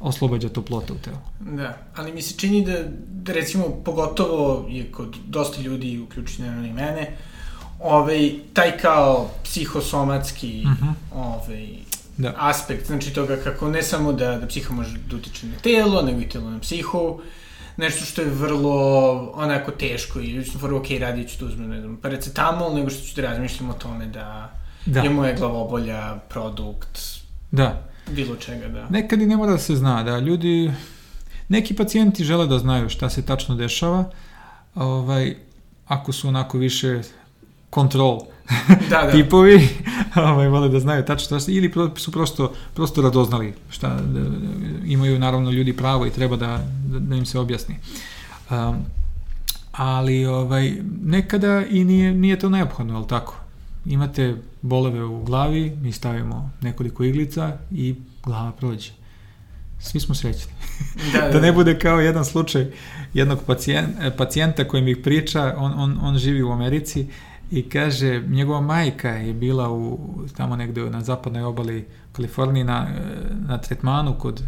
oslobađa 0.00 0.48
toplota 0.48 0.92
u 0.92 0.96
telu. 0.96 1.16
Da, 1.40 1.78
ali 1.96 2.12
mi 2.12 2.22
se 2.22 2.34
čini 2.36 2.64
da, 2.64 2.78
da 3.08 3.32
recimo, 3.32 3.64
pogotovo 3.84 4.66
je 4.68 4.92
kod 4.92 5.16
dosta 5.26 5.60
ljudi, 5.60 5.98
uključeno 5.98 6.66
i 6.66 6.72
mene, 6.72 7.16
ovaj, 7.80 8.32
taj 8.52 8.78
kao 8.78 9.30
psihosomatski 9.44 10.62
uh 10.66 10.70
mhm. 10.72 10.84
-huh. 10.84 10.94
ovaj, 11.14 11.68
da. 12.16 12.34
aspekt, 12.36 12.86
znači 12.86 13.12
toga 13.12 13.36
kako 13.36 13.68
ne 13.68 13.82
samo 13.82 14.12
da, 14.12 14.38
da 14.38 14.46
psiha 14.46 14.74
može 14.74 14.98
da 15.10 15.16
utiče 15.16 15.46
na 15.46 15.56
telo, 15.62 16.02
nego 16.02 16.20
i 16.20 16.28
telo 16.28 16.50
na 16.50 16.60
psihu, 16.60 17.20
nešto 17.76 18.04
što 18.04 18.22
je 18.22 18.28
vrlo 18.28 19.32
onako 19.34 19.70
teško 19.70 20.20
i 20.20 20.32
lično 20.38 20.60
prvo, 20.60 20.78
ok, 20.78 20.86
radit 21.00 21.30
ću 21.30 21.38
da 21.40 21.46
uzmem, 21.46 21.70
ne 21.70 21.80
znam, 21.80 21.96
paracetamol, 21.96 22.74
nego 22.74 22.90
što 22.90 23.06
ću 23.06 23.16
da 23.16 23.22
razmišljam 23.22 23.70
o 23.70 23.72
tome 23.72 24.06
da 24.06 24.63
da. 24.86 25.00
je 25.00 25.10
moja 25.10 25.34
glavobolja 25.34 26.18
produkt 26.28 26.98
da. 27.50 27.82
bilo 28.10 28.36
čega, 28.36 28.68
da. 28.68 28.88
Nekad 28.90 29.20
i 29.20 29.26
ne 29.26 29.36
mora 29.36 29.52
da 29.52 29.58
se 29.58 29.76
zna, 29.76 30.02
da 30.02 30.18
ljudi, 30.18 30.72
neki 31.48 31.74
pacijenti 31.74 32.24
žele 32.24 32.46
da 32.46 32.58
znaju 32.58 32.88
šta 32.88 33.10
se 33.10 33.22
tačno 33.22 33.54
dešava, 33.54 34.04
ovaj, 34.74 35.36
ako 35.86 36.12
su 36.12 36.28
onako 36.28 36.58
više 36.58 37.00
kontrol 37.70 38.18
da, 38.90 39.02
da. 39.02 39.10
tipovi, 39.12 39.68
ovaj, 40.16 40.48
vole 40.48 40.68
da 40.68 40.80
znaju 40.80 41.04
tačno 41.04 41.40
šta 41.40 41.52
ili 41.52 41.72
su 41.96 42.12
prosto, 42.12 42.52
prosto 42.74 43.02
radoznali 43.02 43.54
šta, 43.70 43.88
da, 43.88 44.20
da, 44.20 44.36
imaju 44.84 45.18
naravno 45.18 45.50
ljudi 45.50 45.76
pravo 45.76 46.06
i 46.06 46.10
treba 46.10 46.36
da, 46.36 46.64
da, 46.86 46.98
da 46.98 47.14
im 47.16 47.26
se 47.26 47.38
objasni. 47.38 47.76
Um, 48.50 48.76
ali 49.72 50.26
ovaj, 50.26 50.74
nekada 51.04 51.64
i 51.70 51.84
nije, 51.84 52.14
nije 52.14 52.38
to 52.38 52.48
neophodno, 52.48 52.96
ali 52.96 53.08
tako? 53.08 53.43
Imate 53.86 54.36
boleve 54.62 55.04
u 55.04 55.24
glavi, 55.24 55.76
mi 55.82 55.92
stavimo 55.92 56.50
nekoliko 56.60 57.04
iglica 57.04 57.56
i 57.70 57.94
glava 58.22 58.52
prođe. 58.52 58.90
Svi 59.78 60.00
smo 60.00 60.14
srećni. 60.14 60.52
Da, 61.12 61.20
da, 61.20 61.28
da 61.30 61.40
ne 61.40 61.46
da. 61.46 61.52
bude 61.52 61.78
kao 61.78 62.00
jedan 62.00 62.24
slučaj 62.24 62.66
jednog 63.14 63.38
pacijenta, 63.46 64.10
pacijenta 64.18 64.68
koji 64.68 64.82
mi 64.82 65.02
priča, 65.02 65.54
on, 65.56 65.72
on, 65.76 65.98
on 66.02 66.18
živi 66.18 66.42
u 66.42 66.52
Americi 66.52 67.06
i 67.50 67.68
kaže, 67.68 68.22
njegova 68.28 68.60
majka 68.60 69.10
je 69.10 69.34
bila 69.34 69.70
u, 69.70 69.98
tamo 70.36 70.56
negde 70.56 70.90
na 70.90 71.00
zapadnoj 71.00 71.42
obali 71.42 71.86
Kaliforniji 72.12 72.64
na, 72.64 72.88
na 73.48 73.58
tretmanu 73.58 74.14
kod 74.18 74.42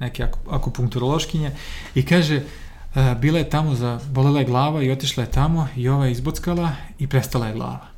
neke 0.00 0.26
akupunkturološkinje 0.50 1.50
i 1.94 2.02
kaže, 2.02 2.42
bila 3.20 3.38
je 3.38 3.50
tamo 3.50 3.74
za, 3.74 4.00
bolela 4.10 4.38
je 4.38 4.44
glava 4.44 4.82
i 4.82 4.90
otišla 4.90 5.22
je 5.22 5.30
tamo 5.30 5.68
i 5.76 5.88
ova 5.88 6.06
je 6.06 6.12
izbockala 6.12 6.72
i 6.98 7.06
prestala 7.06 7.46
je 7.46 7.54
glava. 7.54 7.95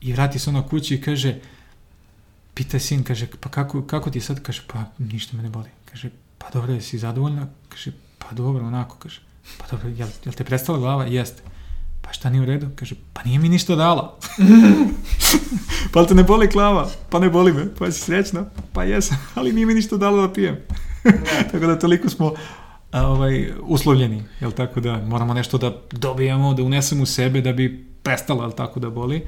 I 0.00 0.12
vrati 0.12 0.38
se 0.38 0.50
ono 0.50 0.62
kući 0.62 0.94
i 0.94 1.00
kaže, 1.00 1.40
pita 2.54 2.78
sin, 2.78 3.04
kaže, 3.04 3.26
pa 3.40 3.48
kako, 3.48 3.82
kako 3.82 4.10
ti 4.10 4.20
sad? 4.20 4.42
Kaže, 4.42 4.62
pa 4.66 4.84
ništa 4.98 5.36
me 5.36 5.42
ne 5.42 5.48
boli. 5.48 5.68
Kaže, 5.84 6.10
pa 6.38 6.50
dobro, 6.50 6.72
jesi 6.72 6.98
zadovoljna? 6.98 7.46
Kaže, 7.68 7.92
pa 8.18 8.26
dobro, 8.32 8.66
onako, 8.66 8.96
kaže, 8.96 9.20
pa 9.58 9.66
dobro, 9.70 9.88
jel, 9.88 10.08
jel 10.24 10.34
te 10.34 10.44
prestala 10.44 10.78
glava? 10.78 11.04
Jeste. 11.04 11.42
Pa 12.02 12.12
šta 12.12 12.30
nije 12.30 12.42
u 12.42 12.46
redu? 12.46 12.68
Kaže, 12.76 12.94
pa 13.12 13.22
nije 13.22 13.38
mi 13.38 13.48
ništa 13.48 13.76
dala. 13.76 14.18
pa 15.92 16.06
te 16.06 16.14
ne 16.14 16.22
boli 16.22 16.48
glava? 16.48 16.90
Pa 17.10 17.18
ne 17.18 17.30
boli 17.30 17.52
me. 17.52 17.74
Pa 17.78 17.90
si 17.90 18.00
srećna? 18.00 18.44
Pa 18.72 18.84
jesam, 18.84 19.18
ali 19.34 19.52
nije 19.52 19.66
mi 19.66 19.74
ništa 19.74 19.96
dala 19.96 20.26
da 20.26 20.32
pijem. 20.32 20.56
tako 21.52 21.66
da 21.66 21.78
toliko 21.78 22.08
smo 22.08 22.34
a, 22.90 23.06
ovaj, 23.06 23.52
uslovljeni, 23.62 24.22
jel 24.40 24.52
tako 24.52 24.80
da 24.80 24.96
moramo 24.96 25.34
nešto 25.34 25.58
da 25.58 25.72
dobijemo, 25.90 26.54
da 26.54 26.62
unesemo 26.62 27.02
u 27.02 27.06
sebe 27.06 27.40
da 27.40 27.52
bi 27.52 27.86
prestala, 28.02 28.44
jel 28.44 28.52
tako 28.52 28.80
da 28.80 28.90
boli. 28.90 29.22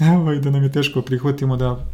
Evo 0.00 0.32
i 0.32 0.40
da 0.40 0.50
nam 0.50 0.62
je 0.62 0.72
teško 0.72 1.02
prihvatimo 1.02 1.56
da 1.56 1.86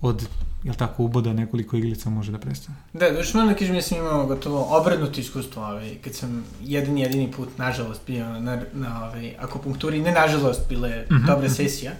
od 0.00 0.28
jel 0.64 0.74
tako, 0.74 1.02
uboda 1.02 1.32
nekoliko 1.32 1.76
iglica 1.76 2.10
može 2.10 2.32
da 2.32 2.38
prestane. 2.38 2.76
Da, 2.92 3.10
došli 3.10 3.40
malo 3.40 3.54
da 3.60 3.64
ja 3.64 3.82
sam 3.82 3.98
imao 3.98 4.26
gotovo 4.26 4.78
obrednuto 4.78 5.20
iskustvo, 5.20 5.62
ovaj, 5.62 5.94
kad 6.04 6.14
sam 6.14 6.44
jedan 6.60 6.98
jedini 6.98 7.32
put, 7.32 7.58
nažalost, 7.58 8.00
bio 8.06 8.28
na, 8.28 8.40
na, 8.40 8.62
na 8.72 9.06
ovaj, 9.06 9.34
akupunkturi, 9.38 10.00
ne 10.00 10.12
nažalost, 10.12 10.68
bile 10.68 10.88
mm 10.88 11.14
-hmm. 11.14 11.26
dobra 11.26 11.48
sesija, 11.48 11.92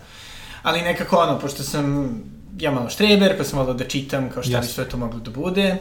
ali 0.63 0.83
nekako 0.83 1.17
ono, 1.17 1.39
pošto 1.39 1.63
sam 1.63 2.15
ja 2.59 2.71
malo 2.71 2.91
štreber, 2.91 3.39
pa 3.39 3.45
sam 3.45 3.59
malo 3.59 3.75
da 3.75 3.85
čitam 3.85 4.31
kao 4.31 4.43
šta 4.43 4.59
yes. 4.59 4.61
bi 4.61 4.67
sve 4.67 4.89
to 4.89 4.97
moglo 4.97 5.21
da 5.21 5.31
bude, 5.31 5.79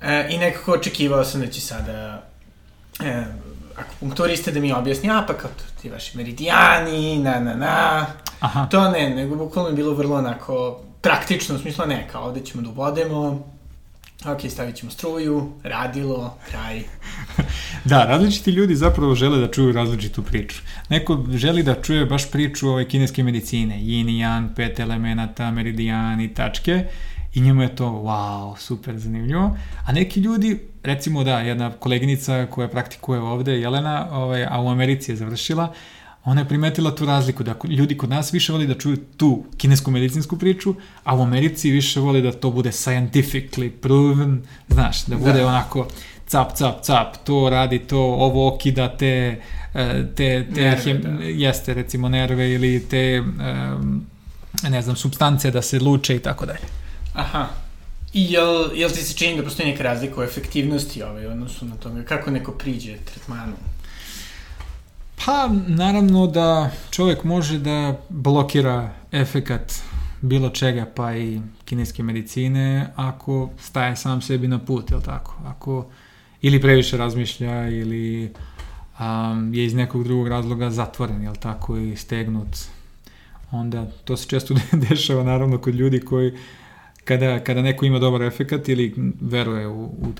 e, 0.00 0.26
i 0.30 0.38
nekako 0.38 0.72
očekivao 0.72 1.24
sam 1.24 1.40
da 1.40 1.46
će 1.46 1.60
sada 1.60 2.22
e, 3.04 3.24
akupunkturiste 3.76 4.52
da 4.52 4.60
mi 4.60 4.72
objasni, 4.72 5.10
a 5.10 5.24
pa 5.26 5.34
kao 5.34 5.50
to, 5.50 5.82
ti 5.82 5.90
vaši 5.90 6.16
meridijani, 6.16 7.18
na, 7.18 7.40
na, 7.40 7.54
na, 7.54 8.06
Aha. 8.40 8.66
To 8.66 8.90
ne, 8.90 9.10
nego 9.10 9.36
bukvalno 9.36 9.70
je 9.70 9.76
bilo 9.76 9.94
vrlo 9.94 10.16
onako 10.16 10.80
praktično, 11.00 11.54
u 11.54 11.58
smislu 11.58 11.86
ne, 11.86 12.08
kao 12.12 12.24
ovde 12.24 12.40
ćemo 12.40 12.62
da 12.62 12.68
ubodemo, 12.68 13.44
ok, 14.26 14.50
stavit 14.50 14.76
ćemo 14.76 14.90
struju, 14.90 15.52
radilo, 15.62 16.36
kraj. 16.50 16.82
da, 17.90 18.04
različiti 18.04 18.50
ljudi 18.50 18.74
zapravo 18.74 19.14
žele 19.14 19.38
da 19.38 19.50
čuju 19.50 19.72
različitu 19.72 20.22
priču. 20.22 20.62
Neko 20.88 21.24
želi 21.30 21.62
da 21.62 21.82
čuje 21.82 22.06
baš 22.06 22.30
priču 22.30 22.68
ove 22.68 22.88
kineske 22.88 23.22
medicine, 23.22 23.76
yin 23.76 24.08
i 24.08 24.22
yang, 24.22 24.54
pet 24.56 24.80
elemenata, 24.80 25.50
meridijani, 25.50 26.34
tačke, 26.34 26.84
i 27.34 27.40
njemu 27.40 27.62
je 27.62 27.76
to 27.76 27.84
wow, 27.84 28.58
super 28.58 28.98
zanimljivo. 28.98 29.56
A 29.86 29.92
neki 29.92 30.20
ljudi, 30.20 30.58
recimo 30.82 31.24
da, 31.24 31.38
jedna 31.38 31.70
koleginica 31.72 32.46
koja 32.50 32.68
praktikuje 32.68 33.20
ovde, 33.20 33.60
Jelena, 33.60 34.08
ovaj, 34.12 34.44
a 34.44 34.60
u 34.60 34.68
Americi 34.68 35.12
je 35.12 35.16
završila, 35.16 35.64
uh, 35.64 35.76
ona 36.24 36.40
je 36.40 36.48
primetila 36.48 36.94
tu 36.94 37.06
razliku, 37.06 37.42
da 37.42 37.54
ljudi 37.68 37.96
kod 37.96 38.10
nas 38.10 38.34
više 38.34 38.52
voli 38.52 38.66
da 38.66 38.74
čuju 38.74 38.96
tu 39.16 39.44
kinesku 39.56 39.90
medicinsku 39.90 40.38
priču, 40.38 40.74
a 41.04 41.16
u 41.16 41.22
Americi 41.22 41.70
više 41.70 42.00
voli 42.00 42.22
da 42.22 42.32
to 42.32 42.50
bude 42.50 42.70
scientifically 42.70 43.70
proven, 43.70 44.42
znaš, 44.68 45.04
da 45.04 45.16
bude 45.16 45.32
da. 45.32 45.46
onako 45.46 45.88
cap, 46.26 46.56
cap, 46.56 46.84
cap, 46.84 47.16
to 47.24 47.50
radi 47.50 47.78
to, 47.78 48.00
ovo 48.00 48.54
okida 48.54 48.96
te, 48.96 49.40
e, 49.74 50.06
te, 50.16 50.46
te 50.54 50.60
nerve, 50.60 50.82
hem, 50.84 51.02
da. 51.02 51.24
jeste 51.24 51.74
recimo 51.74 52.08
nerve 52.08 52.52
ili 52.52 52.86
te 52.90 53.20
um, 53.20 54.06
ne 54.68 54.82
znam, 54.82 54.96
substance 54.96 55.50
da 55.50 55.62
se 55.62 55.80
luče 55.80 56.16
i 56.16 56.18
tako 56.18 56.46
dalje. 56.46 56.66
Aha. 57.14 57.48
I 58.12 58.32
jel, 58.32 58.70
jel 58.74 58.90
ti 58.90 59.02
se 59.02 59.14
čini 59.14 59.36
da 59.36 59.42
postoji 59.42 59.68
neka 59.70 59.82
razlika 59.82 60.20
u 60.20 60.22
efektivnosti 60.22 61.02
ovaj, 61.02 61.26
odnosu 61.26 61.64
na 61.64 61.74
toga? 61.74 62.02
Kako 62.02 62.30
neko 62.30 62.52
priđe 62.52 62.96
tretmanu? 62.96 63.52
Pa, 65.24 65.50
naravno 65.66 66.26
da 66.26 66.70
čovjek 66.90 67.24
može 67.24 67.58
da 67.58 68.00
blokira 68.08 68.90
efekat 69.12 69.72
bilo 70.20 70.50
čega, 70.50 70.86
pa 70.94 71.16
i 71.16 71.40
kineske 71.64 72.02
medicine, 72.02 72.92
ako 72.96 73.50
staje 73.58 73.96
sam 73.96 74.22
sebi 74.22 74.48
na 74.48 74.58
put, 74.58 74.90
jel 74.90 75.00
tako? 75.00 75.36
Ako 75.46 75.86
ili 76.42 76.60
previše 76.60 76.96
razmišlja, 76.96 77.68
ili 77.68 78.32
um, 79.00 79.54
je 79.54 79.64
iz 79.64 79.74
nekog 79.74 80.04
drugog 80.04 80.28
razloga 80.28 80.70
zatvoren, 80.70 81.22
jel 81.22 81.34
tako, 81.34 81.76
i 81.76 81.96
stegnut. 81.96 82.56
Onda, 83.50 83.86
to 84.04 84.16
se 84.16 84.28
često 84.28 84.54
dešava 84.90 85.24
naravno 85.24 85.58
kod 85.58 85.74
ljudi 85.74 86.00
koji 86.00 86.32
kada, 87.04 87.38
kada 87.38 87.62
neko 87.62 87.84
ima 87.84 87.98
dobar 87.98 88.22
efekat 88.22 88.68
ili 88.68 88.94
veruje 89.20 89.68
u, 89.68 89.84
u, 89.84 90.12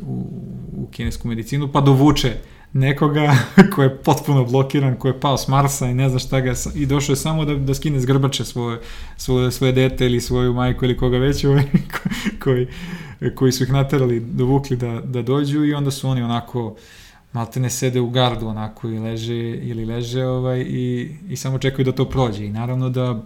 u, 0.72 0.88
kinesku 0.90 1.28
medicinu, 1.28 1.72
pa 1.72 1.80
dovuče 1.80 2.36
nekoga 2.72 3.36
ko 3.74 3.82
je 3.82 3.96
potpuno 3.96 4.44
blokiran, 4.44 4.96
ko 4.96 5.08
je 5.08 5.20
pao 5.20 5.36
s 5.36 5.48
Marsa 5.48 5.86
i 5.86 5.94
ne 5.94 6.08
zna 6.08 6.18
šta 6.18 6.40
ga, 6.40 6.54
i 6.74 6.86
došao 6.86 7.12
je 7.12 7.16
samo 7.16 7.44
da, 7.44 7.54
da 7.54 7.74
skine 7.74 8.00
zgrbače 8.00 8.44
svoje, 8.44 8.80
svoje, 9.16 9.50
svoje 9.50 9.72
dete 9.72 10.06
ili 10.06 10.20
svoju 10.20 10.52
majku 10.52 10.84
ili 10.84 10.96
koga 10.96 11.18
već 11.18 11.44
ovaj, 11.44 11.64
koji, 12.42 12.66
koji 13.34 13.52
su 13.52 13.64
ih 13.64 13.72
naterali, 13.72 14.20
dovukli 14.20 14.76
da, 14.76 15.00
da 15.04 15.22
dođu 15.22 15.64
i 15.64 15.74
onda 15.74 15.90
su 15.90 16.08
oni 16.08 16.22
onako 16.22 16.76
malte 17.32 17.60
ne 17.60 17.70
sede 17.70 18.00
u 18.00 18.10
gardu 18.10 18.46
onako 18.46 18.88
i 18.88 18.98
leže 18.98 19.38
ili 19.38 19.84
leže 19.84 20.24
ovaj, 20.24 20.60
i, 20.60 21.16
i 21.28 21.36
samo 21.36 21.58
čekaju 21.58 21.84
da 21.84 21.92
to 21.92 22.04
prođe. 22.04 22.44
I 22.44 22.52
naravno 22.52 22.90
da, 22.90 23.22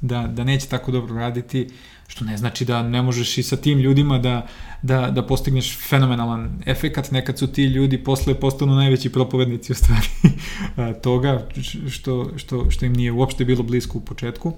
da, 0.00 0.26
da 0.26 0.44
neće 0.44 0.68
tako 0.68 0.90
dobro 0.90 1.14
raditi 1.14 1.68
što 2.06 2.24
ne 2.24 2.36
znači 2.36 2.64
da 2.64 2.82
ne 2.82 3.02
možeš 3.02 3.38
i 3.38 3.42
sa 3.42 3.56
tim 3.56 3.78
ljudima 3.78 4.18
da, 4.18 4.46
da, 4.82 5.10
da 5.10 5.26
postigneš 5.26 5.78
fenomenalan 5.88 6.62
efekat, 6.66 7.10
nekad 7.10 7.38
su 7.38 7.46
ti 7.46 7.64
ljudi 7.64 8.04
posle 8.04 8.34
postanu 8.34 8.74
najveći 8.74 9.12
propovednici 9.12 9.72
u 9.72 9.74
stvari 9.74 10.06
toga, 11.04 11.48
što, 11.88 12.30
što, 12.36 12.70
što 12.70 12.84
im 12.84 12.92
nije 12.92 13.12
uopšte 13.12 13.44
bilo 13.44 13.62
blisko 13.62 13.98
u 13.98 14.00
početku, 14.00 14.52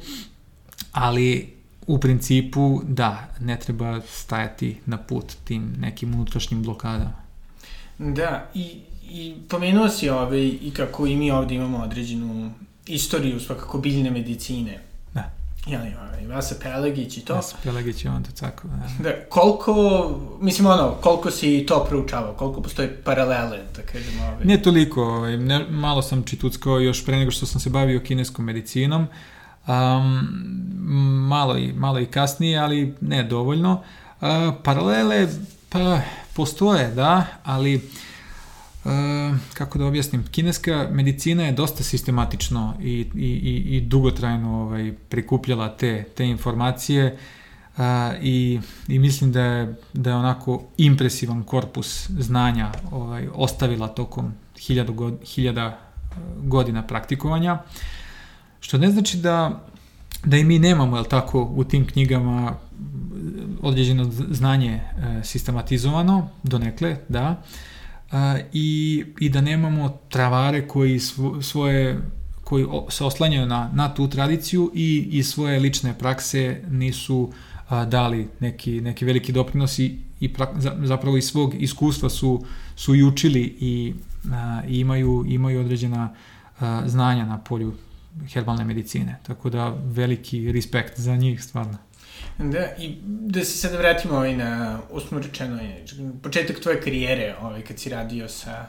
ali 0.92 1.54
u 1.86 1.98
principu 1.98 2.80
da, 2.84 3.28
ne 3.40 3.58
treba 3.58 4.00
stajati 4.00 4.76
na 4.86 4.98
put 4.98 5.24
tim 5.44 5.74
nekim 5.78 6.14
unutrašnjim 6.14 6.62
blokadama. 6.62 7.24
Da, 7.98 8.50
i, 8.54 8.80
i 9.10 9.34
pomenuo 9.48 9.88
si 9.88 10.08
ove, 10.08 10.48
i 10.48 10.72
kako 10.76 11.06
i 11.06 11.16
mi 11.16 11.30
ovde 11.30 11.54
imamo 11.54 11.78
određenu 11.78 12.50
istoriju 12.86 13.40
svakako 13.40 13.78
biljne 13.78 14.10
medicine. 14.10 14.80
Da. 15.66 15.72
Jel, 15.72 15.80
Vasa 16.28 16.54
Pelegić 16.62 17.16
i 17.16 17.20
to. 17.20 17.34
Vasa 17.34 17.56
Pelegić 17.62 18.04
je 18.04 18.10
onda 18.10 18.30
tako, 18.40 18.68
da. 18.68 19.02
da. 19.10 19.10
Koliko, 19.28 19.74
mislim 20.40 20.66
ono, 20.66 20.90
koliko 20.90 21.30
si 21.30 21.66
to 21.68 21.86
proučavao, 21.88 22.32
koliko 22.32 22.62
postoje 22.62 23.02
paralele, 23.04 23.58
da 23.76 23.82
kažemo? 23.82 24.24
Ove. 24.24 24.44
Ne 24.44 24.62
toliko, 24.62 25.02
ovaj, 25.02 25.36
ne, 25.36 25.66
malo 25.68 26.02
sam 26.02 26.22
čituckao 26.22 26.78
još 26.78 27.04
pre 27.04 27.16
nego 27.16 27.30
što 27.30 27.46
sam 27.46 27.60
se 27.60 27.70
bavio 27.70 28.00
kineskom 28.00 28.44
medicinom, 28.44 29.06
um, 29.66 30.28
malo, 31.28 31.58
i, 31.58 31.72
malo 31.72 32.00
i 32.00 32.06
kasnije, 32.06 32.58
ali 32.58 32.94
ne 33.00 33.22
dovoljno. 33.22 33.82
Uh, 34.20 34.28
paralele, 34.64 35.28
pa 35.68 36.00
postoje, 36.36 36.90
da, 36.90 37.26
ali 37.44 37.76
Uh, 37.76 38.13
kako 39.54 39.78
da 39.78 39.86
objasnim, 39.86 40.24
kineska 40.30 40.88
medicina 40.92 41.42
je 41.42 41.52
dosta 41.52 41.82
sistematično 41.82 42.74
i, 42.82 43.06
i, 43.14 43.28
i, 43.28 43.76
i 43.76 43.80
dugotrajno 43.80 44.62
ovaj, 44.62 44.92
prikupljala 45.08 45.76
te, 45.76 46.04
te 46.16 46.26
informacije 46.26 47.12
uh, 47.12 47.18
i, 48.22 48.60
i 48.88 48.98
mislim 48.98 49.32
da 49.32 49.42
je, 49.42 49.74
da 49.92 50.10
je 50.10 50.16
onako 50.16 50.62
impresivan 50.76 51.42
korpus 51.42 52.10
znanja 52.10 52.72
ovaj, 52.92 53.28
ostavila 53.34 53.88
tokom 53.88 54.32
hiljadu, 54.58 54.92
god, 54.92 55.18
hiljada 55.24 55.78
godina 56.36 56.82
praktikovanja, 56.82 57.58
što 58.60 58.78
ne 58.78 58.90
znači 58.90 59.16
da 59.16 59.64
da 60.24 60.36
i 60.36 60.44
mi 60.44 60.58
nemamo, 60.58 60.96
jel 60.96 61.04
tako, 61.04 61.42
u 61.42 61.64
tim 61.64 61.86
knjigama 61.86 62.54
određeno 63.62 64.04
znanje 64.30 64.72
e, 64.72 64.80
sistematizovano, 65.24 66.28
donekle, 66.42 66.96
da, 67.08 67.20
e, 67.20 67.73
i, 68.52 69.04
i 69.20 69.28
da 69.28 69.40
nemamo 69.40 69.98
travare 70.08 70.68
koji 70.68 71.00
svoje 71.42 72.00
koji 72.44 72.66
se 72.88 73.04
oslanjaju 73.04 73.46
na, 73.46 73.70
na 73.74 73.94
tu 73.94 74.08
tradiciju 74.08 74.70
i, 74.74 75.08
i 75.10 75.22
svoje 75.22 75.60
lične 75.60 75.98
prakse 75.98 76.62
nisu 76.70 77.32
a, 77.68 77.84
dali 77.84 78.28
neki, 78.40 78.80
neki 78.80 79.04
veliki 79.04 79.32
doprinos 79.32 79.78
i, 79.78 79.98
i 80.20 80.32
pra, 80.32 80.54
zapravo 80.82 81.16
iz 81.16 81.24
svog 81.24 81.54
iskustva 81.62 82.10
su, 82.10 82.44
su 82.76 82.92
učili 83.08 83.56
i, 83.60 83.94
a, 84.32 84.62
i 84.68 84.78
imaju, 84.78 85.24
imaju 85.28 85.60
određena 85.60 86.14
a, 86.60 86.82
znanja 86.86 87.26
na 87.26 87.38
polju 87.38 87.72
herbalne 88.28 88.64
medicine. 88.64 89.18
Tako 89.22 89.50
da 89.50 89.68
veliki 89.84 90.52
respekt 90.52 91.00
za 91.00 91.16
njih 91.16 91.44
stvarno. 91.44 91.78
Da, 92.38 92.76
i 92.78 92.96
da 93.04 93.44
se 93.44 93.58
sad 93.58 93.72
vratimo 93.72 94.14
ovaj 94.14 94.36
na, 94.36 94.80
osmo 94.90 95.18
rečeno, 95.18 95.62
je, 95.62 95.84
početak 96.22 96.60
tvoje 96.60 96.80
karijere, 96.80 97.36
ovaj, 97.40 97.62
kad 97.62 97.78
si 97.78 97.90
radio 97.90 98.28
sa 98.28 98.66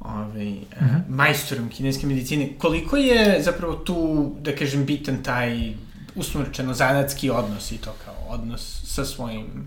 ovaj, 0.00 0.44
-huh. 0.44 0.62
uh, 0.80 1.08
majstorom 1.08 1.68
kineske 1.68 2.06
medicine, 2.06 2.48
koliko 2.58 2.96
je 2.96 3.42
zapravo 3.42 3.74
tu, 3.74 4.30
da 4.40 4.56
kažem, 4.56 4.84
bitan 4.84 5.22
taj, 5.22 5.74
usmo 6.14 6.42
rečeno, 6.42 6.74
zanatski 6.74 7.30
odnos 7.30 7.72
i 7.72 7.78
to 7.78 7.94
kao 8.04 8.14
odnos 8.28 8.82
sa 8.84 9.04
svojim 9.04 9.66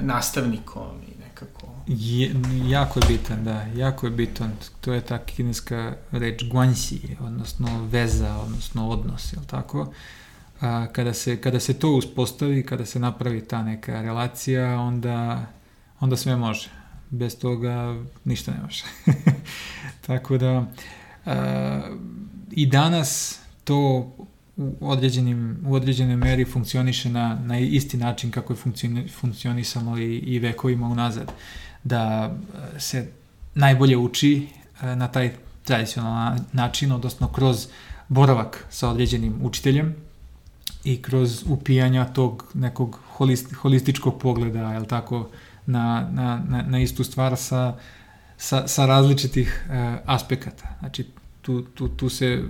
nastavnikom 0.00 1.02
i 1.08 1.24
nekako... 1.24 1.66
Je, 1.86 2.34
jako 2.68 3.00
je 3.00 3.06
bitan, 3.08 3.44
da, 3.44 3.66
jako 3.76 4.06
je 4.06 4.10
bitan. 4.10 4.52
To 4.80 4.92
je 4.92 5.00
ta 5.00 5.18
kineska 5.18 5.96
reč 6.12 6.42
guanxi, 6.42 7.16
odnosno 7.20 7.86
veza, 7.86 8.36
odnosno 8.36 8.88
odnos, 8.88 9.32
je 9.32 9.38
li 9.38 9.46
tako? 9.46 9.80
Uh, 9.80 9.88
a, 10.60 10.86
kada, 10.92 11.14
se, 11.14 11.40
kada 11.40 11.60
se 11.60 11.78
to 11.78 11.90
uspostavi, 11.90 12.62
kada 12.62 12.86
se 12.86 12.98
napravi 12.98 13.44
ta 13.44 13.62
neka 13.62 14.02
relacija, 14.02 14.80
onda, 14.80 15.46
onda 16.00 16.16
sve 16.16 16.36
može. 16.36 16.68
Bez 17.10 17.38
toga 17.38 18.02
ništa 18.24 18.52
ne 18.52 18.62
može. 18.62 18.84
Tako 20.06 20.38
da 20.38 20.66
a, 21.26 21.80
i 22.50 22.66
danas 22.66 23.40
to 23.64 24.12
u, 24.56 24.76
određenim, 24.80 25.58
u 25.66 25.74
određenoj 25.74 26.16
meri 26.16 26.44
funkcioniše 26.44 27.08
na, 27.08 27.38
na 27.44 27.58
isti 27.58 27.96
način 27.96 28.30
kako 28.30 28.52
je 28.52 28.56
funkcioni, 28.56 29.08
funkcionisalo 29.08 29.98
i, 29.98 30.16
i 30.16 30.38
vekovima 30.38 30.88
unazad. 30.88 31.32
Da 31.84 32.34
se 32.78 33.08
najbolje 33.54 33.96
uči 33.96 34.48
na 34.82 35.08
taj 35.08 35.32
tradicionalan 35.64 36.38
način, 36.52 36.92
odnosno 36.92 37.28
kroz 37.28 37.66
boravak 38.08 38.66
sa 38.70 38.88
određenim 38.88 39.38
učiteljem, 39.42 39.96
i 40.86 41.02
kroz 41.02 41.44
upijanja 41.48 42.04
tog 42.04 42.44
nekog 42.54 43.00
holist, 43.08 43.54
holističkog 43.54 44.20
pogleda, 44.20 44.72
je 44.72 44.84
tako, 44.88 45.28
na, 45.66 46.08
na, 46.12 46.42
na, 46.48 46.62
na 46.62 46.78
istu 46.80 47.04
stvar 47.04 47.36
sa, 47.36 47.74
sa, 48.36 48.68
sa 48.68 48.86
različitih 48.86 49.66
uh, 49.68 49.98
aspekata. 50.04 50.76
Znači, 50.80 51.06
tu, 51.42 51.62
tu, 51.62 51.88
tu 51.88 52.08
se 52.08 52.42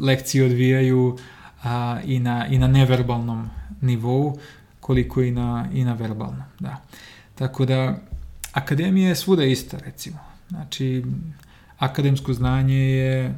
lekcije 0.00 0.44
odvijaju 0.44 1.18
a, 1.62 2.00
i, 2.04 2.18
na, 2.18 2.46
i 2.46 2.58
na 2.58 2.66
neverbalnom 2.66 3.50
nivou, 3.80 4.38
koliko 4.80 5.22
i 5.22 5.30
na, 5.30 5.68
i 5.72 5.84
na 5.84 5.94
verbalnom. 5.94 6.42
Da. 6.58 6.82
Tako 7.34 7.64
da, 7.64 7.98
akademija 8.52 9.08
je 9.08 9.16
svuda 9.16 9.44
ista, 9.44 9.78
recimo. 9.78 10.18
Znači, 10.48 11.04
akademsko 11.78 12.32
znanje 12.32 12.78
je 12.78 13.34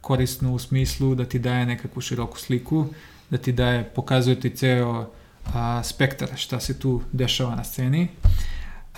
korisno 0.00 0.54
u 0.54 0.58
smislu 0.58 1.14
da 1.14 1.24
ti 1.24 1.38
daje 1.38 1.66
nekakvu 1.66 2.00
široku 2.00 2.38
sliku, 2.38 2.86
da 3.30 3.38
ti 3.38 3.52
daje, 3.52 3.84
pokazuje 3.94 4.40
ti 4.40 4.50
ceo 4.50 5.10
a, 5.54 5.82
spektar 5.82 6.28
šta 6.36 6.60
se 6.60 6.78
tu 6.78 7.02
dešava 7.12 7.54
na 7.54 7.64
sceni. 7.64 8.08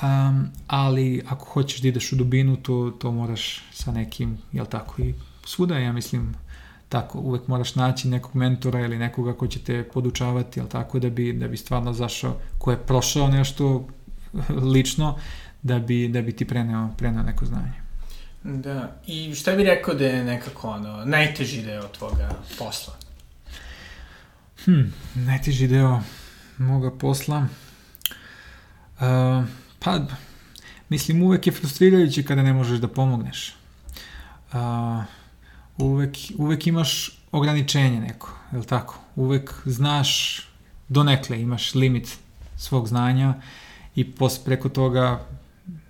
Um, 0.03 0.49
ali 0.67 1.23
ako 1.29 1.45
hoćeš 1.45 1.81
da 1.81 1.89
ideš 1.89 2.13
u 2.13 2.17
dubinu, 2.17 2.57
to, 2.57 2.93
to 2.99 3.13
moraš 3.13 3.63
sa 3.73 3.93
nekim, 3.93 4.39
jel 4.53 4.67
tako, 4.67 5.03
i 5.03 5.15
svuda 5.47 5.79
ja 5.79 5.93
mislim 5.93 6.35
tako, 6.89 7.19
uvek 7.19 7.49
moraš 7.49 7.75
naći 7.75 8.09
nekog 8.09 8.37
mentora 8.37 8.81
ili 8.81 8.99
nekoga 8.99 9.33
ko 9.33 9.47
će 9.47 9.59
te 9.59 9.83
podučavati, 9.83 10.61
jel 10.61 10.69
tako, 10.69 10.99
da 10.99 11.11
bi, 11.11 11.33
da 11.33 11.49
bi 11.49 11.57
stvarno 11.57 11.93
zašao, 11.93 12.37
ko 12.59 12.71
je 12.71 12.77
prošao 12.77 13.29
nešto 13.29 13.89
lično, 14.75 15.19
da 15.63 15.79
bi, 15.79 16.09
da 16.09 16.23
bi 16.23 16.33
ti 16.33 16.45
preneo, 16.45 16.89
preneo 16.97 17.23
neko 17.23 17.47
znanje. 17.47 17.73
Da, 18.45 18.97
i 19.07 19.35
šta 19.35 19.53
bi 19.53 19.65
rekao 19.65 19.95
da 19.95 20.07
je 20.07 20.25
nekako 20.25 20.69
ono, 20.69 21.05
najteži 21.05 21.63
deo 21.63 21.89
tvoga 21.89 22.31
posla? 22.59 22.95
Hmm, 24.65 24.93
najteži 25.15 25.69
deo 25.69 26.01
moga 26.59 26.91
posla. 26.91 27.47
Uh, 29.01 29.45
pa, 29.79 30.01
mislim, 30.89 31.23
uvek 31.23 31.47
je 31.47 31.53
frustrirajuće 31.53 32.23
kada 32.23 32.43
ne 32.43 32.53
možeš 32.53 32.79
da 32.79 32.89
pomogneš. 32.89 33.55
Uh, 34.53 35.05
uvek, 35.79 36.17
uvek 36.37 36.67
imaš 36.67 37.21
ograničenje 37.33 38.01
neko, 38.01 38.35
je 38.53 38.59
li 38.59 38.67
tako? 38.67 38.99
Uvek 39.17 39.55
znaš 39.65 40.43
donekle, 40.89 41.41
imaš 41.41 41.75
limit 41.75 42.19
svog 42.57 42.89
znanja 42.89 43.35
i 43.95 44.05
pos, 44.13 44.39
preko 44.45 44.69
toga 44.69 45.27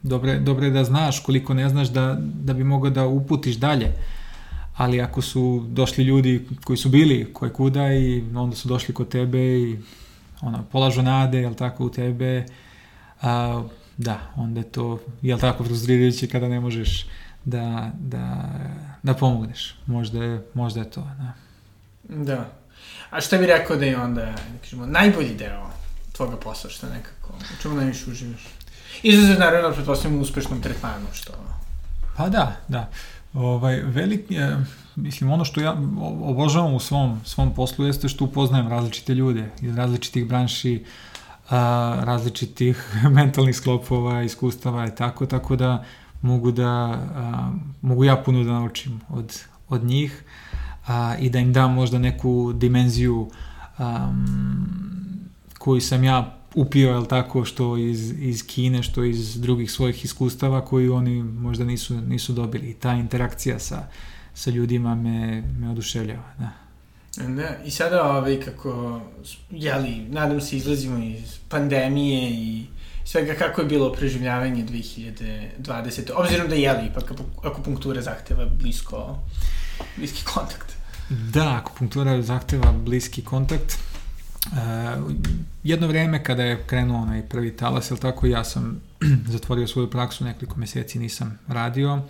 dobre, 0.02 0.38
dobre 0.38 0.70
da 0.70 0.84
znaš 0.84 1.20
koliko 1.20 1.54
ne 1.54 1.68
znaš 1.68 1.88
da, 1.88 2.16
da 2.20 2.52
bi 2.52 2.64
mogao 2.64 2.90
da 2.90 3.06
uputiš 3.06 3.56
dalje. 3.56 3.92
Ali 4.78 5.00
ako 5.00 5.22
su 5.22 5.66
došli 5.68 6.04
ljudi 6.04 6.46
koji 6.64 6.76
su 6.76 6.88
bili 6.88 7.32
koje 7.32 7.52
kuda 7.52 7.92
i 7.92 8.24
onda 8.34 8.56
su 8.56 8.68
došli 8.68 8.94
kod 8.94 9.08
tebe 9.08 9.38
i 9.38 9.78
ono, 10.40 10.64
polažu 10.72 11.02
nade, 11.02 11.38
jel 11.38 11.54
tako, 11.54 11.84
u 11.84 11.90
tebe, 11.90 12.46
a, 13.22 13.62
da, 13.96 14.20
onda 14.36 14.60
je 14.60 14.64
to, 14.64 15.00
jel 15.22 15.38
tako, 15.38 15.64
frustrirajuće 15.64 16.26
kada 16.26 16.48
ne 16.48 16.60
možeš 16.60 17.06
da, 17.44 17.90
da, 17.98 18.44
da 19.02 19.14
pomogneš. 19.14 19.74
Možda 19.86 20.24
je, 20.24 20.46
možda 20.54 20.80
je 20.80 20.90
to, 20.90 21.00
da. 21.00 21.32
Da. 22.24 22.50
A 23.10 23.20
šta 23.20 23.38
bi 23.38 23.46
rekao 23.46 23.76
da 23.76 23.84
je 23.84 24.00
onda, 24.00 24.20
da 24.22 24.58
kažemo, 24.60 24.86
najbolji 24.86 25.34
deo 25.34 25.70
tvoga 26.12 26.36
posla, 26.36 26.70
što 26.70 26.86
nekako, 26.86 27.32
u 27.32 27.62
čemu 27.62 27.74
najviše 27.74 28.10
uživaš? 28.10 28.46
Izuzev, 29.02 29.38
naravno, 29.38 29.72
pretpostavljam 29.72 30.20
uspešnom 30.20 30.62
tretmanu, 30.62 31.06
što... 31.12 31.32
Pa 32.16 32.28
da, 32.28 32.56
da. 32.68 32.90
Ovaj, 33.34 33.82
velik, 33.82 34.30
e, 34.30 34.56
mislim, 34.96 35.30
ono 35.30 35.44
što 35.44 35.60
ja 35.60 35.76
obožavam 36.22 36.74
u 36.74 36.80
svom, 36.80 37.20
svom 37.24 37.54
poslu 37.54 37.86
jeste 37.86 38.08
što 38.08 38.24
upoznajem 38.24 38.68
različite 38.68 39.14
ljude 39.14 39.50
iz 39.60 39.76
različitih 39.76 40.28
branši, 40.28 40.84
a, 41.50 42.00
različitih 42.04 42.94
mentalnih 43.16 43.56
sklopova, 43.56 44.22
iskustava 44.22 44.86
i 44.86 44.94
tako, 44.94 45.26
tako 45.26 45.56
da 45.56 45.84
mogu 46.22 46.52
da, 46.52 46.68
a, 46.68 47.50
mogu 47.82 48.04
ja 48.04 48.16
puno 48.16 48.44
da 48.44 48.52
naučim 48.52 49.00
od, 49.08 49.40
od 49.68 49.84
njih 49.84 50.24
a, 50.86 51.14
i 51.18 51.30
da 51.30 51.38
im 51.38 51.52
dam 51.52 51.74
možda 51.74 51.98
neku 51.98 52.52
dimenziju 52.52 53.30
um, 53.78 54.26
koju 55.58 55.80
sam 55.80 56.04
ja 56.04 56.37
upio, 56.54 56.90
jel 56.90 57.06
tako, 57.06 57.44
što 57.44 57.76
iz, 57.76 58.14
iz 58.18 58.46
Kine, 58.46 58.82
što 58.82 59.04
iz 59.04 59.40
drugih 59.40 59.70
svojih 59.70 60.04
iskustava 60.04 60.64
koji 60.64 60.88
oni 60.88 61.22
možda 61.22 61.64
nisu, 61.64 62.00
nisu 62.00 62.32
dobili. 62.32 62.70
I 62.70 62.74
ta 62.74 62.92
interakcija 62.92 63.58
sa, 63.58 63.88
sa 64.34 64.50
ljudima 64.50 64.94
me, 64.94 65.42
me 65.60 65.70
oduševljava, 65.70 66.34
da. 66.38 66.50
Da, 67.26 67.56
i 67.64 67.70
sada 67.70 68.04
ovaj, 68.04 68.40
kako, 68.40 69.00
jeli, 69.50 70.06
nadam 70.08 70.40
se 70.40 70.56
izlazimo 70.56 71.04
iz 71.04 71.38
pandemije 71.48 72.30
i 72.30 72.66
svega 73.04 73.34
kako 73.34 73.60
je 73.60 73.66
bilo 73.66 73.92
preživljavanje 73.92 74.64
2020. 74.64 76.10
Obzirom 76.14 76.48
da 76.48 76.54
jeli, 76.54 76.86
ipak 76.86 77.12
akupunktura 77.42 78.02
zahteva 78.02 78.44
blisko, 78.44 79.18
bliski 79.96 80.24
kontakt. 80.24 80.72
Da, 81.08 81.56
akupunktura 81.56 82.22
zahteva 82.22 82.72
bliski 82.72 83.24
kontakt. 83.24 83.78
Uh, 84.52 85.12
jedno 85.64 85.86
vreme 85.86 86.24
kada 86.24 86.42
je 86.42 86.62
krenuo 86.66 87.02
onaj 87.02 87.22
prvi 87.22 87.56
talas, 87.56 87.90
ili 87.90 88.00
tako, 88.00 88.26
ja 88.26 88.44
sam 88.44 88.80
zatvorio 89.34 89.66
svoju 89.66 89.90
praksu, 89.90 90.24
nekoliko 90.24 90.60
meseci 90.60 90.98
nisam 90.98 91.38
radio. 91.48 92.02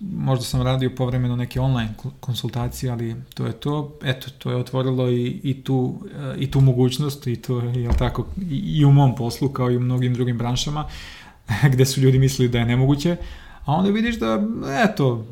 Možda 0.00 0.44
sam 0.44 0.62
radio 0.62 0.90
povremeno 0.96 1.36
neke 1.36 1.60
online 1.60 1.94
konsultacije, 2.20 2.92
ali 2.92 3.16
to 3.34 3.46
je 3.46 3.52
to. 3.52 3.98
Eto, 4.04 4.30
to 4.38 4.50
je 4.50 4.56
otvorilo 4.56 5.10
i, 5.10 5.40
i, 5.42 5.62
tu, 5.62 6.08
i 6.38 6.50
tu 6.50 6.60
mogućnost 6.60 7.26
i 7.26 7.36
to 7.36 7.60
je, 7.60 7.82
jel 7.82 7.92
tako, 7.98 8.26
i, 8.50 8.56
i 8.56 8.84
u 8.84 8.92
mom 8.92 9.14
poslu, 9.14 9.48
kao 9.48 9.70
i 9.70 9.76
u 9.76 9.80
mnogim 9.80 10.14
drugim 10.14 10.38
branšama, 10.38 10.88
gde 11.72 11.86
su 11.86 12.00
ljudi 12.00 12.18
mislili 12.18 12.48
da 12.48 12.58
je 12.58 12.66
nemoguće, 12.66 13.16
a 13.64 13.72
onda 13.72 13.90
vidiš 13.90 14.18
da, 14.18 14.42
eto, 14.84 15.26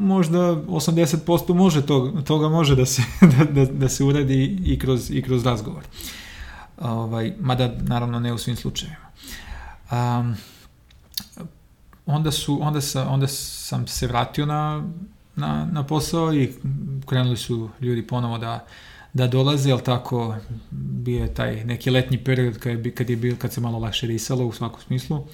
možda 0.00 0.38
80% 0.38 1.54
može 1.54 1.86
to, 1.86 2.22
toga 2.26 2.48
može 2.48 2.76
da 2.76 2.86
se, 2.86 3.02
da, 3.38 3.44
da, 3.44 3.72
da 3.72 3.88
se 3.88 4.04
uradi 4.04 4.58
i 4.64 4.78
kroz, 4.78 5.10
i 5.10 5.22
kroz 5.22 5.46
razgovor. 5.46 5.82
Ovaj, 6.80 7.32
mada, 7.40 7.74
naravno, 7.82 8.20
ne 8.20 8.32
u 8.32 8.38
svim 8.38 8.56
slučajevima. 8.56 9.04
Um, 9.92 10.36
onda, 12.06 12.30
su, 12.30 12.58
onda, 12.62 12.80
sa, 12.80 13.08
onda 13.08 13.26
sam 13.26 13.86
se 13.86 14.06
vratio 14.06 14.46
na, 14.46 14.84
na, 15.36 15.68
na 15.72 15.82
posao 15.86 16.34
i 16.34 16.52
krenuli 17.06 17.36
su 17.36 17.70
ljudi 17.80 18.06
ponovo 18.06 18.38
da, 18.38 18.64
da 19.12 19.26
dolaze, 19.26 19.72
ali 19.72 19.82
tako 19.82 20.36
bio 20.70 21.22
je 21.22 21.34
taj 21.34 21.64
neki 21.64 21.90
letnji 21.90 22.24
period 22.24 22.58
kad 22.58 22.86
je, 22.86 22.94
kad 22.94 23.10
je 23.10 23.16
bio, 23.16 23.36
kad 23.38 23.52
se 23.52 23.60
malo 23.60 23.78
lakše 23.78 24.06
risalo 24.06 24.46
u 24.46 24.52
svakom 24.52 24.80
smislu. 24.80 25.16
Uh, 25.16 25.26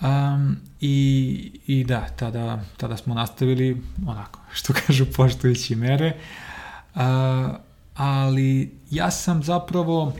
Um, 0.00 0.56
i, 0.80 1.60
I 1.66 1.84
da, 1.84 2.06
tada, 2.16 2.64
tada 2.76 2.96
smo 2.96 3.14
nastavili, 3.14 3.82
onako, 4.06 4.40
što 4.58 4.72
kažu, 4.86 5.06
poštujući 5.16 5.76
mere. 5.76 6.16
Uh, 6.94 7.00
ali 7.94 8.74
ja 8.90 9.10
sam 9.10 9.42
zapravo, 9.42 10.02
uh, 10.04 10.14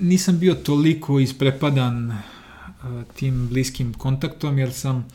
nisam 0.00 0.38
bio 0.38 0.54
toliko 0.54 1.20
isprepadan 1.20 2.10
uh, 2.10 2.16
tim 3.16 3.48
bliskim 3.48 3.92
kontaktom, 3.92 4.58
jer 4.58 4.72
sam 4.72 5.08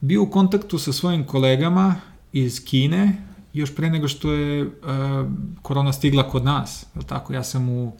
bio 0.00 0.22
u 0.22 0.30
kontaktu 0.30 0.78
sa 0.78 0.92
svojim 0.92 1.24
kolegama 1.24 1.94
iz 2.32 2.64
Kine, 2.64 3.16
još 3.52 3.74
pre 3.74 3.90
nego 3.90 4.08
što 4.08 4.32
je 4.32 4.62
uh, 4.66 4.70
korona 5.62 5.92
stigla 5.92 6.28
kod 6.28 6.44
nas. 6.44 6.86
Tako, 7.06 7.32
ja 7.32 7.42
sam 7.42 7.68
u, 7.68 7.92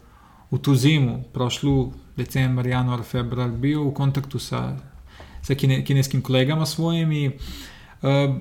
u 0.50 0.58
tu 0.58 0.74
zimu, 0.74 1.22
prošlu 1.32 1.92
decembar, 2.16 2.66
januar, 2.66 3.02
februar 3.02 3.50
bio 3.50 3.82
u 3.82 3.94
kontaktu 3.94 4.38
sa, 4.38 4.76
sa 5.42 5.54
kine, 5.54 5.84
kineskim 5.84 6.22
kolegama 6.22 6.66
svojim 6.66 7.12
i 7.12 7.26
uh, 7.28 7.32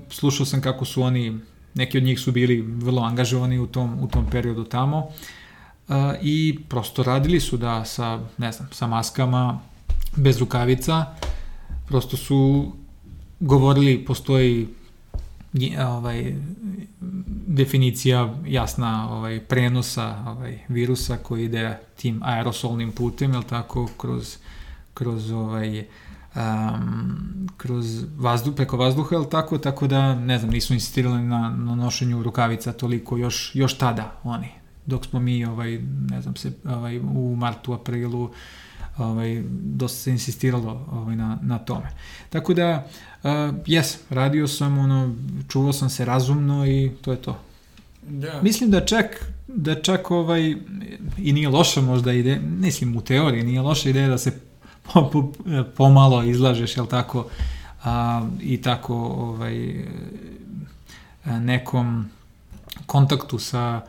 slušao 0.10 0.46
sam 0.46 0.62
kako 0.62 0.86
su 0.86 1.04
oni, 1.04 1.40
neki 1.74 1.98
od 1.98 2.04
njih 2.04 2.20
su 2.20 2.32
bili 2.32 2.62
vrlo 2.62 3.02
angažovani 3.02 3.60
u 3.60 3.68
tom, 3.68 4.00
u 4.04 4.08
tom 4.08 4.26
periodu 4.32 4.64
tamo 4.64 4.98
uh, 4.98 5.96
i 6.22 6.60
prosto 6.70 7.04
radili 7.04 7.40
su 7.40 7.58
da 7.58 7.86
sa, 7.86 8.20
ne 8.38 8.52
znam, 8.52 8.70
sa 8.72 8.88
maskama, 8.88 9.60
bez 10.16 10.40
rukavica, 10.40 11.06
prosto 11.88 12.18
su 12.18 12.72
govorili, 13.40 14.06
postoji 14.06 14.68
ovaj, 15.88 16.36
definicija 17.48 18.36
jasna 18.46 19.10
ovaj, 19.12 19.40
prenosa 19.40 20.24
ovaj, 20.28 20.60
virusa 20.68 21.18
koji 21.18 21.46
ide 21.46 21.78
tim 21.96 22.20
aerosolnim 22.24 22.92
putem, 22.92 23.34
jel 23.34 23.44
tako, 23.44 23.90
kroz, 23.98 24.38
kroz 24.94 25.32
ovaj, 25.32 25.86
um, 26.36 27.48
kroz 27.58 28.06
vazduh, 28.18 28.56
preko 28.56 28.78
vazduha, 28.78 29.16
jel 29.16 29.26
tako, 29.26 29.58
tako 29.58 29.88
da, 29.88 30.16
ne 30.16 30.40
znam, 30.40 30.52
nisu 30.52 30.74
insistirali 30.74 31.22
na, 31.22 31.50
na 31.50 31.76
nošenju 31.76 32.24
rukavica 32.24 32.74
toliko 32.74 33.18
još, 33.18 33.52
još 33.56 33.78
tada 33.78 34.20
oni, 34.24 34.50
dok 34.86 35.06
smo 35.06 35.20
mi, 35.20 35.46
ovaj, 35.46 35.82
ne 36.10 36.22
znam 36.22 36.36
se, 36.36 36.52
ovaj, 36.66 37.00
u 37.00 37.36
martu, 37.36 37.74
aprilu, 37.74 38.32
ovaj, 38.98 39.44
dosta 39.50 40.00
se 40.00 40.12
insistiralo 40.12 40.86
ovaj, 40.92 41.16
na, 41.16 41.38
na 41.42 41.60
tome. 41.60 41.90
Tako 42.30 42.54
da, 42.54 42.88
uh, 43.24 43.30
jes, 43.66 43.98
radio 44.10 44.48
sam, 44.48 44.78
ono, 44.78 45.16
čuvao 45.50 45.74
sam 45.74 45.90
se 45.90 46.06
razumno 46.06 46.68
i 46.68 46.92
to 47.02 47.12
je 47.12 47.18
to. 47.18 47.40
Da. 48.08 48.42
Mislim 48.42 48.72
da 48.72 48.86
čak, 48.86 49.32
da 49.48 49.82
čak 49.82 50.12
ovaj, 50.12 50.56
i 51.18 51.34
nije 51.34 51.50
loša 51.50 51.82
možda 51.82 52.14
ideja, 52.14 52.40
mislim 52.60 52.98
u 52.98 53.02
teoriji 53.02 53.44
nije 53.44 53.62
loša 53.62 53.90
ideja 53.90 54.08
da 54.08 54.18
se 54.18 54.40
po, 54.94 55.10
po, 55.14 55.32
pomalo 55.78 56.24
izlažeš, 56.24 56.78
jel 56.78 56.86
tako, 56.86 57.28
a, 57.84 58.28
i 58.42 58.62
tako 58.62 58.96
ovaj, 58.96 59.86
nekom 61.26 62.10
kontaktu 62.86 63.40
sa, 63.40 63.82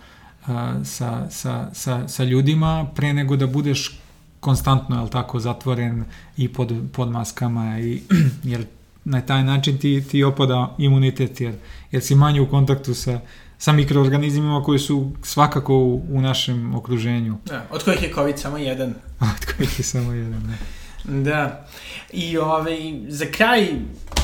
sa, 0.84 1.30
sa, 1.30 1.70
sa, 1.72 2.09
sa 2.09 2.24
ljudima 2.24 2.86
pre 2.94 3.12
nego 3.12 3.36
da 3.36 3.46
budeš 3.46 3.98
konstantno, 4.45 4.97
jel 4.97 5.09
tako, 5.09 5.40
zatvoren 5.40 6.05
i 6.36 6.49
pod, 6.53 6.72
pod 6.92 7.11
maskama, 7.11 7.80
i, 7.80 8.03
jer 8.53 8.66
na 9.05 9.20
taj 9.20 9.45
način 9.45 9.78
ti, 9.78 10.05
ti 10.11 10.24
opada 10.24 10.74
imunitet, 10.78 11.40
jer, 11.40 11.55
jer 11.90 12.03
si 12.03 12.14
manje 12.14 12.40
u 12.40 12.51
kontaktu 12.51 12.95
sa, 12.95 13.20
sa 13.59 13.72
mikroorganizmima 13.72 14.62
koji 14.62 14.78
su 14.78 15.11
svakako 15.22 15.74
u, 15.74 16.03
u 16.11 16.20
našem 16.20 16.74
okruženju. 16.74 17.36
Da, 17.47 17.66
od 17.70 17.84
kojih 17.84 18.03
je 18.03 18.12
COVID 18.14 18.38
samo 18.38 18.59
jedan. 18.59 18.95
od 19.36 19.55
kojih 19.57 19.78
je 19.78 19.84
samo 19.84 20.12
jedan, 20.12 20.42
da. 20.42 20.57
Da. 21.05 21.66
I 22.12 22.38
ovaj, 22.38 22.78
za 23.09 23.26
kraj, 23.32 23.68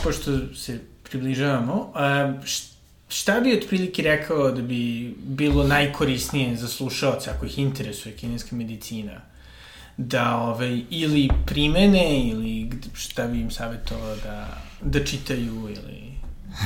pošto 0.04 0.54
se 0.54 0.80
približavamo, 1.02 1.92
šta 3.08 3.40
bi 3.40 3.56
otprilike 3.56 4.02
rekao 4.02 4.50
da 4.50 4.62
bi 4.62 5.14
bilo 5.18 5.64
najkorisnije 5.64 6.56
za 6.56 6.68
slušalce 6.68 7.30
ako 7.30 7.46
ih 7.46 7.58
interesuje 7.58 8.16
kineska 8.16 8.56
medicina? 8.56 9.20
Da 10.06 10.36
ovaj, 10.36 10.82
ili 10.90 11.28
primene 11.46 12.20
ili 12.20 12.70
šta 12.94 13.26
bi 13.26 13.40
im 13.40 13.50
savjetovao 13.50 14.16
da, 14.16 14.48
da 14.82 15.04
čitaju 15.04 15.68
ili 15.68 16.12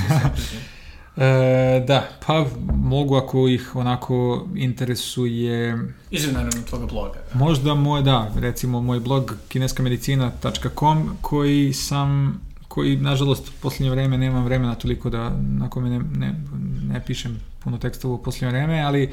da 0.08 0.30
E, 1.16 1.84
da, 1.86 2.08
pa 2.26 2.46
mogu 2.74 3.16
ako 3.16 3.48
ih 3.48 3.76
onako 3.76 4.48
interesuje... 4.54 5.78
Izve 6.10 6.32
naravno 6.32 6.62
tvoga 6.68 6.86
bloga. 6.86 7.20
Da. 7.32 7.38
Možda 7.38 7.74
moj, 7.74 8.02
da, 8.02 8.30
recimo 8.36 8.80
moj 8.80 9.00
blog 9.00 9.36
kineskamedicina.com 9.48 11.16
koji 11.20 11.72
sam 11.72 12.40
koji, 12.68 12.96
nažalost, 12.96 13.48
u 13.48 13.52
posljednje 13.62 13.90
vreme 13.90 14.18
nemam 14.18 14.44
vremena 14.44 14.74
toliko 14.74 15.10
da, 15.10 15.30
na 15.40 15.70
kome 15.70 15.90
ne, 15.90 15.98
ne, 15.98 16.34
ne 16.92 17.04
pišem 17.06 17.40
puno 17.64 17.78
tekstova 17.78 18.14
u 18.14 18.22
posljednje 18.22 18.48
vreme, 18.48 18.82
ali 18.82 19.12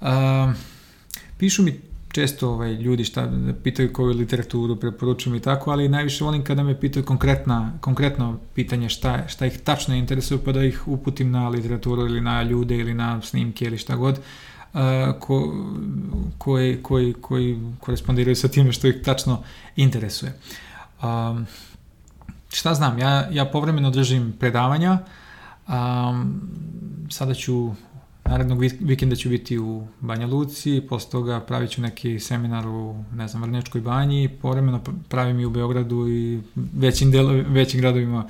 uh, 0.00 0.08
pišu 1.38 1.62
mi 1.62 1.80
često 2.12 2.50
ovaj, 2.50 2.72
ljudi 2.72 3.04
šta 3.04 3.26
da 3.26 3.54
pitaju 3.54 3.92
koju 3.92 4.14
literaturu 4.14 4.76
preporučujem 4.76 5.36
i 5.36 5.40
tako, 5.40 5.70
ali 5.70 5.88
najviše 5.88 6.24
volim 6.24 6.44
kada 6.44 6.62
me 6.62 6.80
pitaju 6.80 7.04
konkretna, 7.04 7.72
konkretno 7.80 8.38
pitanje 8.54 8.88
šta, 8.88 9.28
šta 9.28 9.46
ih 9.46 9.58
tačno 9.58 9.94
interesuje, 9.94 10.38
pa 10.44 10.52
da 10.52 10.64
ih 10.64 10.88
uputim 10.88 11.30
na 11.30 11.48
literaturu 11.48 12.06
ili 12.06 12.20
na 12.20 12.42
ljude 12.42 12.76
ili 12.76 12.94
na 12.94 13.22
snimke 13.22 13.64
ili 13.64 13.78
šta 13.78 13.96
god, 13.96 14.18
uh, 14.18 14.80
ko, 15.18 15.54
koji, 16.38 16.82
koji, 16.82 17.14
koji 17.20 17.58
korespondiraju 17.80 18.36
sa 18.36 18.48
time 18.48 18.72
što 18.72 18.88
ih 18.88 19.02
tačno 19.04 19.42
interesuje. 19.76 20.32
Um, 21.02 21.46
šta 22.52 22.74
znam, 22.74 22.98
ja, 22.98 23.28
ja 23.30 23.44
povremeno 23.44 23.90
držim 23.90 24.34
predavanja, 24.40 24.98
um, 25.68 26.40
sada 27.10 27.34
ću 27.34 27.72
Narednog 28.28 28.60
vikenda 28.80 29.16
ću 29.16 29.28
biti 29.28 29.58
u 29.58 29.86
Banja 30.00 30.26
Luci, 30.26 30.82
posle 30.88 31.10
toga 31.10 31.40
pravit 31.40 31.70
ću 31.70 31.82
neki 31.82 32.20
seminar 32.20 32.68
u, 32.68 33.04
ne 33.14 33.28
znam, 33.28 33.42
Vrnjačkoj 33.42 33.80
banji, 33.80 34.28
povremeno 34.42 34.80
pravim 35.08 35.40
i 35.40 35.44
u 35.44 35.50
Beogradu 35.50 36.08
i 36.08 36.40
većim, 36.72 37.10
delo, 37.10 37.32
većim 37.48 37.80
gradovima 37.80 38.28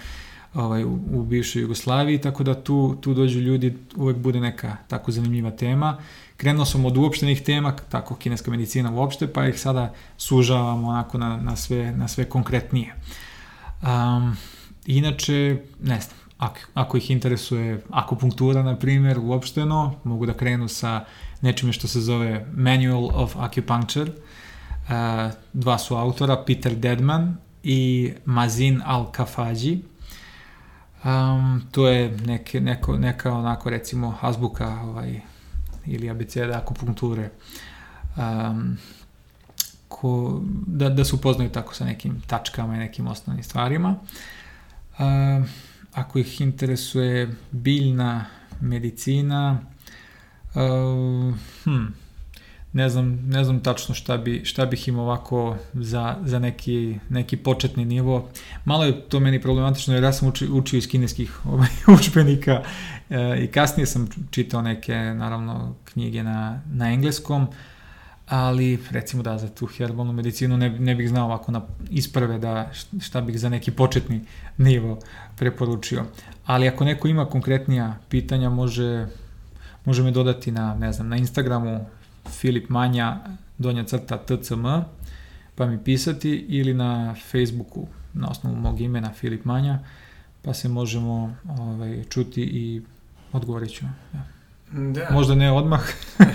ovaj, 0.54 0.84
u, 0.84 0.98
u 1.12 1.22
bivšoj 1.22 1.62
Jugoslaviji, 1.62 2.18
tako 2.18 2.44
da 2.44 2.62
tu, 2.62 2.96
tu 3.00 3.14
dođu 3.14 3.40
ljudi, 3.40 3.76
uvek 3.96 4.16
bude 4.16 4.40
neka 4.40 4.76
tako 4.88 5.12
zanimljiva 5.12 5.50
tema. 5.50 5.96
Krenuo 6.36 6.64
sam 6.64 6.84
od 6.84 6.96
uopštenih 6.96 7.42
tema, 7.42 7.76
tako 7.76 8.14
kineska 8.14 8.50
medicina 8.50 8.92
uopšte, 8.92 9.26
pa 9.32 9.46
ih 9.46 9.60
sada 9.60 9.94
sužavamo 10.16 10.88
onako 10.88 11.18
na, 11.18 11.36
na, 11.36 11.56
sve, 11.56 11.92
na 11.92 12.08
sve 12.08 12.24
konkretnije. 12.24 12.94
Um, 13.82 14.36
inače, 14.86 15.62
ne 15.82 16.00
znam, 16.00 16.17
ako, 16.38 16.58
ako 16.74 16.96
ih 16.96 17.10
interesuje 17.10 17.82
akupunktura, 17.90 18.62
na 18.62 18.76
primjer, 18.76 19.18
uopšteno, 19.18 19.94
mogu 20.04 20.26
da 20.26 20.34
krenu 20.34 20.68
sa 20.68 21.04
nečime 21.40 21.72
što 21.72 21.88
se 21.88 22.00
zove 22.00 22.46
Manual 22.54 23.10
of 23.14 23.36
Acupuncture. 23.36 24.10
Uh, 24.10 25.32
dva 25.52 25.78
su 25.78 25.96
autora, 25.96 26.44
Peter 26.46 26.74
Dedman 26.76 27.36
i 27.62 28.12
Mazin 28.24 28.80
Al-Kafaji. 28.86 29.82
Um, 31.04 31.62
to 31.70 31.88
je 31.88 32.10
neke, 32.10 32.60
neko, 32.60 32.96
neka 32.96 33.32
onako 33.32 33.70
recimo 33.70 34.14
azbuka 34.20 34.80
ovaj, 34.82 35.20
ili 35.86 36.10
abeceda 36.10 36.58
akupunkture 36.58 37.30
um, 38.16 38.76
ko, 39.88 40.42
da, 40.66 40.88
da 40.88 41.04
se 41.04 41.14
upoznaju 41.14 41.50
tako 41.50 41.74
sa 41.74 41.84
nekim 41.84 42.20
tačkama 42.26 42.74
i 42.74 42.78
nekim 42.78 43.06
osnovnim 43.06 43.44
stvarima. 43.44 43.96
Um, 44.98 45.46
ako 45.92 46.18
ih 46.18 46.40
interesuje 46.40 47.34
biljna 47.50 48.24
medicina, 48.60 49.60
uh, 50.54 51.34
hm, 51.64 51.84
ne 52.72 52.88
znam, 52.88 53.28
ne 53.28 53.44
znam 53.44 53.60
tačno 53.60 53.94
šta, 53.94 54.16
bi, 54.16 54.44
šta 54.44 54.66
bih 54.66 54.88
im 54.88 54.98
ovako 54.98 55.56
za, 55.74 56.16
za 56.24 56.38
neki, 56.38 56.98
neki 57.08 57.36
početni 57.36 57.84
nivo. 57.84 58.28
Malo 58.64 58.84
je 58.84 59.00
to 59.00 59.20
meni 59.20 59.42
problematično 59.42 59.94
jer 59.94 60.02
ja 60.02 60.12
sam 60.12 60.28
uči, 60.28 60.48
učio 60.48 60.78
iz 60.78 60.88
kineskih 60.88 61.40
ovaj, 61.52 61.68
učbenika 62.00 62.62
e, 63.10 63.44
i 63.44 63.46
kasnije 63.46 63.86
sam 63.86 64.08
čitao 64.30 64.62
neke, 64.62 64.94
naravno, 64.94 65.74
knjige 65.84 66.22
na, 66.22 66.62
na 66.72 66.92
engleskom, 66.92 67.46
ali 68.28 68.78
recimo 68.90 69.22
da 69.22 69.38
za 69.38 69.48
tu 69.48 69.66
herbalnu 69.66 70.12
medicinu 70.12 70.56
ne, 70.56 70.70
ne 70.70 70.94
bih 70.94 71.08
znao 71.08 71.26
ovako 71.26 71.52
na 71.52 71.62
isprve 71.90 72.38
da 72.38 72.70
šta 73.00 73.20
bih 73.20 73.38
za 73.38 73.48
neki 73.48 73.70
početni 73.70 74.20
nivo 74.58 74.98
preporučio. 75.36 76.04
Ali 76.46 76.68
ako 76.68 76.84
neko 76.84 77.08
ima 77.08 77.26
konkretnija 77.26 77.96
pitanja, 78.08 78.50
može, 78.50 79.06
može 79.84 80.02
me 80.02 80.10
dodati 80.10 80.50
na, 80.50 80.74
ne 80.74 80.92
znam, 80.92 81.08
na 81.08 81.16
Instagramu 81.16 81.86
Filip 82.30 82.68
Manja, 82.68 83.16
donja 83.58 83.84
crta 83.84 84.18
TCM, 84.18 84.66
pa 85.54 85.66
mi 85.66 85.84
pisati 85.84 86.30
ili 86.30 86.74
na 86.74 87.14
Facebooku 87.30 87.86
na 88.14 88.28
osnovu 88.28 88.56
mog 88.56 88.80
imena 88.80 89.12
Filip 89.12 89.44
Manja, 89.44 89.78
pa 90.42 90.54
se 90.54 90.68
možemo 90.68 91.36
ovaj, 91.58 92.04
čuti 92.04 92.42
i 92.42 92.82
odgovorit 93.32 93.70
ću. 93.70 93.84
Ja. 94.14 94.37
Da. 94.72 95.08
Možda 95.10 95.34
ne 95.34 95.52
odmah, 95.52 95.80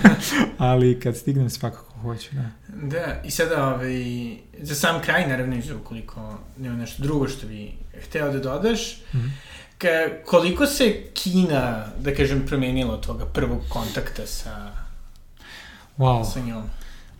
ali 0.58 1.00
kad 1.00 1.16
stignem 1.16 1.50
svakako 1.50 1.98
hoću, 2.02 2.28
da. 2.32 2.50
Da, 2.68 3.22
i 3.24 3.30
sada 3.30 3.68
ovaj, 3.68 4.36
za 4.60 4.74
sam 4.74 5.02
kraj, 5.02 5.28
naravno, 5.28 5.56
iz 5.56 5.70
ukoliko 5.70 6.38
nema 6.58 6.76
nešto 6.76 7.02
drugo 7.02 7.28
što 7.28 7.46
bi 7.46 7.72
hteo 8.02 8.32
da 8.32 8.38
dodaš, 8.38 8.96
mm 9.12 9.18
-hmm. 9.18 9.30
ka, 9.78 9.88
koliko 10.26 10.66
se 10.66 11.02
Kina, 11.14 11.86
da 12.00 12.14
kažem, 12.14 12.46
promenila 12.46 12.94
od 12.94 13.06
toga 13.06 13.26
prvog 13.26 13.60
kontakta 13.68 14.26
sa, 14.26 14.70
wow. 15.98 16.32
sa 16.32 16.40
njom? 16.40 16.62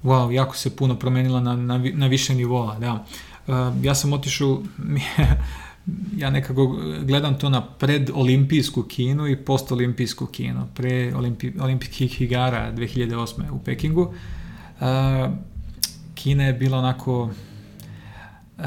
Wow, 0.04 0.30
jako 0.30 0.56
se 0.56 0.76
puno 0.76 0.98
promenila 0.98 1.40
na, 1.40 1.56
na, 1.56 1.80
na 1.94 2.06
više 2.06 2.34
nivoa, 2.34 2.78
da. 2.78 3.04
Uh, 3.46 3.84
ja 3.84 3.94
sam 3.94 4.12
otišao, 4.12 4.62
ja 6.16 6.30
nekako 6.30 6.66
gledam 7.02 7.38
to 7.38 7.48
na 7.48 7.60
predolimpijsku 7.60 8.82
kinu 8.82 9.28
i 9.28 9.36
postolimpijsku 9.36 10.26
kinu. 10.26 10.66
Pre 10.74 11.14
olimpi, 11.16 11.52
olimpijskih 11.60 12.20
igara 12.20 12.72
2008. 12.72 13.50
u 13.50 13.58
Pekingu. 13.58 14.14
Uh, 14.80 14.86
Kina 16.14 16.44
je 16.44 16.52
bila 16.52 16.78
onako 16.78 17.22
uh, 17.22 18.64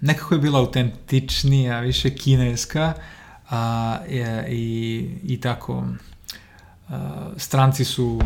nekako 0.00 0.34
je 0.34 0.40
bila 0.40 0.58
autentičnija, 0.58 1.80
više 1.80 2.10
kineska 2.10 2.92
uh, 3.44 3.54
i, 4.48 5.10
i 5.22 5.40
tako 5.40 5.78
uh, 6.88 6.94
stranci 7.36 7.84
su 7.84 8.20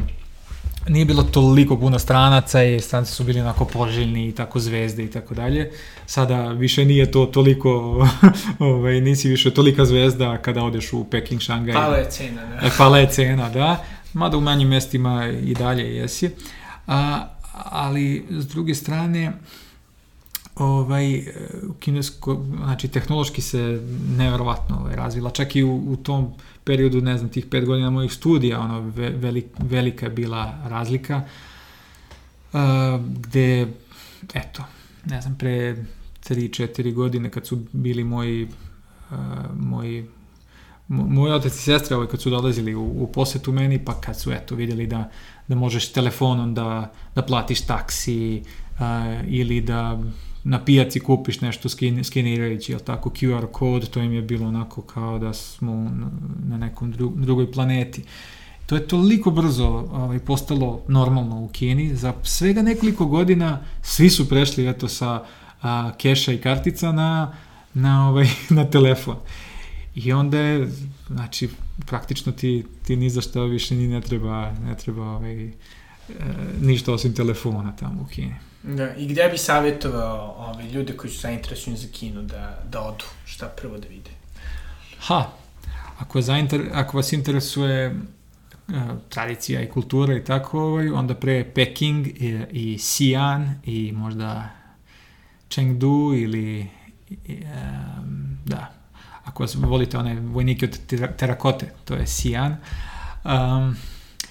nije 0.89 1.05
bilo 1.05 1.23
toliko 1.23 1.77
puno 1.77 1.99
stranaca 1.99 2.65
i 2.65 2.81
stranci 2.81 3.13
su 3.13 3.25
bili 3.25 3.41
onako 3.41 3.65
poželjni 3.65 4.29
i 4.29 4.33
tako 4.33 4.61
zvezde 4.61 5.05
i 5.05 5.11
tako 5.11 5.35
dalje. 5.35 5.71
Sada 6.07 6.49
više 6.49 6.85
nije 6.85 7.11
to 7.11 7.27
toliko, 7.27 7.71
ovaj, 8.59 9.01
nisi 9.01 9.29
više 9.29 9.55
tolika 9.55 9.85
zvezda 9.85 10.39
kada 10.39 10.63
odeš 10.63 10.93
u 10.93 11.05
Peking, 11.05 11.41
Šangaj. 11.41 11.75
Pala 11.75 11.97
je 11.97 12.11
cena, 12.11 12.47
da. 12.47 12.67
E, 12.67 12.71
pala 12.79 12.99
je 12.99 13.11
cena, 13.11 13.51
da. 13.51 13.85
Mada 14.13 14.37
u 14.37 14.41
manjim 14.41 14.69
mestima 14.69 15.29
i 15.29 15.55
dalje 15.55 15.97
jesi. 15.97 16.31
A, 16.87 17.27
ali, 17.53 18.27
s 18.31 18.47
druge 18.47 18.75
strane, 18.75 19.33
ovaj, 20.57 21.25
kinesko, 21.81 22.45
znači 22.57 22.89
tehnološki 22.89 23.43
se 23.43 23.83
neverovatno 24.17 24.77
ovaj, 24.81 24.97
razvila, 24.97 25.31
čak 25.31 25.57
i 25.57 25.63
u, 25.63 25.93
u 25.93 25.97
tom 25.97 26.35
periodu, 26.69 27.01
ne 27.01 27.17
znam, 27.19 27.31
tih 27.33 27.47
pet 27.51 27.65
godina 27.65 27.91
mojih 27.91 28.13
studija, 28.13 28.61
ono, 28.61 28.81
velik, 28.97 29.47
velika 29.59 30.07
je 30.07 30.13
bila 30.13 30.43
razlika, 30.69 31.23
uh, 32.53 32.61
gde, 33.07 33.67
eto, 34.35 34.65
ne 35.05 35.21
znam, 35.21 35.39
pre 35.39 35.77
3-4 36.29 36.95
godine 36.95 37.31
kad 37.31 37.47
su 37.47 37.59
bili 37.73 38.05
moji, 38.05 38.49
uh, 39.11 39.17
moji 39.57 40.07
moj 40.89 41.33
otac 41.33 41.53
i 41.53 41.63
sestra 41.63 41.97
ovaj, 41.97 42.09
kad 42.09 42.21
su 42.21 42.31
dolazili 42.31 42.75
u, 42.75 42.85
u 42.85 43.07
posetu 43.13 43.53
meni, 43.53 43.85
pa 43.85 44.01
kad 44.01 44.21
su 44.21 44.33
eto 44.33 44.55
vidjeli 44.55 44.87
da, 44.87 45.11
da 45.49 45.55
možeš 45.55 45.93
telefonom 45.93 46.55
da, 46.55 46.93
da 47.15 47.23
platiš 47.23 47.61
taksi 47.61 48.43
uh, 48.73 48.81
ili 49.27 49.61
da 49.61 50.01
na 50.45 50.65
pijaci 50.65 51.01
kupiš 51.01 51.41
nešto 51.41 51.69
skin, 51.69 52.05
skenirajući, 52.05 52.73
jel 52.73 52.81
tako, 52.81 53.11
QR 53.11 53.47
kod, 53.53 53.91
to 53.91 54.01
im 54.01 54.13
je 54.13 54.23
bilo 54.23 54.49
onako 54.49 54.83
kao 54.83 55.19
da 55.19 55.33
smo 55.33 55.93
na, 56.49 56.59
nekom 56.59 56.93
dru, 56.93 57.13
drugoj 57.17 57.53
planeti. 57.53 58.03
To 58.67 58.75
je 58.75 58.89
toliko 58.89 59.31
brzo 59.31 59.67
ovaj, 59.93 60.19
postalo 60.19 60.83
normalno 60.89 61.41
u 61.45 61.49
Kini, 61.49 61.97
za 61.97 62.13
svega 62.23 62.63
nekoliko 62.63 63.07
godina 63.07 63.61
svi 63.83 64.11
su 64.11 64.29
prešli 64.29 64.69
eto 64.69 64.89
sa 64.89 65.25
a, 65.63 65.93
keša 65.99 66.33
i 66.33 66.39
kartica 66.39 66.93
na, 66.93 67.33
na, 67.75 68.09
ovaj, 68.09 68.27
na 68.59 68.71
telefon. 68.71 69.17
I 69.95 70.13
onda 70.13 70.39
je, 70.39 70.71
znači, 71.09 71.49
praktično 71.87 72.33
ti, 72.33 72.65
ti 72.87 72.97
ni 72.97 73.11
za 73.11 73.21
što 73.21 73.45
više 73.45 73.75
ni 73.75 73.89
ne 73.89 74.01
treba, 74.01 74.53
ne 74.67 74.77
treba 74.77 75.03
ovaj, 75.03 75.45
e, 75.45 75.53
ništa 76.61 76.93
osim 76.93 77.15
telefona 77.15 77.77
tamo 77.77 78.03
u 78.03 78.07
Kini. 78.07 78.35
Da, 78.63 78.95
i 78.95 79.07
gde 79.07 79.29
bi 79.29 79.39
savjetovao 79.39 80.35
ove 80.39 80.65
ljude 80.65 80.97
koji 80.97 81.11
su 81.11 81.21
zainteresovani 81.21 81.79
za 81.79 81.89
kino 81.93 82.23
da, 82.23 82.63
da 82.71 82.81
odu, 82.81 83.05
šta 83.25 83.47
prvo 83.47 83.79
da 83.79 83.89
vide? 83.89 84.11
Ha, 84.99 85.31
ako, 85.99 86.21
zainter, 86.21 86.71
ako 86.73 86.97
vas 86.97 87.13
interesuje 87.13 87.89
uh, 88.69 88.75
tradicija 89.09 89.63
i 89.63 89.69
kultura 89.69 90.17
i 90.17 90.25
tako, 90.25 90.61
ovaj, 90.61 90.91
onda 90.91 91.15
pre 91.15 91.51
Peking 91.55 92.07
i, 92.07 92.41
i 92.51 92.79
Xi'an 92.79 93.53
i 93.65 93.93
možda 93.93 94.49
Chengdu 95.51 96.13
ili 96.15 96.67
i, 97.11 97.43
um, 97.99 98.39
da, 98.45 98.73
ako 99.25 99.43
vas 99.43 99.55
volite 99.55 99.99
one 99.99 100.21
vojnike 100.21 100.67
od 100.67 100.79
terakote, 101.17 101.73
to 101.85 101.95
je 101.95 102.07
Xi'an. 102.07 102.55
Um, 103.25 103.77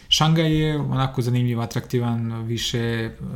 Šangaj 0.09 0.53
je 0.53 0.77
onako 0.77 1.21
zanimljiv, 1.21 1.61
atraktivan, 1.61 2.43
više 2.43 3.11
uh, 3.19 3.27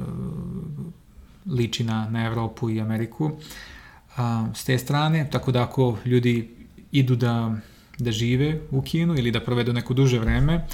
liči 1.46 1.84
na, 1.84 2.10
na 2.10 2.26
Evropu 2.26 2.70
i 2.70 2.82
Ameriku. 2.82 3.32
a, 4.18 4.48
s 4.54 4.64
te 4.64 4.78
strane, 4.78 5.28
tako 5.32 5.52
da 5.52 5.64
ako 5.64 5.98
ljudi 6.06 6.50
idu 6.92 7.16
da, 7.16 7.56
da 8.00 8.12
žive 8.12 8.60
u 8.72 8.82
Kinu 8.82 9.16
ili 9.18 9.32
da 9.32 9.40
provedu 9.40 9.74
neko 9.74 9.94
duže 9.94 10.20
vreme, 10.20 10.68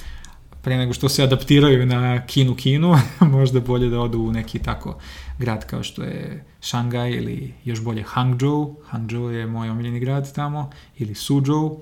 pre 0.61 0.77
nego 0.77 0.93
što 0.93 1.09
se 1.09 1.23
adaptiraju 1.23 1.85
na 1.85 2.25
Kinu 2.25 2.55
Kinu, 2.55 2.95
možda 3.37 3.59
bolje 3.59 3.89
da 3.89 3.99
odu 3.99 4.19
u 4.19 4.31
neki 4.31 4.59
tako 4.59 4.97
grad 5.39 5.65
kao 5.65 5.83
što 5.83 6.03
je 6.03 6.43
Šangaj 6.61 7.11
ili 7.11 7.53
još 7.65 7.81
bolje 7.83 8.03
Hangzhou. 8.03 8.75
Hangzhou 8.85 9.29
je 9.29 9.47
moj 9.47 9.69
omiljeni 9.69 9.99
grad 9.99 10.33
tamo, 10.33 10.69
ili 10.97 11.15
Suzhou, 11.15 11.81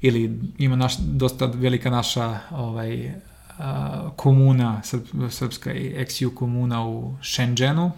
ili 0.00 0.40
ima 0.58 0.76
naš, 0.76 0.96
dosta 0.98 1.46
velika 1.46 1.90
naša 1.90 2.38
ovaj, 2.50 3.12
a, 3.58 4.10
komuna, 4.16 4.82
srp, 4.84 5.06
srpska 5.30 5.72
i 5.72 5.94
XU 5.98 6.34
komuna 6.34 6.86
u 6.86 7.14
Shenzhenu. 7.22 7.92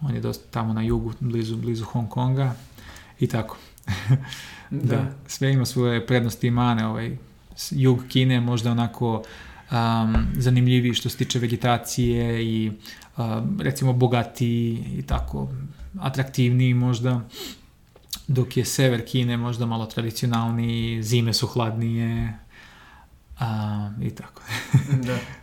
On 0.00 0.14
je 0.14 0.20
dosta 0.20 0.44
tamo 0.50 0.72
na 0.72 0.82
jugu, 0.82 1.12
blizu, 1.20 1.56
blizu 1.56 1.84
Hong 1.84 2.08
Konga 2.08 2.54
i 3.20 3.26
tako. 3.26 3.56
da. 4.70 4.96
da. 4.96 5.12
sve 5.26 5.52
ima 5.52 5.66
svoje 5.66 6.06
prednosti 6.06 6.46
i 6.46 6.50
mane, 6.50 6.86
ovaj, 6.86 7.16
jug 7.70 8.04
Kine 8.08 8.40
možda 8.40 8.70
onako 8.70 9.22
um, 9.70 10.26
zanimljiviji 10.36 10.94
što 10.94 11.08
se 11.08 11.16
tiče 11.16 11.38
vegetacije 11.38 12.44
i 12.44 12.72
um, 13.16 13.58
recimo 13.60 13.92
bogatiji 13.92 14.84
i 14.98 15.02
tako 15.02 15.48
atraktivniji 16.00 16.74
možda 16.74 17.20
dok 18.26 18.56
je 18.56 18.64
sever 18.64 19.06
Kine 19.06 19.36
možda 19.36 19.66
malo 19.66 19.86
tradicionalniji, 19.86 21.02
zime 21.02 21.32
su 21.32 21.46
hladnije 21.46 22.38
a, 23.38 23.90
i 24.02 24.10
tako. 24.10 24.42
da. 25.06 25.18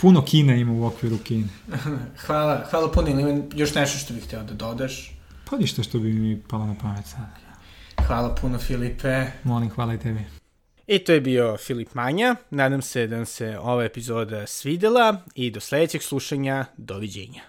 Puno 0.00 0.24
Kina 0.24 0.54
ima 0.54 0.72
u 0.72 0.84
okviru 0.84 1.18
Kine. 1.18 1.48
hvala, 2.26 2.64
hvala 2.70 2.90
puno. 2.92 3.08
Ima 3.08 3.42
još 3.54 3.74
nešto 3.74 3.98
što 3.98 4.14
bih 4.14 4.24
htio 4.24 4.42
da 4.42 4.54
dodaš? 4.54 5.12
Pa 5.50 5.56
ništa 5.56 5.82
što 5.82 5.98
bi 5.98 6.12
mi 6.12 6.42
palo 6.48 6.66
na 6.66 6.74
pamet 6.82 7.06
sad. 7.06 7.50
Hvala 8.06 8.34
puno, 8.34 8.58
Filipe. 8.58 9.26
Molim, 9.44 9.70
hvala 9.70 9.94
i 9.94 9.98
tebi. 9.98 10.20
I 10.86 10.98
to 10.98 11.12
je 11.12 11.20
bio 11.20 11.56
Filip 11.56 11.94
Manja. 11.94 12.36
Nadam 12.50 12.82
se 12.82 13.06
da 13.06 13.16
vam 13.16 13.26
se 13.26 13.58
ova 13.58 13.84
epizoda 13.84 14.46
svidela 14.46 15.22
i 15.34 15.50
do 15.50 15.60
sledećeg 15.60 16.02
slušanja. 16.02 16.64
Doviđenja. 16.76 17.42